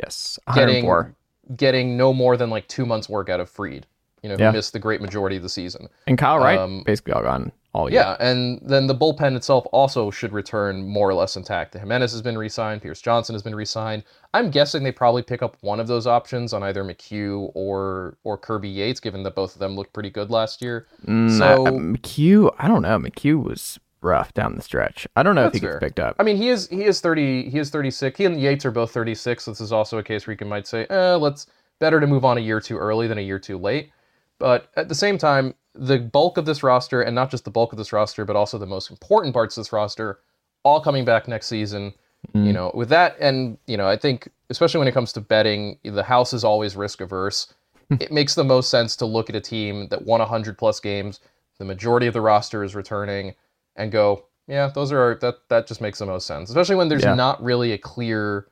yes, 0.03 0.38
Getting 0.55 1.14
getting 1.57 1.96
no 1.96 2.12
more 2.14 2.37
than 2.37 2.48
like 2.48 2.66
two 2.68 2.87
months 2.87 3.09
work 3.09 3.29
out 3.29 3.40
of 3.40 3.50
Fried. 3.50 3.87
You 4.22 4.29
know, 4.29 4.37
who 4.37 4.42
Yeah. 4.44 4.50
missed 4.53 4.72
the 4.72 4.79
great 4.79 5.00
majority 5.00 5.37
of 5.37 5.42
the 5.42 5.48
season. 5.48 5.88
And 6.07 6.16
Kyle 6.16 6.38
Wright 6.38 6.59
um, 6.59 6.83
basically 6.85 7.12
all 7.14 7.22
gone 7.22 7.53
all 7.73 7.91
year. 7.91 8.01
Yeah, 8.01 8.17
and 8.21 8.61
then 8.63 8.87
the 8.87 8.95
bullpen 8.95 9.37
itself 9.37 9.65
also 9.73 10.11
should 10.11 10.33
return 10.33 10.87
more 10.87 11.09
or 11.09 11.15
less 11.15 11.37
intact. 11.37 11.75
Jimenez 11.75 12.13
has 12.13 12.23
been 12.23 12.37
re-signed. 12.37 12.83
Pierce 12.83 13.01
Johnson 13.01 13.35
has 13.35 13.43
been 13.43 13.55
re-signed. 13.55 14.03
I'm 14.35 14.51
guessing 14.51 14.83
they 14.83 14.93
probably 14.93 15.23
pick 15.23 15.43
up 15.43 15.57
one 15.61 15.79
of 15.81 15.87
those 15.87 16.07
options 16.07 16.53
on 16.53 16.63
either 16.63 16.83
McHugh 16.85 17.51
or 17.55 18.17
or 18.25 18.37
Kirby 18.37 18.69
Yates, 18.69 19.01
given 19.01 19.23
that 19.23 19.35
both 19.35 19.55
of 19.55 19.61
them 19.61 19.77
looked 19.77 19.93
pretty 19.93 20.11
good 20.11 20.31
last 20.31 20.63
year. 20.63 20.87
Mm, 21.07 21.37
so 21.39 21.67
I- 21.67 21.71
McHugh, 21.71 22.55
I 22.59 22.69
don't 22.69 22.83
know. 22.83 22.99
McHugh 22.99 23.43
was 23.43 23.79
rough 24.03 24.33
down 24.33 24.57
the 24.57 24.63
stretch. 24.63 25.07
I 25.15 25.23
don't 25.23 25.35
know 25.35 25.45
if 25.47 25.53
he 25.53 25.61
gets 25.61 25.73
fair. 25.73 25.79
picked 25.81 26.01
up. 26.01 26.17
I 26.19 26.23
mean, 26.23 26.37
he 26.39 26.49
is 26.49 26.69
he 26.69 26.85
is 26.85 27.01
thirty. 27.01 27.49
He 27.51 27.59
is 27.59 27.71
thirty 27.71 27.91
six. 27.91 28.19
He 28.19 28.25
and 28.25 28.41
Yates 28.41 28.65
are 28.65 28.71
both 28.71 28.91
thirty 28.93 29.15
six. 29.15 29.45
So 29.45 29.51
this 29.53 29.61
is 29.61 29.73
also 29.73 29.99
a 29.99 30.03
case 30.03 30.27
where 30.27 30.33
you 30.33 30.39
can 30.39 30.49
might 30.49 30.67
say, 30.67 30.87
eh, 30.91 31.15
let's 31.15 31.47
better 31.79 32.01
to 32.01 32.07
move 32.07 32.25
on 32.25 32.37
a 32.37 32.41
year 32.41 32.61
too 32.61 32.77
early 32.79 33.07
than 33.07 33.19
a 33.19 33.23
year 33.23 33.39
too 33.39 33.59
late. 33.59 33.91
But 34.39 34.71
at 34.77 34.89
the 34.89 34.95
same 34.95 35.19
time, 35.19 35.55
the 35.75 35.99
bulk 35.99 36.37
of 36.37 36.45
this 36.47 36.63
roster, 36.63 37.03
and 37.03 37.15
not 37.15 37.31
just 37.31 37.45
the 37.45 37.51
bulk 37.51 37.73
of 37.73 37.79
this 37.79 37.93
roster, 37.93 38.25
but 38.25 38.37
also 38.37 38.59
the 38.59 38.67
most 38.67 38.91
important 38.91 39.33
parts 39.35 39.57
of 39.57 39.63
this 39.65 39.73
roster, 39.73 40.19
all 40.65 40.81
coming 40.81 41.05
back 41.05 41.29
next 41.29 41.47
season. 41.47 41.93
Mm. 42.35 42.47
You 42.47 42.53
know, 42.53 42.71
with 42.75 42.89
that, 42.91 43.17
and 43.21 43.57
you 43.67 43.77
know, 43.77 43.89
I 43.89 43.97
think 43.97 44.29
especially 44.51 44.79
when 44.79 44.89
it 44.89 44.93
comes 44.93 45.13
to 45.15 45.21
betting, 45.21 45.79
the 45.85 46.03
house 46.03 46.33
is 46.33 46.45
always 46.45 46.77
risk 46.77 47.01
averse. 47.01 47.53
Hmm. 47.89 47.97
it 47.99 48.13
makes 48.13 48.35
the 48.37 48.45
most 48.45 48.71
sense 48.71 48.95
to 48.97 49.07
look 49.07 49.29
at 49.31 49.35
a 49.37 49.41
team 49.41 49.89
that 49.89 50.05
won 50.05 50.21
100 50.21 50.57
plus 50.57 50.79
games, 50.79 51.19
the 51.59 51.65
majority 51.65 52.07
of 52.07 52.15
the 52.15 52.21
roster 52.21 52.63
is 52.63 52.77
returning, 52.77 53.35
and 53.75 53.91
go, 53.91 54.27
yeah, 54.47 54.69
those 54.69 54.93
are 54.93 55.17
that 55.23 55.37
that 55.49 55.67
just 55.67 55.81
makes 55.81 55.99
the 55.99 56.07
most 56.07 56.27
sense. 56.27 56.51
Especially 56.51 56.77
when 56.77 56.89
there's 56.89 57.03
Yeah. 57.05 57.15
not 57.15 57.43
really 57.43 57.73
a 57.73 57.79
clear, 57.79 58.47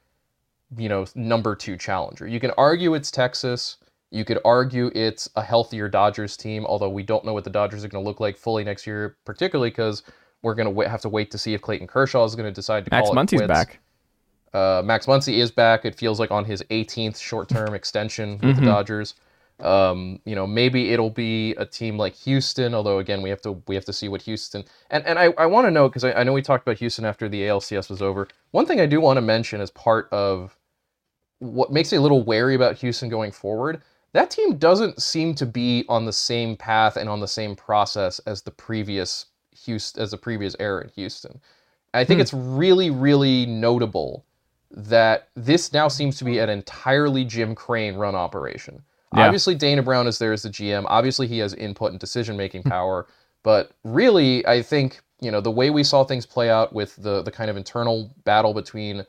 you 0.77 0.89
know, 0.89 1.07
number 1.15 1.55
two 1.55 1.77
challenger. 1.77 2.27
You 2.27 2.41
can 2.41 2.53
argue 2.59 2.95
it's 2.95 3.11
Texas. 3.11 3.77
You 4.11 4.25
could 4.25 4.39
argue 4.45 4.91
it's 4.95 5.29
a 5.37 5.43
healthier 5.43 5.89
Dodgers 5.89 6.37
team, 6.37 6.65
although 6.65 6.89
we 6.89 7.03
don't 7.03 7.25
know 7.25 7.35
what 7.35 7.45
the 7.45 7.51
Dodgers 7.51 7.85
are 7.85 7.89
going 7.89 8.03
to 8.03 8.09
look 8.09 8.21
like 8.21 8.37
fully 8.37 8.65
next 8.65 8.87
year, 8.87 9.17
particularly 9.25 9.71
because 9.71 10.03
we're 10.43 10.55
going 10.55 10.75
to 10.75 10.89
have 10.89 11.01
to 11.03 11.09
wait 11.09 11.31
to 11.33 11.39
see 11.39 11.53
if 11.55 11.61
Clayton 11.61 11.87
Kershaw 11.87 12.25
is 12.25 12.35
going 12.35 12.47
to 12.47 12.53
decide 12.53 12.85
to 12.87 12.91
Max 12.91 13.09
call 13.09 13.19
it 13.19 13.27
quits. 13.29 13.49
back. 13.49 13.81
Uh, 14.55 14.81
Max 14.85 15.05
Muncy 15.07 15.35
is 15.39 15.51
back. 15.51 15.85
It 15.85 15.95
feels 15.95 16.19
like 16.19 16.31
on 16.31 16.45
his 16.47 16.63
18th 16.71 17.21
short-term 17.21 17.75
extension 17.75 18.39
with 18.39 18.41
Mm-hmm. 18.57 18.61
the 18.65 18.67
Dodgers. 18.71 19.15
Um, 19.61 20.21
you 20.25 20.35
know, 20.37 20.47
maybe 20.47 20.93
it'll 20.93 21.11
be 21.11 21.51
a 21.57 21.67
team 21.67 21.99
like 21.99 22.15
Houston. 22.15 22.75
Although 22.75 23.01
again, 23.01 23.21
we 23.23 23.29
have 23.29 23.43
to 23.43 23.61
we 23.67 23.75
have 23.75 23.85
to 23.87 23.93
see 23.93 24.09
what 24.09 24.23
Houston 24.23 24.65
and 24.91 25.05
and 25.05 25.19
I, 25.19 25.35
I 25.37 25.47
want 25.47 25.67
to 25.67 25.71
know 25.73 25.89
because 25.89 26.05
I, 26.05 26.13
I 26.13 26.23
know 26.23 26.33
we 26.33 26.43
talked 26.43 26.65
about 26.67 26.79
Houston 26.79 27.05
after 27.05 27.29
the 27.29 27.43
ALCS 27.43 27.91
was 27.91 28.01
over. 28.01 28.29
One 28.53 28.67
thing 28.67 28.81
I 28.81 28.87
do 28.87 29.01
want 29.01 29.17
to 29.17 29.21
mention 29.21 29.61
as 29.61 29.71
part 29.73 30.09
of 30.13 30.57
what 31.41 31.73
makes 31.73 31.91
me 31.93 31.99
a 31.99 32.01
little 32.01 32.23
wary 32.23 32.55
about 32.55 32.77
Houston 32.79 33.09
going 33.09 33.33
forward. 33.33 33.83
That 34.13 34.31
team 34.31 34.57
doesn't 34.57 35.03
seem 35.03 35.35
to 35.35 35.47
be 35.47 35.85
on 35.89 36.07
the 36.07 36.13
same 36.13 36.57
path 36.57 36.97
and 36.97 37.09
on 37.09 37.21
the 37.21 37.29
same 37.29 37.55
process 37.55 38.19
as 38.21 38.43
the 38.43 38.51
previous 38.51 39.27
Houston 39.65 40.03
as 40.03 40.11
the 40.11 40.17
previous 40.17 40.57
era 40.59 40.83
in 40.83 40.89
Houston. 40.91 41.41
I 41.95 42.05
think 42.05 42.19
hmm. 42.19 42.23
it's 42.23 42.35
really, 42.35 42.91
really 42.91 43.47
notable 43.47 44.25
that 44.71 45.29
this 45.35 45.73
now 45.73 45.89
seems 45.89 46.19
to 46.19 46.25
be 46.25 46.39
an 46.39 46.49
entirely 46.49 47.25
Jim 47.25 47.55
Crane 47.55 47.97
run 47.97 48.15
operation. 48.15 48.83
Yeah. 49.15 49.25
Obviously, 49.25 49.55
Dana 49.55 49.83
Brown 49.83 50.07
is 50.07 50.19
there 50.19 50.33
as 50.33 50.43
the 50.43 50.51
GM. 50.51 50.85
Obviously, 50.87 51.27
he 51.27 51.39
has 51.39 51.55
input 51.55 51.91
and 51.91 52.01
decision 52.01 52.37
making 52.37 52.63
hmm. 52.63 52.69
power. 52.71 53.07
But 53.43 53.73
really, 53.85 54.47
I 54.47 54.63
think 54.63 55.01
you 55.21 55.31
know 55.31 55.41
the 55.41 55.51
way 55.51 55.71
we 55.71 55.85
saw 55.85 56.05
things 56.05 56.27
play 56.27 56.51
out 56.51 56.73
with 56.73 56.97
the 56.97 57.23
the 57.23 57.31
kind 57.31 57.51
of 57.51 57.57
internal 57.57 58.11
battle 58.25 58.55
between 58.55 59.05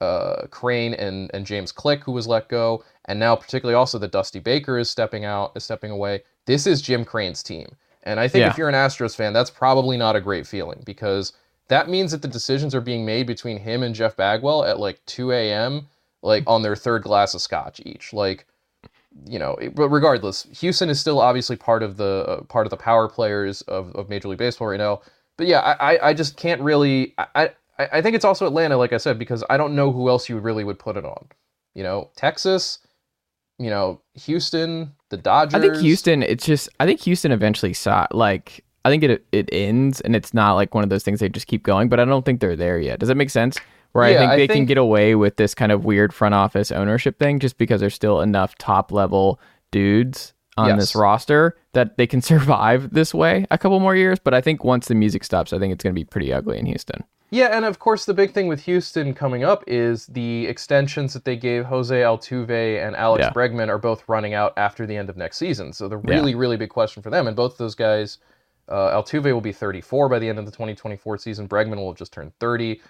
uh, 0.00 0.46
Crane 0.50 0.94
and 0.94 1.30
and 1.34 1.46
James 1.46 1.72
Click, 1.72 2.04
who 2.04 2.12
was 2.12 2.26
let 2.26 2.48
go, 2.48 2.84
and 3.06 3.18
now 3.18 3.36
particularly 3.36 3.74
also 3.74 3.98
that 3.98 4.12
Dusty 4.12 4.38
Baker 4.40 4.78
is 4.78 4.90
stepping 4.90 5.24
out, 5.24 5.52
is 5.56 5.64
stepping 5.64 5.90
away. 5.90 6.22
This 6.46 6.66
is 6.66 6.82
Jim 6.82 7.04
Crane's 7.04 7.42
team, 7.42 7.68
And 8.02 8.20
I 8.20 8.28
think 8.28 8.42
Yeah. 8.42 8.50
if 8.50 8.58
you're 8.58 8.68
an 8.68 8.74
Astros 8.74 9.16
fan, 9.16 9.32
that's 9.32 9.50
probably 9.50 9.96
not 9.96 10.16
a 10.16 10.20
great 10.20 10.46
feeling 10.46 10.82
because 10.84 11.32
that 11.68 11.88
means 11.88 12.12
that 12.12 12.22
the 12.22 12.28
decisions 12.28 12.74
are 12.74 12.80
being 12.80 13.04
made 13.04 13.26
between 13.26 13.58
him 13.58 13.82
and 13.82 13.94
Jeff 13.94 14.16
Bagwell 14.16 14.64
at 14.64 14.78
like 14.78 15.04
2 15.06 15.32
a.m., 15.32 15.88
like 16.22 16.44
on 16.46 16.62
their 16.62 16.76
third 16.76 17.02
glass 17.02 17.34
of 17.34 17.40
scotch 17.40 17.80
each. 17.84 18.12
Like, 18.12 18.46
you 19.26 19.38
know, 19.38 19.56
but 19.74 19.88
regardless, 19.88 20.46
Houston 20.60 20.90
is 20.90 21.00
still 21.00 21.20
obviously 21.20 21.56
part 21.56 21.82
of 21.82 21.96
the 21.96 22.24
uh, 22.28 22.40
part 22.42 22.66
of 22.66 22.70
the 22.70 22.76
power 22.76 23.08
players 23.08 23.62
of, 23.62 23.94
of 23.96 24.08
Major 24.08 24.28
League 24.28 24.38
Baseball 24.38 24.68
right 24.68 24.78
now. 24.78 25.00
But 25.36 25.46
yeah, 25.46 25.60
I, 25.60 25.94
I, 25.96 26.08
I 26.10 26.14
just 26.14 26.36
can't 26.36 26.60
really. 26.60 27.14
I, 27.18 27.50
I 27.78 27.88
I 27.98 28.02
think 28.02 28.16
it's 28.16 28.24
also 28.24 28.46
Atlanta, 28.46 28.76
like 28.76 28.92
I 28.92 28.98
said, 28.98 29.18
because 29.18 29.44
I 29.50 29.56
don't 29.56 29.74
know 29.74 29.92
who 29.92 30.08
else 30.08 30.28
you 30.28 30.38
really 30.38 30.64
would 30.64 30.78
put 30.78 30.96
it 30.96 31.04
on. 31.04 31.28
You 31.74 31.82
know, 31.82 32.10
Texas, 32.16 32.78
you 33.58 33.70
know, 33.70 34.00
Houston, 34.14 34.92
the 35.10 35.16
Dodgers. 35.16 35.54
I 35.54 35.60
think 35.60 35.76
Houston. 35.76 36.22
It's 36.22 36.46
just. 36.46 36.68
I 36.80 36.86
think 36.86 37.00
Houston 37.00 37.32
eventually 37.32 37.72
saw 37.74 38.06
like. 38.10 38.64
I 38.84 38.88
think 38.90 39.02
it 39.02 39.26
it 39.32 39.48
ends, 39.52 40.00
and 40.02 40.14
it's 40.14 40.32
not 40.32 40.54
like 40.54 40.74
one 40.74 40.84
of 40.84 40.90
those 40.90 41.02
things 41.02 41.18
they 41.20 41.28
just 41.28 41.48
keep 41.48 41.64
going. 41.64 41.88
But 41.88 41.98
I 42.00 42.04
don't 42.04 42.24
think 42.24 42.40
they're 42.40 42.56
there 42.56 42.78
yet. 42.78 43.00
Does 43.00 43.08
that 43.08 43.16
make 43.16 43.30
sense? 43.30 43.58
Where 43.92 44.08
Yeah, 44.10 44.16
I 44.16 44.18
think 44.20 44.30
I 44.30 44.36
they 44.36 44.48
can 44.48 44.64
get 44.66 44.78
away 44.78 45.14
with 45.14 45.36
this 45.36 45.54
kind 45.54 45.72
of 45.72 45.84
weird 45.84 46.14
front 46.14 46.34
office 46.34 46.70
ownership 46.70 47.18
thing, 47.18 47.40
just 47.40 47.58
because 47.58 47.80
there's 47.80 47.94
still 47.94 48.20
enough 48.20 48.54
top 48.58 48.92
level 48.92 49.40
dudes 49.72 50.34
on 50.56 50.68
Yes. 50.68 50.78
this 50.78 50.94
roster 50.94 51.56
that 51.72 51.96
they 51.96 52.06
can 52.06 52.22
survive 52.32 52.92
this 52.92 53.12
way 53.12 53.46
a 53.50 53.58
couple 53.58 53.80
more 53.80 53.96
years. 53.96 54.18
But 54.18 54.34
I 54.34 54.40
think 54.40 54.64
once 54.64 54.86
the 54.86 54.94
music 54.94 55.24
stops, 55.24 55.52
I 55.52 55.58
think 55.58 55.72
it's 55.72 55.82
going 55.82 55.94
to 55.94 55.98
be 55.98 56.04
pretty 56.04 56.32
ugly 56.32 56.58
in 56.58 56.66
Houston. 56.66 57.04
Yeah, 57.36 57.48
and 57.54 57.66
of 57.66 57.78
course, 57.78 58.06
the 58.06 58.14
big 58.14 58.32
thing 58.32 58.48
with 58.48 58.62
Houston 58.64 59.12
coming 59.12 59.44
up 59.44 59.62
is 59.66 60.06
the 60.06 60.46
extensions 60.46 61.12
that 61.12 61.26
they 61.26 61.36
gave 61.36 61.66
Jose 61.66 61.94
Altuve 61.94 62.82
and 62.82 62.96
Alex 62.96 63.24
Yeah. 63.24 63.30
Bregman 63.30 63.68
are 63.68 63.76
both 63.76 64.08
running 64.08 64.32
out 64.32 64.54
after 64.56 64.86
the 64.86 64.96
end 64.96 65.10
of 65.10 65.18
next 65.18 65.36
season. 65.36 65.74
So 65.74 65.86
the 65.86 65.98
Yeah. 65.98 66.14
really, 66.14 66.34
really 66.34 66.56
big 66.56 66.70
question 66.70 67.02
for 67.02 67.10
them, 67.10 67.26
and 67.26 67.36
both 67.36 67.52
of 67.52 67.58
those 67.58 67.74
guys, 67.74 68.16
uh, 68.70 68.96
Altuve 68.96 69.30
will 69.34 69.42
be 69.42 69.52
34 69.52 70.08
by 70.08 70.18
the 70.18 70.30
end 70.30 70.38
of 70.38 70.46
the 70.46 70.50
2024 70.50 71.18
season. 71.18 71.46
Bregman 71.46 71.76
will 71.76 71.88
have 71.88 71.98
just 71.98 72.14
turned 72.14 72.32
30. 72.40 72.80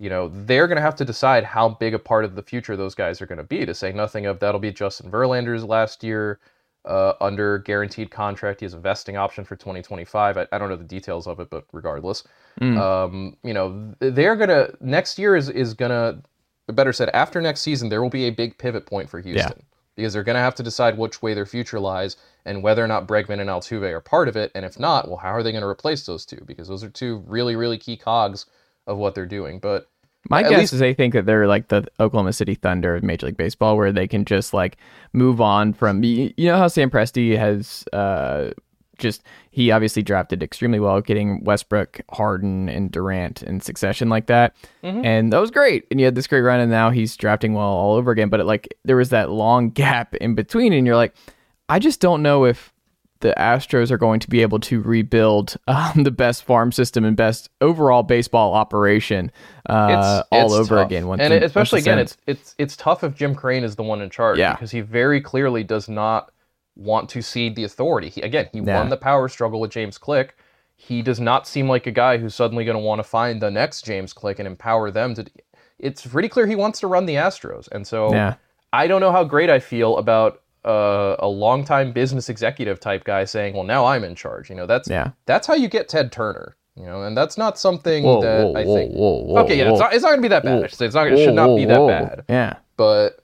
You 0.00 0.10
know, 0.10 0.32
they're 0.34 0.66
going 0.66 0.76
to 0.76 0.82
have 0.82 0.96
to 0.96 1.04
decide 1.04 1.44
how 1.44 1.68
big 1.68 1.94
a 1.94 1.98
part 2.00 2.24
of 2.24 2.34
the 2.34 2.42
future 2.42 2.76
those 2.76 2.96
guys 2.96 3.22
are 3.22 3.26
going 3.26 3.38
to 3.38 3.44
be. 3.44 3.64
To 3.64 3.72
say 3.72 3.92
nothing 3.92 4.26
of 4.26 4.40
that'll 4.40 4.58
be 4.58 4.72
Justin 4.72 5.12
Verlander's 5.12 5.64
last 5.64 6.02
year 6.02 6.40
uh, 6.84 7.12
under 7.20 7.58
guaranteed 7.58 8.10
contract. 8.10 8.60
He 8.60 8.64
has 8.66 8.74
a 8.74 8.78
vesting 8.78 9.16
option 9.16 9.44
for 9.44 9.56
2025. 9.56 10.36
I, 10.38 10.46
I 10.52 10.58
don't 10.58 10.68
know 10.68 10.76
the 10.76 10.84
details 10.84 11.26
of 11.26 11.40
it, 11.40 11.50
but 11.50 11.64
regardless, 11.72 12.24
Mm. 12.60 12.78
um, 12.78 13.36
you 13.42 13.54
know, 13.54 13.94
they're 14.00 14.36
gonna 14.36 14.68
next 14.80 15.18
year 15.18 15.36
is 15.36 15.48
is 15.48 15.72
gonna, 15.72 16.20
better 16.68 16.92
said, 16.92 17.08
after 17.14 17.40
next 17.40 17.62
season, 17.62 17.88
there 17.88 18.02
will 18.02 18.10
be 18.10 18.24
a 18.24 18.30
big 18.30 18.58
pivot 18.58 18.84
point 18.84 19.08
for 19.08 19.20
Houston 19.20 19.62
because 19.96 20.12
they're 20.12 20.22
gonna 20.22 20.38
have 20.38 20.54
to 20.56 20.62
decide 20.62 20.98
which 20.98 21.22
way 21.22 21.32
their 21.32 21.46
future 21.46 21.80
lies 21.80 22.16
and 22.44 22.62
whether 22.62 22.84
or 22.84 22.88
not 22.88 23.06
Bregman 23.06 23.40
and 23.40 23.48
Altuve 23.48 23.90
are 23.90 24.00
part 24.00 24.28
of 24.28 24.36
it. 24.36 24.50
And 24.54 24.64
if 24.66 24.78
not, 24.78 25.08
well, 25.08 25.16
how 25.16 25.30
are 25.30 25.42
they 25.42 25.52
going 25.52 25.62
to 25.62 25.68
replace 25.68 26.04
those 26.04 26.26
two? 26.26 26.42
Because 26.44 26.66
those 26.66 26.82
are 26.82 26.90
two 26.90 27.22
really, 27.28 27.54
really 27.54 27.78
key 27.78 27.96
cogs 27.96 28.46
of 28.88 28.98
what 28.98 29.14
they're 29.14 29.26
doing. 29.26 29.60
But 29.60 29.88
My 30.30 30.42
At 30.42 30.50
guess 30.50 30.58
least- 30.58 30.72
is 30.74 30.78
they 30.80 30.94
think 30.94 31.14
that 31.14 31.26
they're 31.26 31.46
like 31.46 31.68
the 31.68 31.84
Oklahoma 31.98 32.32
City 32.32 32.54
Thunder 32.54 32.94
of 32.94 33.02
Major 33.02 33.26
League 33.26 33.36
Baseball, 33.36 33.76
where 33.76 33.92
they 33.92 34.06
can 34.06 34.24
just 34.24 34.54
like 34.54 34.76
move 35.12 35.40
on 35.40 35.72
from. 35.72 36.02
You 36.04 36.32
you 36.36 36.46
know 36.46 36.56
how 36.56 36.68
Sam 36.68 36.90
Presti 36.90 37.36
has 37.36 37.84
uh, 37.92 38.50
just 38.98 39.24
he 39.50 39.72
obviously 39.72 40.02
drafted 40.02 40.42
extremely 40.42 40.78
well, 40.78 41.00
getting 41.00 41.42
Westbrook, 41.42 42.00
Harden, 42.12 42.68
and 42.68 42.90
Durant 42.90 43.42
in 43.42 43.60
succession 43.60 44.08
like 44.08 44.26
that, 44.26 44.54
and 44.82 45.32
that 45.32 45.40
was 45.40 45.50
great. 45.50 45.86
And 45.90 45.98
you 45.98 46.06
had 46.06 46.14
this 46.14 46.28
great 46.28 46.42
run, 46.42 46.60
and 46.60 46.70
now 46.70 46.90
he's 46.90 47.16
drafting 47.16 47.54
well 47.54 47.66
all 47.66 47.96
over 47.96 48.12
again. 48.12 48.28
But 48.28 48.40
it, 48.40 48.44
like 48.46 48.76
there 48.84 48.96
was 48.96 49.10
that 49.10 49.30
long 49.30 49.70
gap 49.70 50.14
in 50.14 50.34
between, 50.36 50.72
and 50.72 50.86
you're 50.86 50.96
like, 50.96 51.14
I 51.68 51.80
just 51.80 52.00
don't 52.00 52.22
know 52.22 52.44
if 52.44 52.71
the 53.22 53.34
Astros 53.38 53.90
are 53.90 53.96
going 53.96 54.20
to 54.20 54.28
be 54.30 54.42
able 54.42 54.60
to 54.60 54.80
rebuild 54.82 55.56
um, 55.66 56.02
the 56.04 56.10
best 56.10 56.44
farm 56.44 56.70
system 56.70 57.04
and 57.04 57.16
best 57.16 57.48
overall 57.60 58.02
baseball 58.02 58.54
operation 58.54 59.32
uh, 59.68 60.22
all 60.30 60.44
it's 60.46 60.54
over 60.54 60.76
tough. 60.76 60.86
again. 60.86 61.06
Once 61.08 61.22
and 61.22 61.32
the- 61.32 61.44
especially 61.44 61.80
again, 61.80 61.98
it's 61.98 62.16
it's 62.26 62.54
it's 62.58 62.76
tough 62.76 63.02
if 63.02 63.14
Jim 63.14 63.34
Crane 63.34 63.64
is 63.64 63.74
the 63.76 63.82
one 63.82 64.00
in 64.02 64.10
charge 64.10 64.38
Yeah. 64.38 64.52
because 64.52 64.70
he 64.70 64.80
very 64.80 65.20
clearly 65.20 65.64
does 65.64 65.88
not 65.88 66.30
want 66.76 67.08
to 67.10 67.22
cede 67.22 67.56
the 67.56 67.64
authority. 67.64 68.08
He, 68.10 68.20
again, 68.22 68.48
he 68.52 68.60
Yeah. 68.60 68.78
won 68.78 68.88
the 68.90 68.96
power 68.96 69.28
struggle 69.28 69.60
with 69.60 69.70
James 69.70 69.98
Click. 69.98 70.36
He 70.76 71.00
does 71.02 71.20
not 71.20 71.46
seem 71.46 71.68
like 71.68 71.86
a 71.86 71.90
guy 71.92 72.18
who's 72.18 72.34
suddenly 72.34 72.64
going 72.64 72.76
to 72.76 72.82
want 72.82 72.98
to 72.98 73.04
find 73.04 73.40
the 73.40 73.50
next 73.50 73.82
James 73.84 74.12
Click 74.12 74.38
and 74.38 74.46
empower 74.46 74.90
them 74.90 75.14
to. 75.14 75.26
It's 75.78 76.06
pretty 76.06 76.28
clear 76.28 76.46
he 76.46 76.54
wants 76.56 76.80
to 76.80 76.86
run 76.86 77.06
the 77.06 77.14
Astros, 77.14 77.68
and 77.72 77.86
so. 77.86 78.34
I 78.74 78.86
don't 78.86 79.02
know 79.02 79.12
how 79.12 79.22
great 79.22 79.50
I 79.50 79.58
feel 79.58 79.98
about 79.98 80.40
uh, 80.64 81.16
a 81.18 81.26
longtime 81.28 81.92
business 81.92 82.28
executive 82.28 82.78
type 82.80 83.04
guy 83.04 83.24
saying, 83.24 83.54
"Well, 83.54 83.64
now 83.64 83.84
I'm 83.86 84.04
in 84.04 84.14
charge." 84.14 84.48
You 84.50 84.56
know, 84.56 84.66
that's 84.66 84.88
Yeah. 84.88 85.10
that's 85.26 85.46
how 85.46 85.54
you 85.54 85.68
get 85.68 85.88
Ted 85.88 86.12
Turner. 86.12 86.56
You 86.76 86.84
know, 86.86 87.02
and 87.02 87.14
that's 87.16 87.36
not 87.36 87.58
something 87.58 88.02
Whoa, 88.02 88.22
that 88.22 88.44
whoa, 88.46 88.54
I 88.54 88.64
think. 88.64 88.94
whoa, 88.94 89.36
okay, 89.44 89.58
yeah, 89.58 89.70
it's 89.70 89.78
not, 89.78 89.92
it's 89.92 90.02
not 90.02 90.08
going 90.08 90.20
to 90.20 90.22
be 90.22 90.28
that 90.28 90.42
bad. 90.42 90.64
It's 90.64 90.94
not. 90.94 91.06
It 91.08 91.18
should 91.18 91.34
not 91.34 91.54
be 91.54 91.66
that 91.66 91.86
bad. 91.86 92.24
Yeah. 92.30 92.56
But 92.78 93.18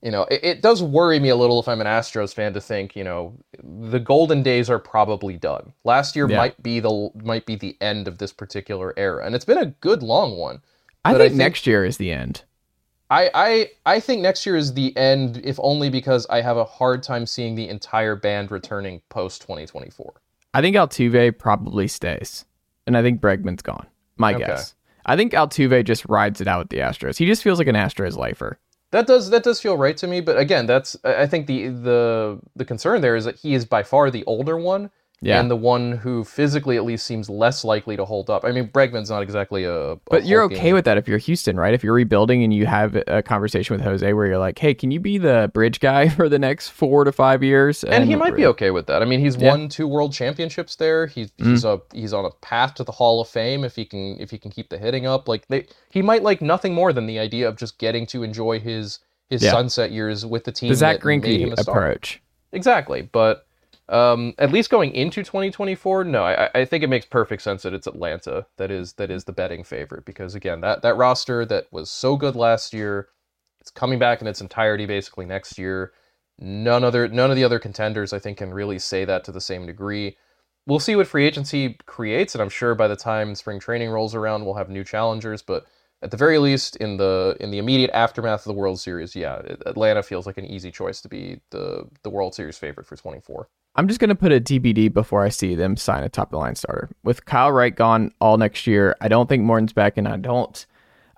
you 0.00 0.10
know, 0.10 0.22
it, 0.30 0.40
it 0.42 0.62
does 0.62 0.82
worry 0.82 1.18
me 1.18 1.28
a 1.30 1.36
little 1.36 1.60
if 1.60 1.66
I'm 1.68 1.80
an 1.82 1.86
Astros 1.86 2.34
fan 2.34 2.52
to 2.54 2.60
think, 2.60 2.94
you 2.96 3.04
know, 3.04 3.34
the 3.62 3.98
golden 4.00 4.42
days 4.42 4.68
are 4.70 4.78
probably 4.78 5.36
done. 5.36 5.72
Last 5.84 6.14
year 6.16 6.28
Yeah. 6.30 6.36
might 6.38 6.62
be 6.62 6.80
the 6.80 7.10
might 7.22 7.44
be 7.46 7.56
the 7.56 7.76
end 7.82 8.06
of 8.08 8.16
this 8.18 8.32
particular 8.32 8.94
era, 8.96 9.24
and 9.26 9.34
it's 9.34 9.44
been 9.44 9.58
a 9.58 9.66
good 9.66 10.02
long 10.02 10.36
one. 10.38 10.60
I 11.04 11.10
think, 11.12 11.20
I 11.22 11.28
think- 11.28 11.38
next 11.38 11.66
year 11.66 11.84
is 11.84 11.98
the 11.98 12.10
end. 12.10 12.42
I, 13.10 13.30
I 13.34 13.70
I 13.86 14.00
think 14.00 14.22
next 14.22 14.46
year 14.46 14.56
is 14.56 14.72
the 14.74 14.96
end, 14.96 15.40
if 15.44 15.58
only 15.62 15.90
because 15.90 16.26
I 16.30 16.40
have 16.40 16.56
a 16.56 16.64
hard 16.64 17.02
time 17.02 17.26
seeing 17.26 17.54
the 17.54 17.68
entire 17.68 18.16
band 18.16 18.50
returning 18.50 19.02
post 19.08 19.42
2024. 19.42 20.14
I 20.54 20.60
think 20.60 20.76
Altuve 20.76 21.36
probably 21.38 21.88
stays, 21.88 22.44
and 22.86 22.96
I 22.96 23.02
think 23.02 23.20
Bregman's 23.20 23.62
gone. 23.62 23.86
My 24.16 24.34
Okay. 24.34 24.46
guess. 24.46 24.74
I 25.06 25.16
think 25.16 25.32
Altuve 25.32 25.84
just 25.84 26.06
rides 26.06 26.40
it 26.40 26.48
out 26.48 26.60
with 26.60 26.68
the 26.70 26.78
Astros. 26.78 27.18
He 27.18 27.26
just 27.26 27.42
feels 27.42 27.58
like 27.58 27.68
an 27.68 27.74
Astros 27.74 28.16
lifer. 28.16 28.58
That 28.90 29.06
does 29.06 29.28
that 29.30 29.42
does 29.42 29.60
feel 29.60 29.76
right 29.76 29.96
to 29.98 30.06
me, 30.06 30.20
but 30.20 30.38
again, 30.38 30.66
that's 30.66 30.96
I 31.04 31.22
I 31.22 31.26
think 31.26 31.46
the 31.46 31.68
the 31.68 32.40
the 32.56 32.64
concern 32.64 33.00
there 33.00 33.16
is 33.16 33.24
that 33.26 33.36
he 33.36 33.54
is 33.54 33.64
by 33.64 33.82
far 33.82 34.10
the 34.10 34.24
older 34.24 34.56
one, 34.56 34.90
Yeah. 35.20 35.40
and 35.40 35.50
the 35.50 35.56
one 35.56 35.92
who 35.92 36.22
physically 36.22 36.76
at 36.76 36.84
least 36.84 37.06
seems 37.06 37.30
less 37.30 37.64
likely 37.64 37.96
to 37.96 38.04
hold 38.04 38.28
up. 38.28 38.44
I 38.44 38.52
mean, 38.52 38.68
Bregman's 38.68 39.08
not 39.08 39.22
exactly 39.22 39.64
a. 39.64 39.92
a 39.92 39.96
But 40.10 40.26
you're 40.26 40.42
okay 40.42 40.74
with 40.74 40.84
that 40.84 40.98
if 40.98 41.08
you're 41.08 41.16
Houston, 41.16 41.56
right? 41.56 41.72
If 41.72 41.82
you're 41.82 41.94
rebuilding 41.94 42.42
and 42.44 42.52
you 42.52 42.66
have 42.66 42.94
a 43.06 43.22
conversation 43.22 43.74
with 43.74 43.82
Jose 43.82 44.12
where 44.12 44.26
you're 44.26 44.36
like, 44.38 44.58
"Hey, 44.58 44.74
can 44.74 44.90
you 44.90 45.00
be 45.00 45.16
the 45.16 45.50
bridge 45.54 45.80
guy 45.80 46.08
for 46.18 46.28
the 46.28 46.38
next 46.38 46.68
four 46.68 47.04
to 47.04 47.12
five 47.12 47.42
years?" 47.42 47.84
and 47.84 48.04
he 48.04 48.16
might 48.16 48.36
be 48.36 48.44
okay 48.46 48.70
with 48.70 48.86
that. 48.88 49.00
I 49.00 49.06
mean, 49.06 49.20
he's 49.20 49.36
Yeah. 49.36 49.48
Mm-hmm. 49.52 49.60
won 49.62 49.68
two 49.70 49.88
world 49.88 50.12
championships 50.12 50.76
there. 50.76 51.06
He's 51.06 51.32
he's 51.38 51.64
a 51.64 51.80
he's 51.94 52.12
on 52.12 52.26
a 52.26 52.30
path 52.42 52.74
to 52.74 52.84
the 52.84 52.92
Hall 52.92 53.22
of 53.22 53.28
Fame 53.28 53.64
if 53.64 53.76
he 53.76 53.86
can 53.86 54.18
if 54.20 54.30
he 54.30 54.36
can 54.36 54.50
keep 54.50 54.68
the 54.68 54.76
hitting 54.76 55.06
up. 55.06 55.26
Like 55.26 55.46
they, 55.48 55.66
he 55.88 56.02
might 56.02 56.22
like 56.22 56.42
nothing 56.42 56.74
more 56.74 56.92
than 56.92 57.06
the 57.06 57.18
idea 57.18 57.48
of 57.48 57.56
just 57.56 57.78
getting 57.78 58.04
to 58.08 58.22
enjoy 58.24 58.60
his 58.60 58.98
his 59.30 59.42
Yeah. 59.42 59.52
sunset 59.52 59.90
years 59.90 60.26
with 60.26 60.44
the 60.44 60.52
team. 60.52 60.68
the 60.68 60.74
Zach 60.74 60.96
that 61.00 61.02
Greinke 61.02 61.54
approach. 61.58 62.20
Exactly, 62.52 63.00
but 63.02 63.46
um, 63.88 64.34
at 64.38 64.50
least 64.50 64.70
going 64.70 64.92
into 64.92 65.22
2024, 65.22 66.04
no, 66.04 66.24
I, 66.24 66.50
I 66.54 66.64
think 66.64 66.82
it 66.82 66.88
makes 66.88 67.04
perfect 67.04 67.42
sense 67.42 67.62
that 67.62 67.74
it's 67.74 67.86
Atlanta 67.86 68.46
that 68.56 68.70
is 68.70 68.94
that 68.94 69.10
is 69.10 69.24
the 69.24 69.32
betting 69.32 69.62
favorite 69.62 70.06
because 70.06 70.34
again, 70.34 70.60
that 70.62 70.82
that 70.82 70.96
roster 70.96 71.44
that 71.46 71.66
was 71.70 71.90
so 71.90 72.16
good 72.16 72.34
last 72.34 72.72
year, 72.72 73.08
it's 73.60 73.70
coming 73.70 73.98
back 73.98 74.22
in 74.22 74.26
its 74.26 74.40
entirety 74.40 74.86
basically 74.86 75.26
next 75.26 75.58
year. 75.58 75.92
None 76.38 76.82
other 76.82 77.08
none 77.08 77.30
of 77.30 77.36
the 77.36 77.44
other 77.44 77.58
contenders 77.58 78.12
I 78.12 78.18
think 78.18 78.38
can 78.38 78.54
really 78.54 78.78
say 78.78 79.04
that 79.04 79.22
to 79.24 79.32
the 79.32 79.40
same 79.40 79.66
degree. 79.66 80.16
We'll 80.66 80.80
see 80.80 80.96
what 80.96 81.06
free 81.06 81.26
agency 81.26 81.76
creates, 81.84 82.34
and 82.34 82.40
I'm 82.40 82.48
sure 82.48 82.74
by 82.74 82.88
the 82.88 82.96
time 82.96 83.34
spring 83.34 83.60
training 83.60 83.90
rolls 83.90 84.14
around, 84.14 84.44
we'll 84.46 84.54
have 84.54 84.70
new 84.70 84.82
challengers. 84.82 85.42
But 85.42 85.66
at 86.00 86.10
the 86.10 86.16
very 86.16 86.38
least, 86.38 86.76
in 86.76 86.96
the 86.96 87.36
in 87.40 87.50
the 87.50 87.58
immediate 87.58 87.90
aftermath 87.92 88.40
of 88.40 88.54
the 88.54 88.58
World 88.58 88.80
Series, 88.80 89.14
yeah, 89.14 89.42
Atlanta 89.66 90.02
feels 90.02 90.26
like 90.26 90.38
an 90.38 90.46
easy 90.46 90.70
choice 90.70 91.02
to 91.02 91.08
be 91.08 91.40
the 91.50 91.86
the 92.02 92.10
World 92.10 92.34
Series 92.34 92.56
favorite 92.56 92.86
for 92.86 92.96
24. 92.96 93.48
I'm 93.76 93.88
just 93.88 94.00
gonna 94.00 94.14
put 94.14 94.32
a 94.32 94.40
TBD 94.40 94.92
before 94.92 95.24
I 95.24 95.28
see 95.30 95.54
them 95.54 95.76
sign 95.76 96.04
a 96.04 96.08
top 96.08 96.28
of 96.28 96.32
the 96.32 96.38
line 96.38 96.54
starter. 96.54 96.90
With 97.02 97.24
Kyle 97.24 97.50
Wright 97.50 97.74
gone 97.74 98.12
all 98.20 98.36
next 98.36 98.66
year, 98.66 98.96
I 99.00 99.08
don't 99.08 99.28
think 99.28 99.42
Morton's 99.42 99.72
back, 99.72 99.96
and 99.96 100.06
I 100.06 100.16
don't. 100.16 100.64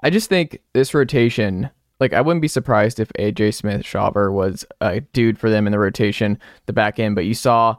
I 0.03 0.11
just 0.11 0.29
think 0.29 0.63
this 0.73 0.95
rotation, 0.95 1.71
like 2.01 2.13
I 2.13 2.21
wouldn't 2.21 2.43
be 2.43 2.49
surprised 2.49 2.99
if 2.99 3.13
AJ 3.19 3.55
Smith 3.55 3.83
Shawver 3.83 4.33
was 4.33 4.65
a 4.81 5.01
dude 5.01 5.39
for 5.39 5.51
them 5.51 5.67
in 5.67 5.73
the 5.73 5.79
rotation, 5.79 6.39
the 6.65 6.73
back 6.73 6.99
end. 6.99 7.15
But 7.15 7.27
you 7.27 7.35
saw 7.35 7.77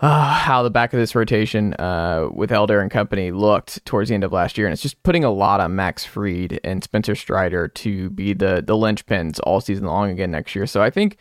uh, 0.00 0.34
how 0.34 0.62
the 0.62 0.70
back 0.70 0.92
of 0.92 0.98
this 0.98 1.14
rotation 1.14 1.72
uh, 1.74 2.28
with 2.30 2.52
Elder 2.52 2.80
and 2.80 2.90
company 2.90 3.30
looked 3.30 3.84
towards 3.86 4.10
the 4.10 4.14
end 4.14 4.24
of 4.24 4.32
last 4.32 4.58
year, 4.58 4.66
and 4.66 4.72
it's 4.72 4.82
just 4.82 5.02
putting 5.02 5.24
a 5.24 5.30
lot 5.30 5.60
on 5.60 5.76
Max 5.76 6.04
Fried 6.04 6.60
and 6.62 6.84
Spencer 6.84 7.14
Strider 7.14 7.68
to 7.68 8.10
be 8.10 8.34
the 8.34 8.62
the 8.66 8.74
linchpins 8.74 9.40
all 9.44 9.62
season 9.62 9.86
long 9.86 10.10
again 10.10 10.30
next 10.30 10.54
year. 10.54 10.66
So 10.66 10.82
I 10.82 10.90
think. 10.90 11.16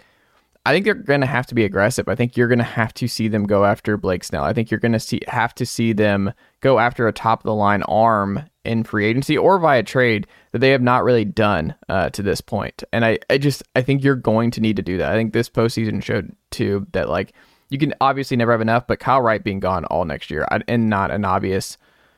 I 0.65 0.71
think 0.71 0.85
they're 0.85 0.93
going 0.93 1.21
to 1.21 1.27
have 1.27 1.45
to 1.47 1.55
be 1.55 1.65
aggressive. 1.65 2.07
I 2.07 2.15
think 2.15 2.37
you're 2.37 2.47
going 2.47 2.59
to 2.59 2.63
have 2.63 2.93
to 2.95 3.07
see 3.07 3.27
them 3.27 3.43
go 3.43 3.65
after 3.65 3.97
Blake 3.97 4.23
Snell. 4.23 4.45
I 4.45 4.53
think 4.53 4.71
you're 4.71 4.79
going 4.79 4.93
to 4.93 4.99
see 4.99 5.19
have 5.27 5.53
to 5.55 5.65
see 5.65 5.91
them 5.91 6.33
go 6.61 6.79
after 6.79 7.07
a 7.07 7.13
top 7.13 7.41
of 7.41 7.43
the 7.43 7.53
line 7.53 7.83
arm 7.83 8.45
in 8.63 8.83
free 8.85 9.05
agency 9.05 9.37
or 9.37 9.59
via 9.59 9.83
trade 9.83 10.25
that 10.53 10.59
they 10.59 10.69
have 10.69 10.81
not 10.81 11.03
really 11.03 11.25
done 11.25 11.75
uh, 11.89 12.09
to 12.11 12.23
this 12.23 12.39
point. 12.39 12.81
And 12.93 13.03
I, 13.03 13.19
I 13.29 13.37
just 13.37 13.63
I 13.75 13.81
think 13.81 14.03
you're 14.03 14.15
going 14.15 14.51
to 14.51 14.61
need 14.61 14.77
to 14.77 14.81
do 14.81 14.97
that. 14.99 15.11
I 15.11 15.15
think 15.15 15.33
this 15.33 15.49
postseason 15.49 16.01
showed 16.01 16.33
too 16.49 16.87
that 16.93 17.09
like 17.09 17.33
you 17.69 17.77
can 17.77 17.93
obviously 17.99 18.37
never 18.37 18.51
have 18.51 18.61
enough, 18.61 18.87
but 18.87 18.99
Kyle 18.99 19.21
Wright 19.21 19.43
being 19.43 19.59
gone 19.59 19.83
all 19.85 20.05
next 20.05 20.31
year 20.31 20.47
and 20.67 20.89
not 20.89 21.11
an 21.11 21.25
obvious 21.25 21.77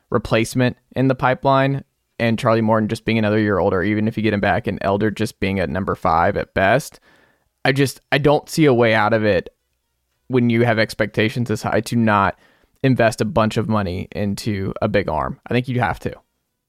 replacement 0.09 0.77
in 0.95 1.07
the 1.07 1.15
pipeline, 1.15 1.83
and 2.19 2.37
Charlie 2.37 2.61
Morton 2.61 2.89
just 2.89 3.05
being 3.05 3.17
another 3.17 3.39
year 3.39 3.57
older, 3.57 3.81
even 3.81 4.07
if 4.07 4.17
you 4.17 4.23
get 4.23 4.33
him 4.33 4.39
back, 4.39 4.67
and 4.67 4.77
Elder 4.81 5.09
just 5.09 5.39
being 5.39 5.59
at 5.59 5.69
number 5.69 5.95
five 5.95 6.37
at 6.37 6.53
best. 6.53 6.99
I 7.65 7.71
just 7.73 7.99
I 8.11 8.17
don't 8.19 8.47
see 8.49 8.65
a 8.65 8.73
way 8.73 8.93
out 8.93 9.11
of 9.11 9.25
it 9.25 9.49
when 10.27 10.49
you 10.49 10.63
have 10.63 10.79
expectations 10.79 11.49
this 11.49 11.63
high 11.63 11.81
to 11.81 11.95
not 11.95 12.39
invest 12.83 13.19
a 13.19 13.25
bunch 13.25 13.57
of 13.57 13.67
money 13.67 14.07
into 14.11 14.73
a 14.81 14.87
big 14.87 15.09
arm. 15.09 15.39
I 15.47 15.53
think 15.53 15.67
you 15.67 15.79
have 15.81 15.99
to. 16.01 16.13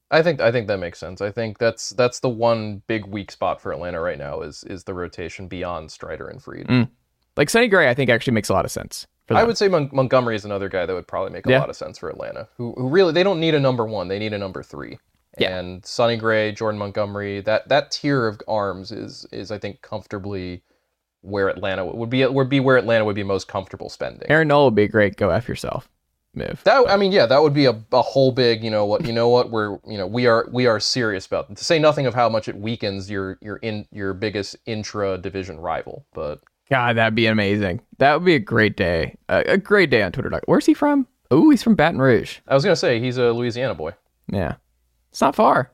I 0.09 0.21
think 0.23 0.41
I 0.41 0.51
think 0.51 0.67
that 0.67 0.79
makes 0.79 0.99
sense. 0.99 1.21
I 1.21 1.31
think 1.31 1.57
that's 1.59 1.91
that's 1.91 2.19
the 2.21 2.29
one 2.29 2.81
big 2.87 3.05
weak 3.05 3.29
spot 3.31 3.61
for 3.61 3.71
Atlanta 3.71 4.01
right 4.01 4.17
now 4.17 4.41
is 4.41 4.63
is 4.65 4.83
the 4.85 4.93
rotation 4.93 5.47
beyond 5.47 5.91
Strider 5.91 6.27
and 6.27 6.41
Fried. 6.41 6.67
Mm. 6.67 6.89
Like 7.35 7.49
Sonny 7.49 7.67
Gray, 7.67 7.89
I 7.89 7.93
think 7.93 8.09
actually 8.09 8.33
makes 8.33 8.49
a 8.49 8.53
lot 8.53 8.65
of 8.65 8.71
sense. 8.71 9.05
For 9.27 9.35
I 9.35 9.43
would 9.43 9.57
say 9.57 9.67
Mon- 9.67 9.89
Montgomery 9.93 10.35
is 10.35 10.45
another 10.45 10.69
guy 10.69 10.85
that 10.85 10.93
would 10.93 11.07
probably 11.07 11.31
make 11.31 11.45
a 11.45 11.49
Yeah. 11.51 11.59
lot 11.59 11.69
of 11.69 11.75
sense 11.75 11.97
for 11.99 12.09
Atlanta. 12.09 12.47
Who, 12.57 12.73
who 12.77 12.87
really 12.87 13.11
they 13.13 13.23
don't 13.23 13.39
need 13.39 13.53
a 13.53 13.59
number 13.59 13.85
one, 13.85 14.07
they 14.07 14.17
need 14.17 14.33
a 14.33 14.37
number 14.37 14.63
three. 14.63 14.97
Yeah. 15.37 15.59
And 15.59 15.85
Sonny 15.85 16.15
Gray, 16.17 16.53
Jordan 16.53 16.79
Montgomery, 16.79 17.41
that 17.41 17.67
that 17.67 17.91
tier 17.91 18.25
of 18.27 18.41
arms 18.47 18.91
is 18.91 19.27
is 19.31 19.51
I 19.51 19.59
think 19.59 19.81
comfortably 19.81 20.63
where 21.21 21.49
Atlanta 21.49 21.85
would 21.85 22.09
be 22.09 22.25
would 22.25 22.49
be 22.49 22.59
where 22.59 22.77
Atlanta 22.77 23.05
would 23.05 23.15
be 23.15 23.23
most 23.23 23.47
comfortable 23.47 23.89
spending. 23.89 24.29
Aaron 24.29 24.47
Nola 24.47 24.65
would 24.65 24.75
be 24.75 24.83
a 24.83 24.87
great 24.87 25.17
go 25.17 25.29
f 25.29 25.47
yourself 25.47 25.89
move. 26.37 26.61
That 26.63 26.89
I 26.89 26.95
mean, 26.95 27.11
yeah, 27.11 27.25
that 27.25 27.41
would 27.41 27.53
be 27.53 27.65
a, 27.65 27.79
a 27.91 28.01
whole 28.01 28.31
big, 28.31 28.63
you 28.63 28.71
know 28.71 28.85
what, 28.85 29.05
you 29.05 29.11
know 29.11 29.27
what, 29.27 29.49
we're 29.49 29.77
you 29.85 29.97
know 29.97 30.07
we 30.07 30.27
are 30.27 30.47
we 30.51 30.67
are 30.67 30.79
serious 30.79 31.25
about 31.25 31.53
to 31.55 31.63
say 31.63 31.79
nothing 31.79 32.05
of 32.05 32.13
how 32.13 32.29
much 32.29 32.47
it 32.47 32.55
weakens 32.55 33.09
your 33.09 33.37
your 33.41 33.57
in 33.57 33.87
your 33.91 34.13
biggest 34.13 34.55
intra 34.65 35.17
division 35.17 35.59
rival, 35.59 36.05
but 36.13 36.41
God, 36.69 36.97
that'd 36.97 37.15
be 37.15 37.27
amazing. 37.27 37.81
That 37.97 38.13
would 38.13 38.25
be 38.25 38.35
a 38.35 38.39
great 38.39 38.77
day. 38.77 39.17
A, 39.29 39.39
a 39.53 39.57
great 39.57 39.89
day 39.89 40.03
on 40.03 40.11
Twitter. 40.11 40.39
Where's 40.45 40.65
he 40.65 40.73
from? 40.73 41.07
Oh, 41.31 41.49
he's 41.49 41.63
from 41.63 41.75
Baton 41.75 41.99
Rouge. 41.99 42.39
I 42.47 42.53
was 42.53 42.63
gonna 42.63 42.75
say 42.75 42.99
he's 42.99 43.17
a 43.17 43.31
Louisiana 43.31 43.75
boy. 43.75 43.93
Yeah, 44.31 44.55
it's 45.11 45.21
not 45.21 45.35
far. 45.35 45.71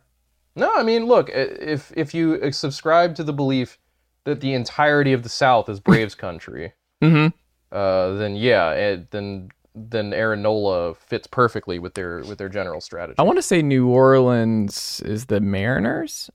No, 0.56 0.72
I 0.76 0.84
mean, 0.84 1.06
look, 1.06 1.30
if 1.30 1.92
if 1.96 2.14
you 2.14 2.36
uh, 2.36 2.52
subscribe 2.52 3.16
to 3.16 3.24
the 3.24 3.34
belief 3.34 3.80
that 4.26 4.40
the 4.42 4.54
entirety 4.54 5.14
of 5.14 5.24
the 5.24 5.30
South 5.30 5.68
is 5.70 5.80
Braves 5.80 6.16
country, 6.16 6.74
Mm-hmm. 7.02 7.36
uh, 7.76 8.14
then 8.16 8.36
yeah, 8.36 8.72
it, 8.72 9.12
then 9.12 9.50
then 9.76 10.14
Aaron 10.14 10.42
Nola 10.44 10.94
fits 10.96 11.28
perfectly 11.28 11.80
with 11.80 11.96
their 11.96 12.20
with 12.24 12.38
their 12.38 12.50
general 12.50 12.80
strategy. 12.80 13.16
I 13.20 13.24
want 13.24 13.38
to 13.38 13.42
say 13.42 13.62
New 13.62 13.88
Orleans 13.90 15.02
is 15.06 15.26
the 15.26 15.42
Mariners 15.42 16.30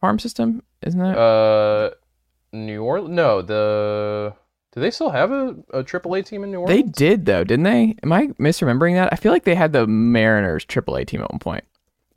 farm 0.00 0.18
system, 0.18 0.62
isn't 0.82 1.00
it? 1.00 1.16
uh, 1.16 1.90
New 2.52 2.82
Orleans. 2.84 3.14
No, 3.14 3.42
the 3.42 4.34
do 4.72 4.80
they 4.80 4.90
still 4.90 5.10
have 5.10 5.32
a, 5.32 5.56
a 5.72 5.82
AAA 5.82 6.26
team 6.26 6.44
in 6.44 6.50
New 6.52 6.60
Orleans? 6.60 6.76
they 6.76 6.88
did 6.88 7.26
though, 7.26 7.42
didn't 7.42 7.64
they? 7.64 7.96
Am 8.02 8.12
I 8.12 8.28
misremembering 8.38 8.94
that? 8.94 9.08
I 9.12 9.16
feel 9.16 9.32
like 9.32 9.44
they 9.44 9.54
had 9.56 9.72
the 9.72 9.86
Mariners 9.86 10.64
AAA 10.66 11.06
team 11.06 11.22
at 11.22 11.30
one 11.32 11.40
point. 11.40 11.64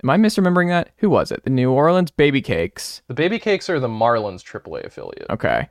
Am 0.03 0.09
I 0.09 0.17
misremembering 0.17 0.69
that? 0.69 0.89
Who 0.97 1.09
was 1.09 1.31
it? 1.31 1.43
The 1.43 1.49
New 1.49 1.71
Orleans 1.71 2.11
Baby 2.11 2.41
Cakes. 2.41 3.01
The 3.07 3.13
Baby 3.13 3.37
Cakes 3.39 3.69
are 3.69 3.79
the 3.79 3.87
Marlins 3.87 4.43
AAA 4.43 4.85
affiliate. 4.85 5.27
Okay. 5.29 5.69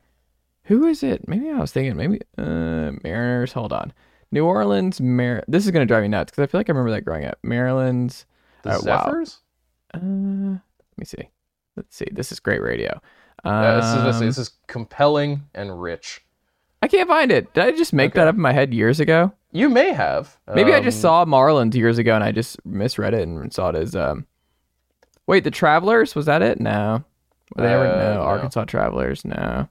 Who 0.65 0.87
is 0.87 1.03
it? 1.03 1.27
Maybe 1.29 1.51
I 1.51 1.59
was 1.59 1.73
thinking 1.73 1.97
maybe 1.97 2.21
uh 2.39 2.93
Mariners. 3.03 3.53
Hold 3.53 3.73
on. 3.73 3.93
New 4.31 4.47
Orleans 4.47 5.01
Mar 5.01 5.43
This 5.49 5.65
is 5.65 5.73
gonna 5.73 5.87
drive 5.87 6.03
me 6.03 6.09
nuts 6.09 6.31
because 6.31 6.45
I 6.45 6.47
feel 6.47 6.61
like 6.61 6.69
I 6.69 6.73
remember 6.73 6.93
that 6.93 7.05
growing 7.05 7.25
up. 7.25 7.39
Maryland's 7.43 8.27
The 8.63 8.75
oh, 8.75 8.81
wow. 8.85 9.05
Zephyrs. 9.05 9.39
Uh, 9.93 9.99
let 9.99 10.99
me 10.99 11.05
see. 11.05 11.29
Let's 11.77 11.97
see. 11.97 12.07
This 12.13 12.31
is 12.31 12.39
great 12.39 12.63
radio. 12.63 13.01
Yeah, 13.45 13.77
this, 13.77 13.87
is, 13.87 14.21
this, 14.21 14.39
Um, 14.39 14.43
is 14.43 14.51
compelling 14.67 15.43
and 15.55 15.81
rich. 15.81 16.25
I 16.83 16.89
can't 16.89 17.09
find 17.09 17.33
it. 17.33 17.53
Did 17.55 17.65
I 17.65 17.71
just 17.73 17.93
make 17.93 18.15
that 18.15 18.29
up 18.29 18.35
in 18.35 18.41
my 18.41 18.53
head 18.53 18.73
years 18.73 19.01
ago? 19.01 19.33
You 19.53 19.69
may 19.69 19.93
have. 19.93 20.37
Maybe 20.55 20.73
I 20.73 20.81
just 20.81 20.99
Um, 20.99 21.03
saw 21.03 21.25
Marlins 21.25 21.75
years 21.75 21.99
ago 21.99 22.15
and 22.15 22.23
I 22.23 22.31
just 22.33 22.65
misread 22.65 23.15
it 23.15 23.23
and 23.27 23.53
saw 23.53 23.71
it 23.71 23.77
as 23.77 23.97
um. 23.97 24.27
Wait, 25.27 25.45
the 25.45 25.51
Travelers 25.51 26.15
was 26.15 26.27
that 26.27 26.43
it? 26.43 26.61
No. 26.61 27.05
Were 27.57 27.65
they 27.65 27.73
ever 27.73 27.87
Uh, 27.87 27.97
no 27.97 28.15
no. 28.15 28.21
Arkansas 28.23 28.65
Travelers? 28.65 29.25
No. 29.25 29.69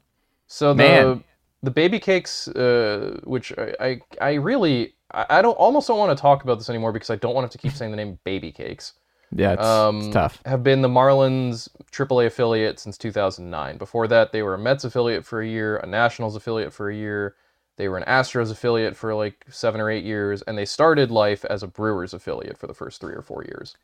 So 0.47 0.73
the 0.73 0.83
Man. 0.83 1.23
the 1.63 1.71
baby 1.71 1.99
cakes, 1.99 2.47
uh, 2.49 3.19
which 3.23 3.53
I, 3.57 3.73
I 3.79 4.01
I 4.21 4.33
really 4.35 4.95
I 5.11 5.25
I 5.29 5.41
don't 5.41 5.53
almost 5.55 5.87
don't 5.87 5.97
want 5.99 6.15
to 6.17 6.21
talk 6.21 6.43
about 6.43 6.57
this 6.57 6.69
anymore 6.69 6.91
because 6.91 7.09
I 7.09 7.15
don't 7.15 7.33
want 7.33 7.43
to 7.43 7.47
have 7.47 7.51
to 7.51 7.57
keep 7.57 7.71
saying 7.73 7.91
the 7.91 7.97
name 7.97 8.19
baby 8.23 8.51
cakes. 8.51 8.93
Yeah, 9.31 9.53
it's, 9.53 9.65
Um, 9.65 9.97
it's 9.99 10.07
tough. 10.09 10.41
Have 10.45 10.63
been 10.63 10.81
the 10.81 10.87
Marlins 10.89 11.69
AAA 11.91 12.25
affiliate 12.25 12.79
since 12.79 12.97
2009. 12.97 13.77
Before 13.77 14.07
that, 14.07 14.31
they 14.31 14.41
were 14.41 14.55
a 14.55 14.57
Mets 14.57 14.83
affiliate 14.85 15.23
for 15.23 15.39
a 15.41 15.47
year, 15.47 15.77
a 15.77 15.85
Nationals 15.85 16.35
affiliate 16.35 16.73
for 16.73 16.89
a 16.89 16.95
year. 16.95 17.35
They 17.79 17.87
were 17.87 17.97
an 17.97 18.03
Astros 18.03 18.51
affiliate 18.51 18.97
for 18.97 19.15
like 19.15 19.45
seven 19.49 19.79
or 19.79 19.89
eight 19.89 20.03
years, 20.03 20.41
and 20.41 20.57
they 20.57 20.65
started 20.65 21.09
life 21.11 21.45
as 21.45 21.63
a 21.63 21.67
Brewers 21.67 22.13
affiliate 22.13 22.57
for 22.57 22.67
the 22.67 22.73
first 22.73 22.99
three 22.99 23.13
or 23.13 23.21
four 23.21 23.45
years. 23.45 23.77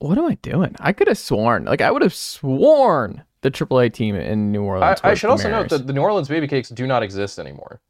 What 0.00 0.18
am 0.18 0.24
I 0.24 0.34
doing? 0.42 0.74
I 0.80 0.92
could 0.92 1.06
have 1.06 1.18
sworn, 1.18 1.64
like 1.64 1.80
I 1.80 1.92
would 1.92 2.02
have 2.02 2.12
sworn 2.12 3.22
the 3.42 3.52
AAA 3.52 3.92
team 3.92 4.16
in 4.16 4.50
New 4.50 4.64
I, 4.64 4.66
Orleans. 4.66 5.00
I 5.04 5.10
was 5.10 5.20
should 5.20 5.30
also 5.30 5.48
note 5.50 5.68
that 5.68 5.86
the 5.86 5.92
New 5.92 6.00
Orleans 6.00 6.26
baby 6.26 6.48
cakes 6.48 6.68
do 6.68 6.84
not 6.84 7.04
exist 7.04 7.38
anymore. 7.38 7.80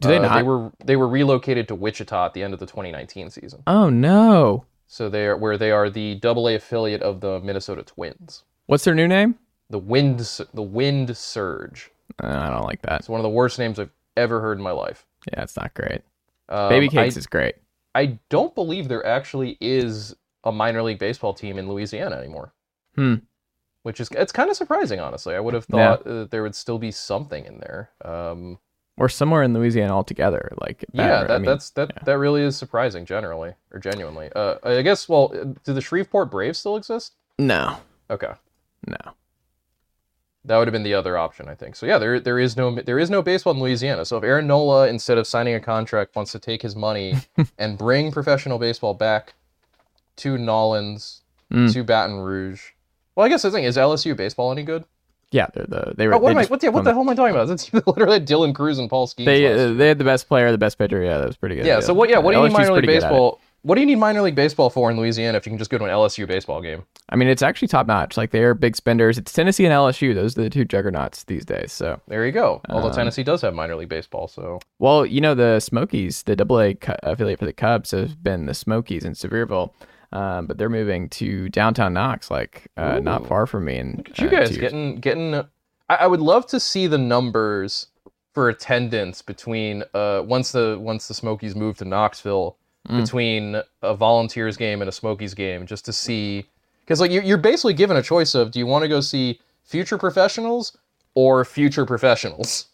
Do 0.00 0.08
they 0.08 0.18
Uh, 0.18 0.22
not? 0.22 0.34
They 0.34 0.42
were 0.42 0.72
they 0.84 0.96
were 0.96 1.06
relocated 1.06 1.68
to 1.68 1.76
Wichita 1.76 2.26
at 2.26 2.34
the 2.34 2.42
end 2.42 2.52
of 2.52 2.58
the 2.58 2.66
2019 2.66 3.30
season. 3.30 3.62
Oh 3.68 3.88
no! 3.88 4.64
So 4.88 5.08
they 5.08 5.26
are 5.26 5.36
where 5.36 5.56
they 5.56 5.70
are 5.70 5.88
the 5.88 6.16
Double 6.16 6.48
A 6.48 6.56
affiliate 6.56 7.02
of 7.02 7.20
the 7.20 7.38
Minnesota 7.38 7.84
Twins. 7.84 8.42
What's 8.66 8.82
their 8.82 8.96
new 8.96 9.06
name? 9.06 9.36
The 9.70 9.78
Wind 9.78 10.18
the 10.52 10.62
Wind 10.62 11.16
Surge. 11.16 11.92
Uh, 12.20 12.26
I 12.26 12.50
don't 12.50 12.64
like 12.64 12.82
that. 12.82 13.00
It's 13.00 13.08
one 13.08 13.20
of 13.20 13.24
the 13.24 13.30
worst 13.30 13.58
names 13.60 13.78
I've 13.78 13.90
ever 14.16 14.40
heard 14.40 14.58
in 14.58 14.64
my 14.64 14.70
life. 14.72 15.06
Yeah, 15.32 15.42
it's 15.42 15.56
not 15.56 15.74
great. 15.74 16.02
Um, 16.48 16.68
Baby 16.68 16.88
Cakes 16.88 17.16
I, 17.16 17.18
is 17.18 17.26
great. 17.26 17.56
I 17.94 18.18
don't 18.28 18.54
believe 18.54 18.88
there 18.88 19.04
actually 19.06 19.56
is 19.60 20.14
a 20.44 20.52
minor 20.52 20.82
league 20.82 20.98
baseball 20.98 21.34
team 21.34 21.58
in 21.58 21.68
Louisiana 21.68 22.16
anymore. 22.16 22.52
Hmm. 22.94 23.16
Which 23.82 24.00
is 24.00 24.08
it's 24.12 24.32
kind 24.32 24.50
of 24.50 24.56
surprising, 24.56 25.00
honestly. 25.00 25.34
I 25.34 25.40
would 25.40 25.54
have 25.54 25.66
Yeah. 25.72 25.96
thought 25.96 26.06
uh, 26.06 26.24
there 26.24 26.42
would 26.42 26.54
still 26.54 26.78
be 26.78 26.90
something 26.90 27.44
in 27.44 27.58
there. 27.58 27.90
Um, 28.04 28.58
Or 28.96 29.08
somewhere 29.08 29.42
in 29.42 29.52
Louisiana 29.54 29.94
altogether. 29.94 30.50
Like 30.60 30.84
yeah, 30.92 31.22
that, 31.24 31.30
I 31.30 31.38
mean, 31.38 31.46
that's 31.46 31.70
that 31.70 31.92
yeah. 31.94 32.02
that 32.04 32.18
really 32.18 32.42
is 32.42 32.56
surprising, 32.56 33.04
generally 33.04 33.54
or 33.72 33.78
genuinely. 33.78 34.30
Uh, 34.34 34.56
I 34.62 34.82
guess. 34.82 35.08
Well, 35.08 35.32
uh, 35.34 35.44
do 35.64 35.72
the 35.72 35.80
Shreveport 35.80 36.30
Braves 36.30 36.58
still 36.58 36.76
exist? 36.76 37.14
no, 37.38 37.76
Okay. 38.10 38.32
no. 38.86 39.12
That 40.46 40.58
would 40.58 40.68
have 40.68 40.72
been 40.72 40.82
the 40.84 40.94
other 40.94 41.18
option, 41.18 41.48
I 41.48 41.54
think. 41.54 41.76
So 41.76 41.86
yeah, 41.86 41.98
there 41.98 42.18
there 42.20 42.38
is 42.38 42.56
no 42.56 42.74
there 42.74 42.98
is 42.98 43.10
no 43.10 43.20
baseball 43.22 43.52
in 43.54 43.60
Louisiana. 43.60 44.04
So 44.04 44.16
if 44.16 44.24
Aaron 44.24 44.46
Nola, 44.46 44.88
instead 44.88 45.18
of 45.18 45.26
signing 45.26 45.54
a 45.54 45.60
contract, 45.60 46.14
wants 46.16 46.32
to 46.32 46.38
take 46.38 46.62
his 46.62 46.74
money 46.76 47.14
and 47.58 47.76
bring 47.76 48.12
professional 48.12 48.58
baseball 48.58 48.94
back 48.94 49.34
to 50.16 50.38
Nolans, 50.38 51.22
Mm. 51.52 51.72
to 51.72 51.84
Baton 51.84 52.16
Rouge. 52.18 52.60
Well, 53.14 53.24
I 53.24 53.28
guess 53.28 53.42
the 53.42 53.52
thing 53.52 53.62
is 53.62 53.76
LSU 53.76 54.16
baseball 54.16 54.50
any 54.50 54.64
good? 54.64 54.84
Yeah, 55.30 55.46
they're 55.54 55.64
the 55.66 55.94
they 55.96 56.08
were. 56.08 56.14
Oh, 56.14 56.18
what 56.18 56.32
am 56.32 56.38
I? 56.38 56.44
What, 56.46 56.60
yeah, 56.62 56.70
what 56.70 56.82
the 56.84 56.90
hell 56.92 57.02
am 57.02 57.08
I 57.08 57.14
talking 57.14 57.34
about? 57.36 57.46
That's 57.46 57.72
literally 57.86 58.18
Dylan 58.20 58.52
Crews 58.54 58.78
and 58.80 58.90
Paul 58.90 59.06
Skenes. 59.06 59.26
They 59.26 59.46
uh, 59.46 59.72
they 59.74 59.86
had 59.88 59.98
the 59.98 60.04
best 60.04 60.26
player, 60.26 60.50
the 60.50 60.58
best 60.58 60.76
pitcher. 60.76 61.02
Yeah, 61.02 61.18
that 61.18 61.26
was 61.26 61.36
pretty 61.36 61.54
good. 61.54 61.66
yeah. 61.66 61.78
So 61.80 61.94
what? 61.94 62.08
Yeah. 62.10 62.18
What 62.18 62.32
do 62.32 62.38
you 62.38 62.44
mean 62.44 62.52
minor 62.52 62.72
league 62.72 62.84
pretty 62.84 62.86
good 62.88 62.94
at 63.04 63.06
it. 63.06 63.10
baseball? 63.10 63.40
What 63.66 63.74
do 63.74 63.80
you 63.80 63.86
need 63.88 63.96
minor 63.96 64.22
league 64.22 64.36
baseball 64.36 64.70
for 64.70 64.92
in 64.92 64.96
Louisiana 64.96 65.36
if 65.36 65.44
you 65.44 65.50
can 65.50 65.58
just 65.58 65.72
go 65.72 65.78
to 65.78 65.82
an 65.82 65.90
LSU 65.90 66.24
baseball 66.24 66.62
game? 66.62 66.84
I 67.08 67.16
mean, 67.16 67.26
it's 67.26 67.42
actually 67.42 67.66
top 67.66 67.88
notch. 67.88 68.16
Like 68.16 68.30
they 68.30 68.44
are 68.44 68.54
big 68.54 68.76
spenders. 68.76 69.18
It's 69.18 69.32
Tennessee 69.32 69.64
and 69.64 69.72
LSU. 69.72 70.14
Those 70.14 70.38
are 70.38 70.42
the 70.42 70.50
two 70.50 70.64
juggernauts 70.64 71.24
these 71.24 71.44
days. 71.44 71.72
So, 71.72 72.00
There 72.06 72.24
you 72.24 72.30
go. 72.30 72.60
Although 72.68 72.90
Um, 72.90 72.94
Tennessee 72.94 73.24
does 73.24 73.42
have 73.42 73.54
minor 73.54 73.74
league 73.74 73.88
baseball, 73.88 74.28
so 74.28 74.60
well, 74.78 75.04
you 75.04 75.20
know, 75.20 75.34
the 75.34 75.58
Smokies, 75.58 76.22
the 76.22 76.36
Double 76.36 76.60
A 76.60 76.74
cu- 76.74 76.92
affiliate 77.02 77.40
for 77.40 77.44
the 77.44 77.52
Cubs, 77.52 77.90
have 77.90 78.22
been 78.22 78.46
the 78.46 78.54
Smokies 78.54 79.04
in 79.04 79.14
Sevierville, 79.14 79.72
um, 80.12 80.46
but 80.46 80.58
they're 80.58 80.70
moving 80.70 81.08
to 81.08 81.48
downtown 81.48 81.92
Knox, 81.92 82.30
like 82.30 82.68
uh, 82.76 83.00
not 83.00 83.26
far 83.26 83.46
from 83.46 83.64
me. 83.64 83.78
And 83.78 84.08
you 84.16 84.28
uh, 84.28 84.30
guys 84.30 84.56
getting 84.56 85.00
getting. 85.00 85.34
I, 85.34 85.96
I 86.02 86.06
would 86.06 86.20
love 86.20 86.46
to 86.48 86.60
see 86.60 86.86
the 86.86 86.98
numbers 86.98 87.88
for 88.32 88.48
attendance 88.48 89.22
between 89.22 89.82
uh 89.92 90.22
once 90.24 90.52
the 90.52 90.78
once 90.80 91.08
the 91.08 91.14
Smokies 91.14 91.56
move 91.56 91.78
to 91.78 91.84
Knoxville 91.84 92.56
Mm. 92.88 93.00
between 93.02 93.62
a 93.82 93.94
Volunteers 93.94 94.56
game 94.56 94.80
and 94.80 94.88
a 94.88 94.92
Smokies 94.92 95.34
game 95.34 95.66
just 95.66 95.84
to 95.86 95.92
see 95.92 96.46
because 96.80 97.00
like 97.00 97.10
you're 97.10 97.22
you're 97.22 97.36
basically 97.38 97.74
given 97.74 97.96
a 97.96 98.02
choice 98.02 98.34
of 98.34 98.52
do 98.52 98.58
you 98.60 98.66
want 98.66 98.82
to 98.82 98.88
go 98.88 99.00
see 99.00 99.40
future 99.64 99.98
professionals 99.98 100.76
or 101.14 101.44
future 101.44 101.84
professionals. 101.84 102.66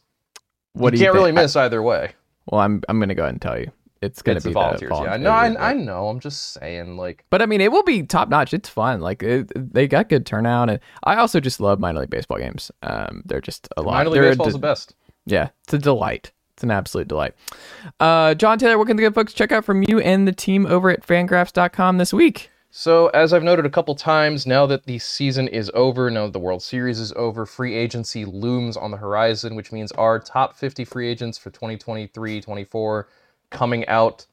What 0.74 0.92
you 0.92 0.98
do 0.98 1.04
can't 1.04 1.14
think? 1.14 1.20
really 1.26 1.32
miss 1.32 1.56
either 1.56 1.82
way. 1.82 2.12
Well, 2.46 2.60
I'm 2.60 2.82
I'm 2.88 2.98
gonna 3.00 3.14
go 3.14 3.22
ahead 3.22 3.34
and 3.34 3.42
tell 3.42 3.58
you, 3.58 3.70
it's 4.00 4.20
gonna 4.20 4.36
It's 4.36 4.46
be 4.46 4.52
Volunteers. 4.52 4.90
The 4.90 5.04
yeah, 5.04 5.16
no, 5.16 5.30
I, 5.30 5.70
I 5.70 5.72
know. 5.74 6.08
I'm 6.08 6.18
just 6.20 6.52
saying 6.54 6.96
like. 6.96 7.24
But 7.30 7.40
I 7.40 7.46
mean, 7.46 7.60
it 7.60 7.70
will 7.70 7.84
be 7.84 8.02
top 8.02 8.28
notch. 8.28 8.52
It's 8.52 8.68
fun. 8.68 9.00
Like 9.00 9.22
it, 9.22 9.50
they 9.54 9.86
got 9.86 10.08
good 10.08 10.26
turnout, 10.26 10.70
and 10.70 10.80
I 11.04 11.16
also 11.16 11.40
just 11.40 11.60
love 11.60 11.78
minor 11.78 12.00
league 12.00 12.10
baseball 12.10 12.38
games. 12.38 12.70
Um, 12.82 13.22
they're 13.26 13.40
just 13.40 13.68
a 13.76 13.82
lot. 13.82 13.92
Minor 13.92 14.10
league 14.10 14.22
baseball's 14.22 14.48
de- 14.48 14.52
the 14.54 14.58
best. 14.58 14.94
Yeah, 15.24 15.50
it's 15.64 15.74
a 15.74 15.78
delight. 15.78 16.32
It's 16.62 16.64
an 16.64 16.70
absolute 16.70 17.08
delight. 17.08 17.34
Uh, 17.98 18.34
Jon 18.34 18.56
Tayler, 18.56 18.78
what 18.78 18.86
can 18.86 18.96
the 18.96 19.02
good 19.02 19.16
folks 19.16 19.32
check 19.32 19.50
out 19.50 19.64
from 19.64 19.82
you 19.88 19.98
and 19.98 20.28
the 20.28 20.32
team 20.32 20.64
over 20.64 20.90
at 20.90 21.04
fangraphs.com 21.04 21.98
this 21.98 22.12
week? 22.12 22.50
So, 22.70 23.08
as 23.08 23.32
I've 23.32 23.42
noted 23.42 23.66
a 23.66 23.70
couple 23.70 23.96
times, 23.96 24.46
now 24.46 24.64
that 24.66 24.84
the 24.84 25.00
season 25.00 25.48
is 25.48 25.72
over, 25.74 26.08
now 26.08 26.26
that 26.26 26.34
the 26.34 26.38
World 26.38 26.62
Series 26.62 27.00
is 27.00 27.12
over, 27.14 27.46
free 27.46 27.74
agency 27.74 28.24
looms 28.24 28.76
on 28.76 28.92
the 28.92 28.96
horizon, 28.96 29.56
which 29.56 29.72
means 29.72 29.90
our 29.92 30.20
top 30.20 30.54
50 30.54 30.84
free 30.84 31.08
agents 31.08 31.36
for 31.36 31.50
2023 31.50 32.40
24 32.40 33.08
coming 33.50 33.84
out 33.88 34.24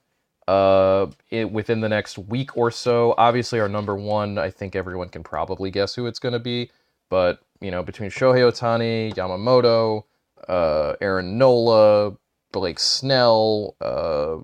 uh, 0.47 1.07
it, 1.31 1.51
within 1.51 1.81
the 1.81 1.89
next 1.89 2.19
week 2.19 2.55
or 2.55 2.69
so. 2.69 3.15
Obviously, 3.17 3.59
our 3.59 3.67
number 3.67 3.95
one, 3.95 4.37
I 4.37 4.51
think 4.51 4.75
everyone 4.75 5.09
can 5.09 5.23
probably 5.23 5.71
guess 5.71 5.95
who 5.95 6.05
it's 6.05 6.19
going 6.19 6.33
to 6.33 6.39
be. 6.39 6.69
But, 7.09 7.39
you 7.59 7.71
know, 7.71 7.81
between 7.81 8.11
Shohei 8.11 8.41
Ohtani, 8.41 9.15
Yamamoto, 9.15 10.03
uh, 10.47 10.95
Aaron 11.01 11.37
Nola, 11.37 12.13
Blake 12.51 12.79
Snell, 12.79 13.75
uh, 13.81 14.37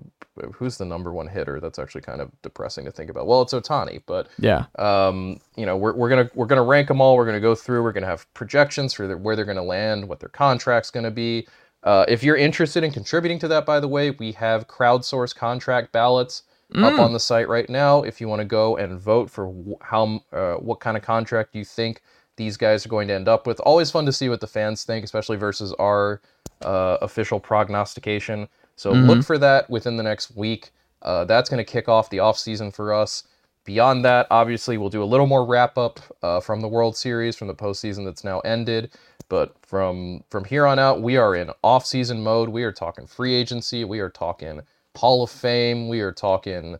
who's 0.54 0.76
the 0.76 0.84
number 0.84 1.12
one 1.12 1.26
hitter? 1.26 1.60
That's 1.60 1.78
actually 1.78 2.02
kind 2.02 2.20
of 2.20 2.30
depressing 2.42 2.84
to 2.84 2.92
think 2.92 3.10
about. 3.10 3.26
Well, 3.26 3.42
it's 3.42 3.52
Ohtani, 3.54 4.02
but 4.06 4.28
Yeah. 4.38 4.66
um, 4.78 5.40
you 5.56 5.64
know, 5.66 5.76
we're, 5.76 5.94
we're 5.94 6.08
gonna 6.08 6.30
we're 6.34 6.46
gonna 6.46 6.62
rank 6.62 6.88
them 6.88 7.00
all. 7.00 7.16
We're 7.16 7.26
gonna 7.26 7.40
go 7.40 7.54
through. 7.54 7.82
We're 7.82 7.92
gonna 7.92 8.06
have 8.06 8.32
projections 8.34 8.92
for 8.92 9.16
where 9.16 9.34
they're 9.34 9.44
gonna 9.44 9.62
land, 9.62 10.08
what 10.08 10.20
their 10.20 10.28
contract's 10.28 10.90
gonna 10.90 11.10
be. 11.10 11.46
Uh, 11.82 12.04
if 12.08 12.22
you're 12.22 12.36
interested 12.36 12.82
in 12.84 12.90
contributing 12.90 13.38
to 13.38 13.48
that, 13.48 13.64
by 13.64 13.78
the 13.80 13.88
way, 13.88 14.10
we 14.10 14.32
have 14.32 14.66
crowdsource 14.68 15.34
contract 15.34 15.92
ballots 15.92 16.42
up 16.74 16.98
on 16.98 17.12
the 17.12 17.20
site 17.20 17.48
right 17.48 17.70
now. 17.70 18.02
If 18.02 18.20
you 18.20 18.26
want 18.26 18.40
to 18.40 18.44
go 18.44 18.76
and 18.76 18.98
vote 19.00 19.30
for 19.30 19.54
how 19.82 20.20
uh, 20.32 20.54
what 20.54 20.80
kind 20.80 20.96
of 20.96 21.02
contract 21.04 21.54
you 21.54 21.64
think 21.64 22.02
these 22.36 22.56
guys 22.56 22.86
are 22.86 22.88
going 22.88 23.08
to 23.08 23.14
end 23.14 23.28
up 23.28 23.46
with, 23.46 23.60
always 23.60 23.90
fun 23.90 24.06
to 24.06 24.12
see 24.12 24.28
what 24.28 24.40
the 24.40 24.46
fans 24.46 24.84
think, 24.84 25.04
especially 25.04 25.36
versus 25.36 25.72
our 25.74 26.20
uh, 26.62 26.98
official 27.00 27.40
prognostication. 27.40 28.48
So 28.76 28.92
look 28.92 29.24
for 29.24 29.38
that 29.38 29.68
within 29.70 29.96
the 29.96 30.02
next 30.02 30.36
week. 30.36 30.70
Uh, 31.02 31.24
that's 31.24 31.48
going 31.48 31.64
to 31.64 31.70
kick 31.70 31.88
off 31.88 32.10
the 32.10 32.18
off 32.18 32.38
season 32.38 32.70
for 32.70 32.92
us. 32.92 33.24
Beyond 33.64 34.04
that, 34.04 34.26
obviously, 34.30 34.78
we'll 34.78 34.90
do 34.90 35.02
a 35.02 35.04
little 35.04 35.26
more 35.26 35.44
wrap 35.44 35.76
up 35.76 35.98
uh, 36.22 36.40
from 36.40 36.60
the 36.60 36.68
World 36.68 36.96
Series, 36.96 37.36
from 37.36 37.48
the 37.48 37.54
postseason 37.54 38.04
that's 38.04 38.22
now 38.22 38.40
ended. 38.40 38.92
But 39.28 39.56
from 39.62 40.22
from 40.30 40.44
here 40.44 40.66
on 40.66 40.78
out, 40.78 41.02
we 41.02 41.16
are 41.16 41.34
in 41.34 41.50
off 41.64 41.84
season 41.84 42.22
mode. 42.22 42.48
We 42.48 42.62
are 42.62 42.70
talking 42.70 43.06
free 43.08 43.34
agency. 43.34 43.84
We 43.84 43.98
are 43.98 44.10
talking 44.10 44.60
Hall 44.96 45.24
of 45.24 45.30
Fame. 45.30 45.88
We 45.88 46.00
are 46.00 46.12
talking. 46.12 46.76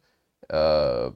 Uh, 0.48 1.10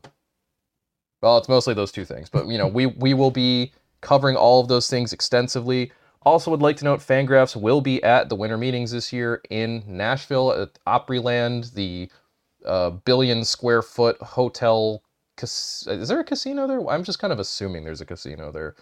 well, 1.22 1.38
it's 1.38 1.49
mostly 1.49 1.74
those 1.74 1.93
two 1.93 2.05
things, 2.05 2.28
but 2.28 2.49
you 2.49 2.59
know, 2.59 2.66
we 2.66 2.86
we 2.86 3.14
will 3.14 3.30
be 3.30 3.72
covering 4.01 4.36
all 4.36 4.61
of 4.61 4.68
those 4.68 4.88
things 4.88 5.12
extensively. 5.12 5.92
Also, 6.22 6.51
would 6.51 6.61
like 6.61 6.76
to 6.76 6.84
note 6.84 7.01
Fangraphs 7.01 7.57
will 7.57 7.80
be 7.80 8.03
at 8.03 8.28
the 8.28 8.34
winter 8.34 8.59
meetings 8.59 8.90
this 8.90 9.12
year 9.12 9.40
in 9.48 9.82
Nashville 9.86 10.53
at 10.53 10.78
Opryland, 10.86 11.72
the 11.72 12.11
uh, 12.64 12.90
billion 12.90 13.44
square 13.44 13.82
foot 13.82 14.20
hotel. 14.20 15.03
Cas- 15.36 15.86
is 15.88 16.09
there 16.09 16.20
a 16.20 16.24
casino 16.24 16.66
there? 16.66 16.86
I'm 16.90 17.05
just 17.05 17.18
kind 17.18 17.32
of 17.32 17.38
assuming 17.38 17.84
there's 17.84 18.03
a 18.03 18.07
casino 18.07 18.53
there. 18.53 18.74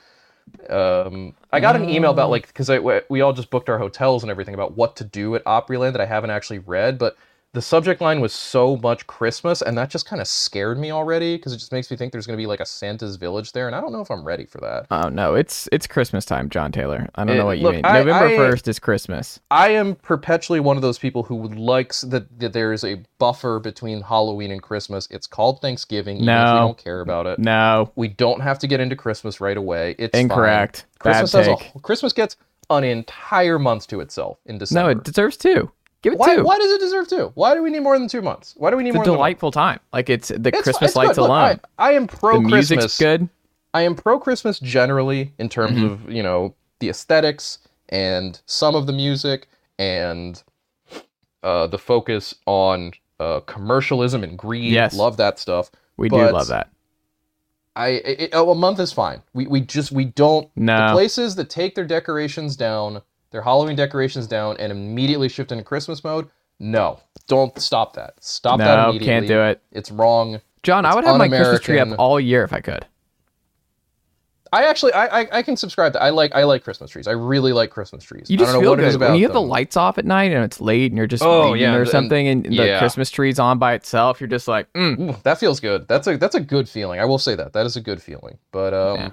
Um, 0.69 1.35
I 1.53 1.61
got 1.61 1.77
an 1.77 1.89
email 1.89 2.11
about 2.11 2.31
like 2.31 2.47
because 2.49 2.71
we 3.09 3.21
all 3.21 3.33
just 3.33 3.51
booked 3.51 3.69
our 3.69 3.79
hotels 3.79 4.23
and 4.25 4.31
everything 4.31 4.55
about 4.55 4.77
what 4.77 4.97
to 4.97 5.05
do 5.05 5.35
at 5.35 5.45
Opryland 5.45 5.93
that 5.93 6.01
I 6.01 6.07
haven't 6.07 6.31
actually 6.31 6.61
read, 6.61 6.99
but 6.99 7.17
the 7.59 7.63
subject 7.63 8.01
line 8.01 8.21
was 8.21 8.33
so 8.33 8.77
much 8.77 9.05
Christmas, 9.09 9.63
and 9.63 9.77
that 9.77 9.91
just 9.91 10.07
kind 10.07 10.23
of 10.23 10.29
scared 10.29 10.79
me 10.79 10.93
already 10.93 11.37
because 11.37 11.53
it 11.53 11.57
just 11.59 11.73
makes 11.73 11.91
me 11.91 11.97
think 11.97 12.13
there's 12.13 12.27
going 12.27 12.37
to 12.37 12.41
be 12.41 12.47
like 12.47 12.61
a 12.61 12.65
Santa's 12.67 13.17
village 13.17 13.51
there, 13.51 13.67
and 13.67 13.75
I 13.75 13.81
don't 13.81 13.91
know 13.93 14.01
if 14.01 14.11
I'm 14.11 14.23
ready 14.23 14.47
for 14.47 14.59
that. 14.61 14.87
Oh 14.93 15.09
no, 15.09 15.35
it's 15.35 15.69
it's 15.73 15.87
Christmas 15.89 16.25
time, 16.25 16.49
Jon 16.51 16.71
Tayler. 16.71 17.09
I 17.17 17.25
don't 17.25 17.35
Eh, 17.35 17.39
know 17.39 17.47
what 17.47 17.59
you 17.59 17.65
look, 17.65 17.75
mean. 17.75 17.85
I- 17.85 17.99
November 18.05 18.37
first 18.37 18.69
is 18.69 18.79
Christmas. 18.79 19.41
I 19.51 19.71
am 19.71 19.97
perpetually 19.97 20.61
one 20.61 20.77
of 20.77 20.83
those 20.83 20.99
people 20.99 21.25
who 21.25 21.49
likes 21.49 22.03
that, 22.03 22.39
that 22.39 22.53
there 22.53 22.73
is 22.73 22.85
a 22.85 23.03
buffer 23.19 23.59
between 23.59 24.03
Halloween 24.03 24.53
and 24.53 24.63
Christmas. 24.63 25.09
It's 25.11 25.27
called 25.27 25.61
Thanksgiving, 25.61 26.19
even 26.19 26.29
if 26.29 26.35
No. 26.35 26.53
we 26.55 26.59
don't 26.61 26.79
care 26.79 27.01
about 27.01 27.27
it. 27.27 27.39
No, 27.41 27.91
We 27.97 28.07
don't 28.09 28.41
have 28.41 28.59
to 28.61 28.69
get 28.69 28.79
into 28.79 28.95
Christmas 28.95 29.41
right 29.41 29.57
away. 29.57 29.97
It's 29.99 30.13
fine. 30.13 30.23
Incorrect. 30.23 30.87
Bad 31.03 31.25
Christmas 31.25 31.33
has 31.33 31.49
a. 31.49 31.57
Christmas 31.81 32.13
gets 32.13 32.37
an 32.71 32.85
entire 32.85 33.59
month 33.59 33.87
to 33.89 34.01
itself 34.01 34.39
in 34.45 34.59
December. 34.59 34.93
no, 34.95 34.99
it 35.01 35.03
deserves 35.03 35.37
two. 35.39 35.71
Give 36.03 36.13
it 36.13 36.19
why, 36.19 36.37
two. 36.37 36.45
why 36.45 36.59
does 36.59 36.71
it 36.71 36.81
deserve 36.81 37.09
two? 37.09 37.33
Why 37.35 37.55
do 37.55 37.63
we 37.63 37.71
need 37.71 37.81
more 37.81 37.99
than 37.99 38.09
two 38.09 38.23
months? 38.23 38.55
Why 38.57 38.71
do 38.71 38.77
we 38.77 38.83
need 38.85 38.91
It's 38.91 38.95
a 38.97 38.99
more 38.99 39.05
one? 39.07 39.17
delightful 39.17 39.51
time. 39.51 39.81
Like 39.93 40.09
it's 40.09 40.29
the 40.29 40.35
It's- 40.49 40.63
Christmas 40.63 40.91
it's 40.91 40.97
lights. 40.97 41.19
Look, 41.19 41.29
alone. 41.29 41.61
I, 41.79 41.89
I 41.89 41.93
am 41.93 42.07
pro 42.07 42.35
the 42.35 42.41
music's 42.49 42.99
good. 42.99 43.29
I 43.75 43.83
am 43.83 43.95
pro 43.97 44.19
Christmas 44.21 44.59
generally 44.61 45.33
in 45.39 45.49
terms 45.49 45.73
Mm-hmm. 45.73 45.85
of 46.09 46.13
you 46.13 46.23
know 46.23 46.55
the 46.81 46.89
aesthetics 46.89 47.59
and 47.89 48.41
some 48.47 48.75
of 48.77 48.87
the 48.87 48.93
music 48.93 49.49
and 49.79 50.43
uh, 51.43 51.67
the 51.67 51.79
focus 51.79 52.35
on 52.47 52.93
uh, 53.21 53.41
commercialism 53.41 54.23
and 54.23 54.39
greed. 54.39 54.73
Yes. 54.73 54.95
love 54.95 55.17
that 55.17 55.39
stuff. 55.39 55.71
We 55.97 56.09
But 56.09 56.29
do 56.29 56.33
love 56.33 56.49
that. 56.49 56.71
I 57.77 57.89
it, 57.89 58.31
oh, 58.33 58.51
a 58.51 58.55
month 58.55 58.79
is 58.81 58.93
fine. 58.93 59.23
We 59.35 59.47
we 59.47 59.61
just 59.61 59.91
we 59.93 60.05
don't 60.05 60.49
No. 60.57 60.89
the 60.89 60.93
places 60.93 61.35
that 61.37 61.51
take 61.51 61.75
their 61.75 61.85
decorations 61.87 62.57
down, 62.57 63.03
their 63.31 63.43
Halloween 63.43 63.77
decorations 63.77 64.27
down, 64.27 64.57
and 64.59 64.73
immediately 64.73 65.29
shift 65.29 65.53
into 65.53 65.65
Christmas 65.65 66.03
mode. 66.05 66.29
No, 66.59 66.99
don't 67.29 67.57
stop 67.61 67.95
that. 67.95 68.15
Stop 68.21 68.59
that 68.59 68.77
No, 68.77 68.83
immediately. 68.91 69.07
can't 69.07 69.27
do 69.29 69.41
it. 69.43 69.63
It's 69.73 69.91
wrong. 69.91 70.41
Jon, 70.63 70.85
I 70.85 70.95
would 70.95 71.05
have 71.05 71.17
my 71.19 71.29
Christmas 71.29 71.61
tree 71.61 71.79
up 71.79 71.89
all 71.99 72.19
year 72.19 72.43
if 72.43 72.53
I 72.53 72.61
could. 72.61 72.85
I 74.51 74.65
actually 74.65 74.95
I, 74.95 75.21
I 75.21 75.29
I 75.39 75.43
can 75.43 75.59
subscribe 75.59 75.93
to. 75.93 76.03
I 76.03 76.09
like 76.09 76.35
I 76.35 76.45
like 76.45 76.65
Christmas 76.65 76.91
trees. 76.91 77.07
I 77.07 77.11
really 77.13 77.53
like 77.53 77.69
Christmas 77.69 78.03
trees. 78.03 78.31
You 78.31 78.37
I 78.37 78.39
just 78.39 78.53
don't 78.53 78.55
know 78.55 78.61
feel 78.63 78.71
what 78.71 78.81
it 78.81 78.87
is 78.87 78.95
good 78.95 79.03
about 79.03 79.11
when 79.11 79.21
you 79.21 79.27
have 79.27 79.35
the 79.35 79.43
lights 79.43 79.77
off 79.77 79.99
at 79.99 80.07
night 80.07 80.33
and 80.33 80.43
it's 80.43 80.59
late 80.59 80.91
and 80.91 80.97
you're 80.97 81.07
just 81.07 81.23
Oh, 81.23 81.53
reading 81.53 81.69
yeah, 81.69 81.75
or 81.77 81.83
and- 81.83 81.91
something 81.91 82.27
and 82.29 82.45
the 82.47 82.51
yeah. 82.55 82.79
Christmas 82.79 83.11
tree's 83.11 83.39
on 83.39 83.59
by 83.59 83.75
itself. 83.75 84.23
You're 84.23 84.29
just 84.29 84.49
like, 84.49 84.73
mm, 84.73 84.99
Ooh, 85.11 85.17
that 85.23 85.39
feels 85.39 85.61
good. 85.61 85.87
That's 85.87 86.07
a 86.07 86.17
that's 86.17 86.35
a 86.35 86.41
good 86.41 86.67
feeling. 86.67 86.99
I 86.99 87.05
will 87.05 87.19
say 87.19 87.35
that. 87.35 87.53
That 87.53 87.67
is 87.67 87.77
a 87.77 87.81
good 87.83 88.01
feeling. 88.01 88.39
But 88.51 88.73
um 88.73 88.97
Yeah. 88.97 89.11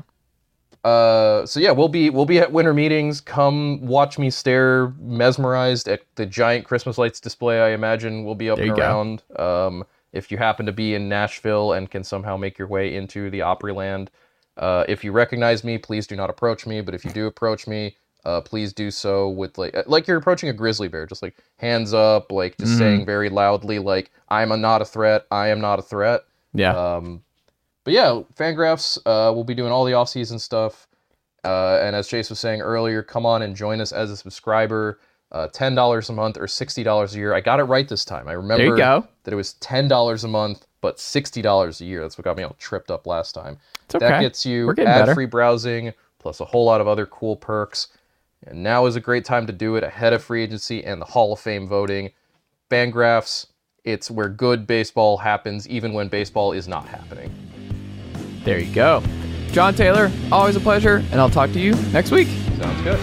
Uh 0.86 1.45
so 1.47 1.59
yeah, 1.59 1.71
we'll 1.71 1.89
be 1.89 2.11
we'll 2.11 2.25
be 2.27 2.39
at 2.39 2.51
winter 2.53 2.73
meetings. 2.73 3.21
Come 3.21 3.86
watch 3.86 4.19
me 4.19 4.29
stare 4.31 4.89
mesmerized 4.99 5.89
at 5.89 6.03
the 6.15 6.25
giant 6.27 6.65
Christmas 6.65 6.97
lights 6.99 7.19
display 7.19 7.61
I 7.61 7.69
imagine 7.71 8.25
we'll 8.25 8.36
be 8.36 8.51
up 8.51 8.59
and 8.59 8.71
around. 8.71 9.23
Um 9.38 9.86
if 10.13 10.31
you 10.31 10.38
happen 10.38 10.65
to 10.67 10.73
be 10.73 10.95
in 10.95 11.09
Nashville 11.09 11.73
and 11.73 11.91
can 11.91 12.03
somehow 12.05 12.38
make 12.38 12.57
your 12.59 12.69
way 12.69 12.95
into 12.95 13.29
the 13.31 13.39
Opryland, 13.41 14.09
uh, 14.57 14.86
if 14.88 15.03
you 15.03 15.11
recognize 15.11 15.63
me, 15.65 15.77
please 15.77 16.07
do 16.07 16.15
not 16.15 16.29
approach 16.29 16.65
me. 16.65 16.81
But 16.81 16.95
if 16.95 17.05
you 17.05 17.11
do 17.11 17.27
approach 17.27 17.67
me, 17.67 17.97
uh, 18.25 18.41
please 18.41 18.73
do 18.73 18.91
so 18.91 19.29
with 19.29 19.57
like 19.57 19.75
like 19.88 20.07
you're 20.07 20.17
approaching 20.17 20.49
a 20.49 20.53
grizzly 20.53 20.88
bear, 20.88 21.05
just 21.05 21.21
like 21.23 21.36
hands 21.57 21.93
up, 21.93 22.31
like 22.31 22.57
just 22.57 22.75
Mhm. 22.75 22.77
saying 22.77 23.05
very 23.05 23.29
loudly, 23.29 23.79
like 23.79 24.11
I'm 24.29 24.53
a, 24.53 24.57
not 24.57 24.81
a 24.81 24.86
threat. 24.86 25.27
I 25.31 25.49
am 25.49 25.61
not 25.61 25.79
a 25.79 25.83
threat. 25.83 26.21
yeah. 26.53 26.79
Um, 26.97 27.24
but 27.86 27.93
yeah, 27.93 28.21
Fangraphs, 28.36 28.97
uh, 29.05 29.31
we'll 29.33 29.45
be 29.45 29.55
doing 29.55 29.71
all 29.71 29.86
the 29.86 29.93
off-season 29.93 30.38
stuff. 30.39 30.88
Uh, 31.45 31.79
and 31.81 31.95
as 31.95 32.07
Chase 32.07 32.29
was 32.29 32.39
saying 32.39 32.59
earlier, 32.59 33.01
come 33.01 33.25
on 33.25 33.43
and 33.43 33.55
join 33.55 33.79
us 33.79 33.93
as 33.93 34.11
a 34.11 34.17
subscriber. 34.17 34.99
Uh, 35.31 35.47
ten 35.47 35.75
dollars 35.75 36.09
a 36.09 36.13
month 36.13 36.38
or 36.38 36.47
sixty 36.47 36.83
dollars 36.83 37.15
a 37.15 37.17
year. 37.17 37.33
I 37.33 37.41
got 37.41 37.59
it 37.59 37.63
right 37.63 37.88
this 37.88 38.03
time. 38.05 38.27
I 38.27 38.33
remember 38.33 38.75
that 39.23 39.31
it 39.31 39.36
was 39.36 39.53
ten 39.53 39.88
dollars 39.88 40.23
a 40.23 40.27
month, 40.27 40.65
but 40.81 40.99
sixty 40.99 41.41
dollars 41.41 41.81
a 41.81 41.86
year. 41.86 42.01
That's 42.01 42.17
what 42.17 42.25
got 42.25 42.38
me 42.38 42.43
all 42.43 42.55
tripped 42.59 42.91
up 42.91 43.07
last 43.07 43.33
time. 43.33 43.57
It's 43.86 43.95
okay. 43.95 44.07
That 44.07 44.21
gets 44.21 44.45
you 44.45 44.65
We're 44.65 44.73
getting 44.73 44.93
better. 44.93 45.11
ad-free 45.11 45.25
browsing 45.27 45.93
plus 46.19 46.39
a 46.39 46.45
whole 46.45 46.65
lot 46.65 46.81
of 46.81 46.88
other 46.88 47.05
cool 47.05 47.36
perks. 47.36 47.89
And 48.47 48.63
now 48.63 48.86
is 48.86 48.95
a 48.95 48.99
great 48.99 49.25
time 49.25 49.45
to 49.47 49.53
do 49.53 49.75
it 49.75 49.83
ahead 49.83 50.13
of 50.13 50.23
free 50.23 50.43
agency 50.43 50.83
and 50.83 51.01
the 51.01 51.05
Hall 51.05 51.33
of 51.33 51.39
Fame 51.39 51.67
voting. 51.67 52.11
Fangraphs, 52.69 53.47
it's 53.83 54.09
where 54.09 54.29
good 54.29 54.65
baseball 54.65 55.17
happens, 55.17 55.67
even 55.67 55.93
when 55.93 56.07
baseball 56.07 56.51
is 56.51 56.67
not 56.67 56.88
happening. 56.88 57.33
There 58.45 58.59
you 58.59 58.73
go. 58.73 59.01
Jon 59.51 59.73
Tayler, 59.73 60.11
always 60.31 60.55
a 60.55 60.59
pleasure, 60.59 60.97
and 61.11 61.19
I'll 61.19 61.29
talk 61.31 61.51
to 61.53 61.59
you 61.59 61.73
next 61.91 62.11
week. 62.11 62.27
Sounds 62.59 62.81
good. 62.83 62.99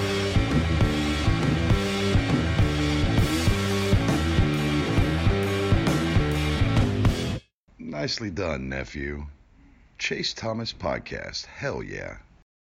Nicely 7.79 8.31
done, 8.31 8.69
nephew. 8.69 9.27
Chase 9.99 10.33
Thomas 10.33 10.73
Podcast. 10.73 11.47
Hell 11.47 11.83
yeah. 11.83 12.19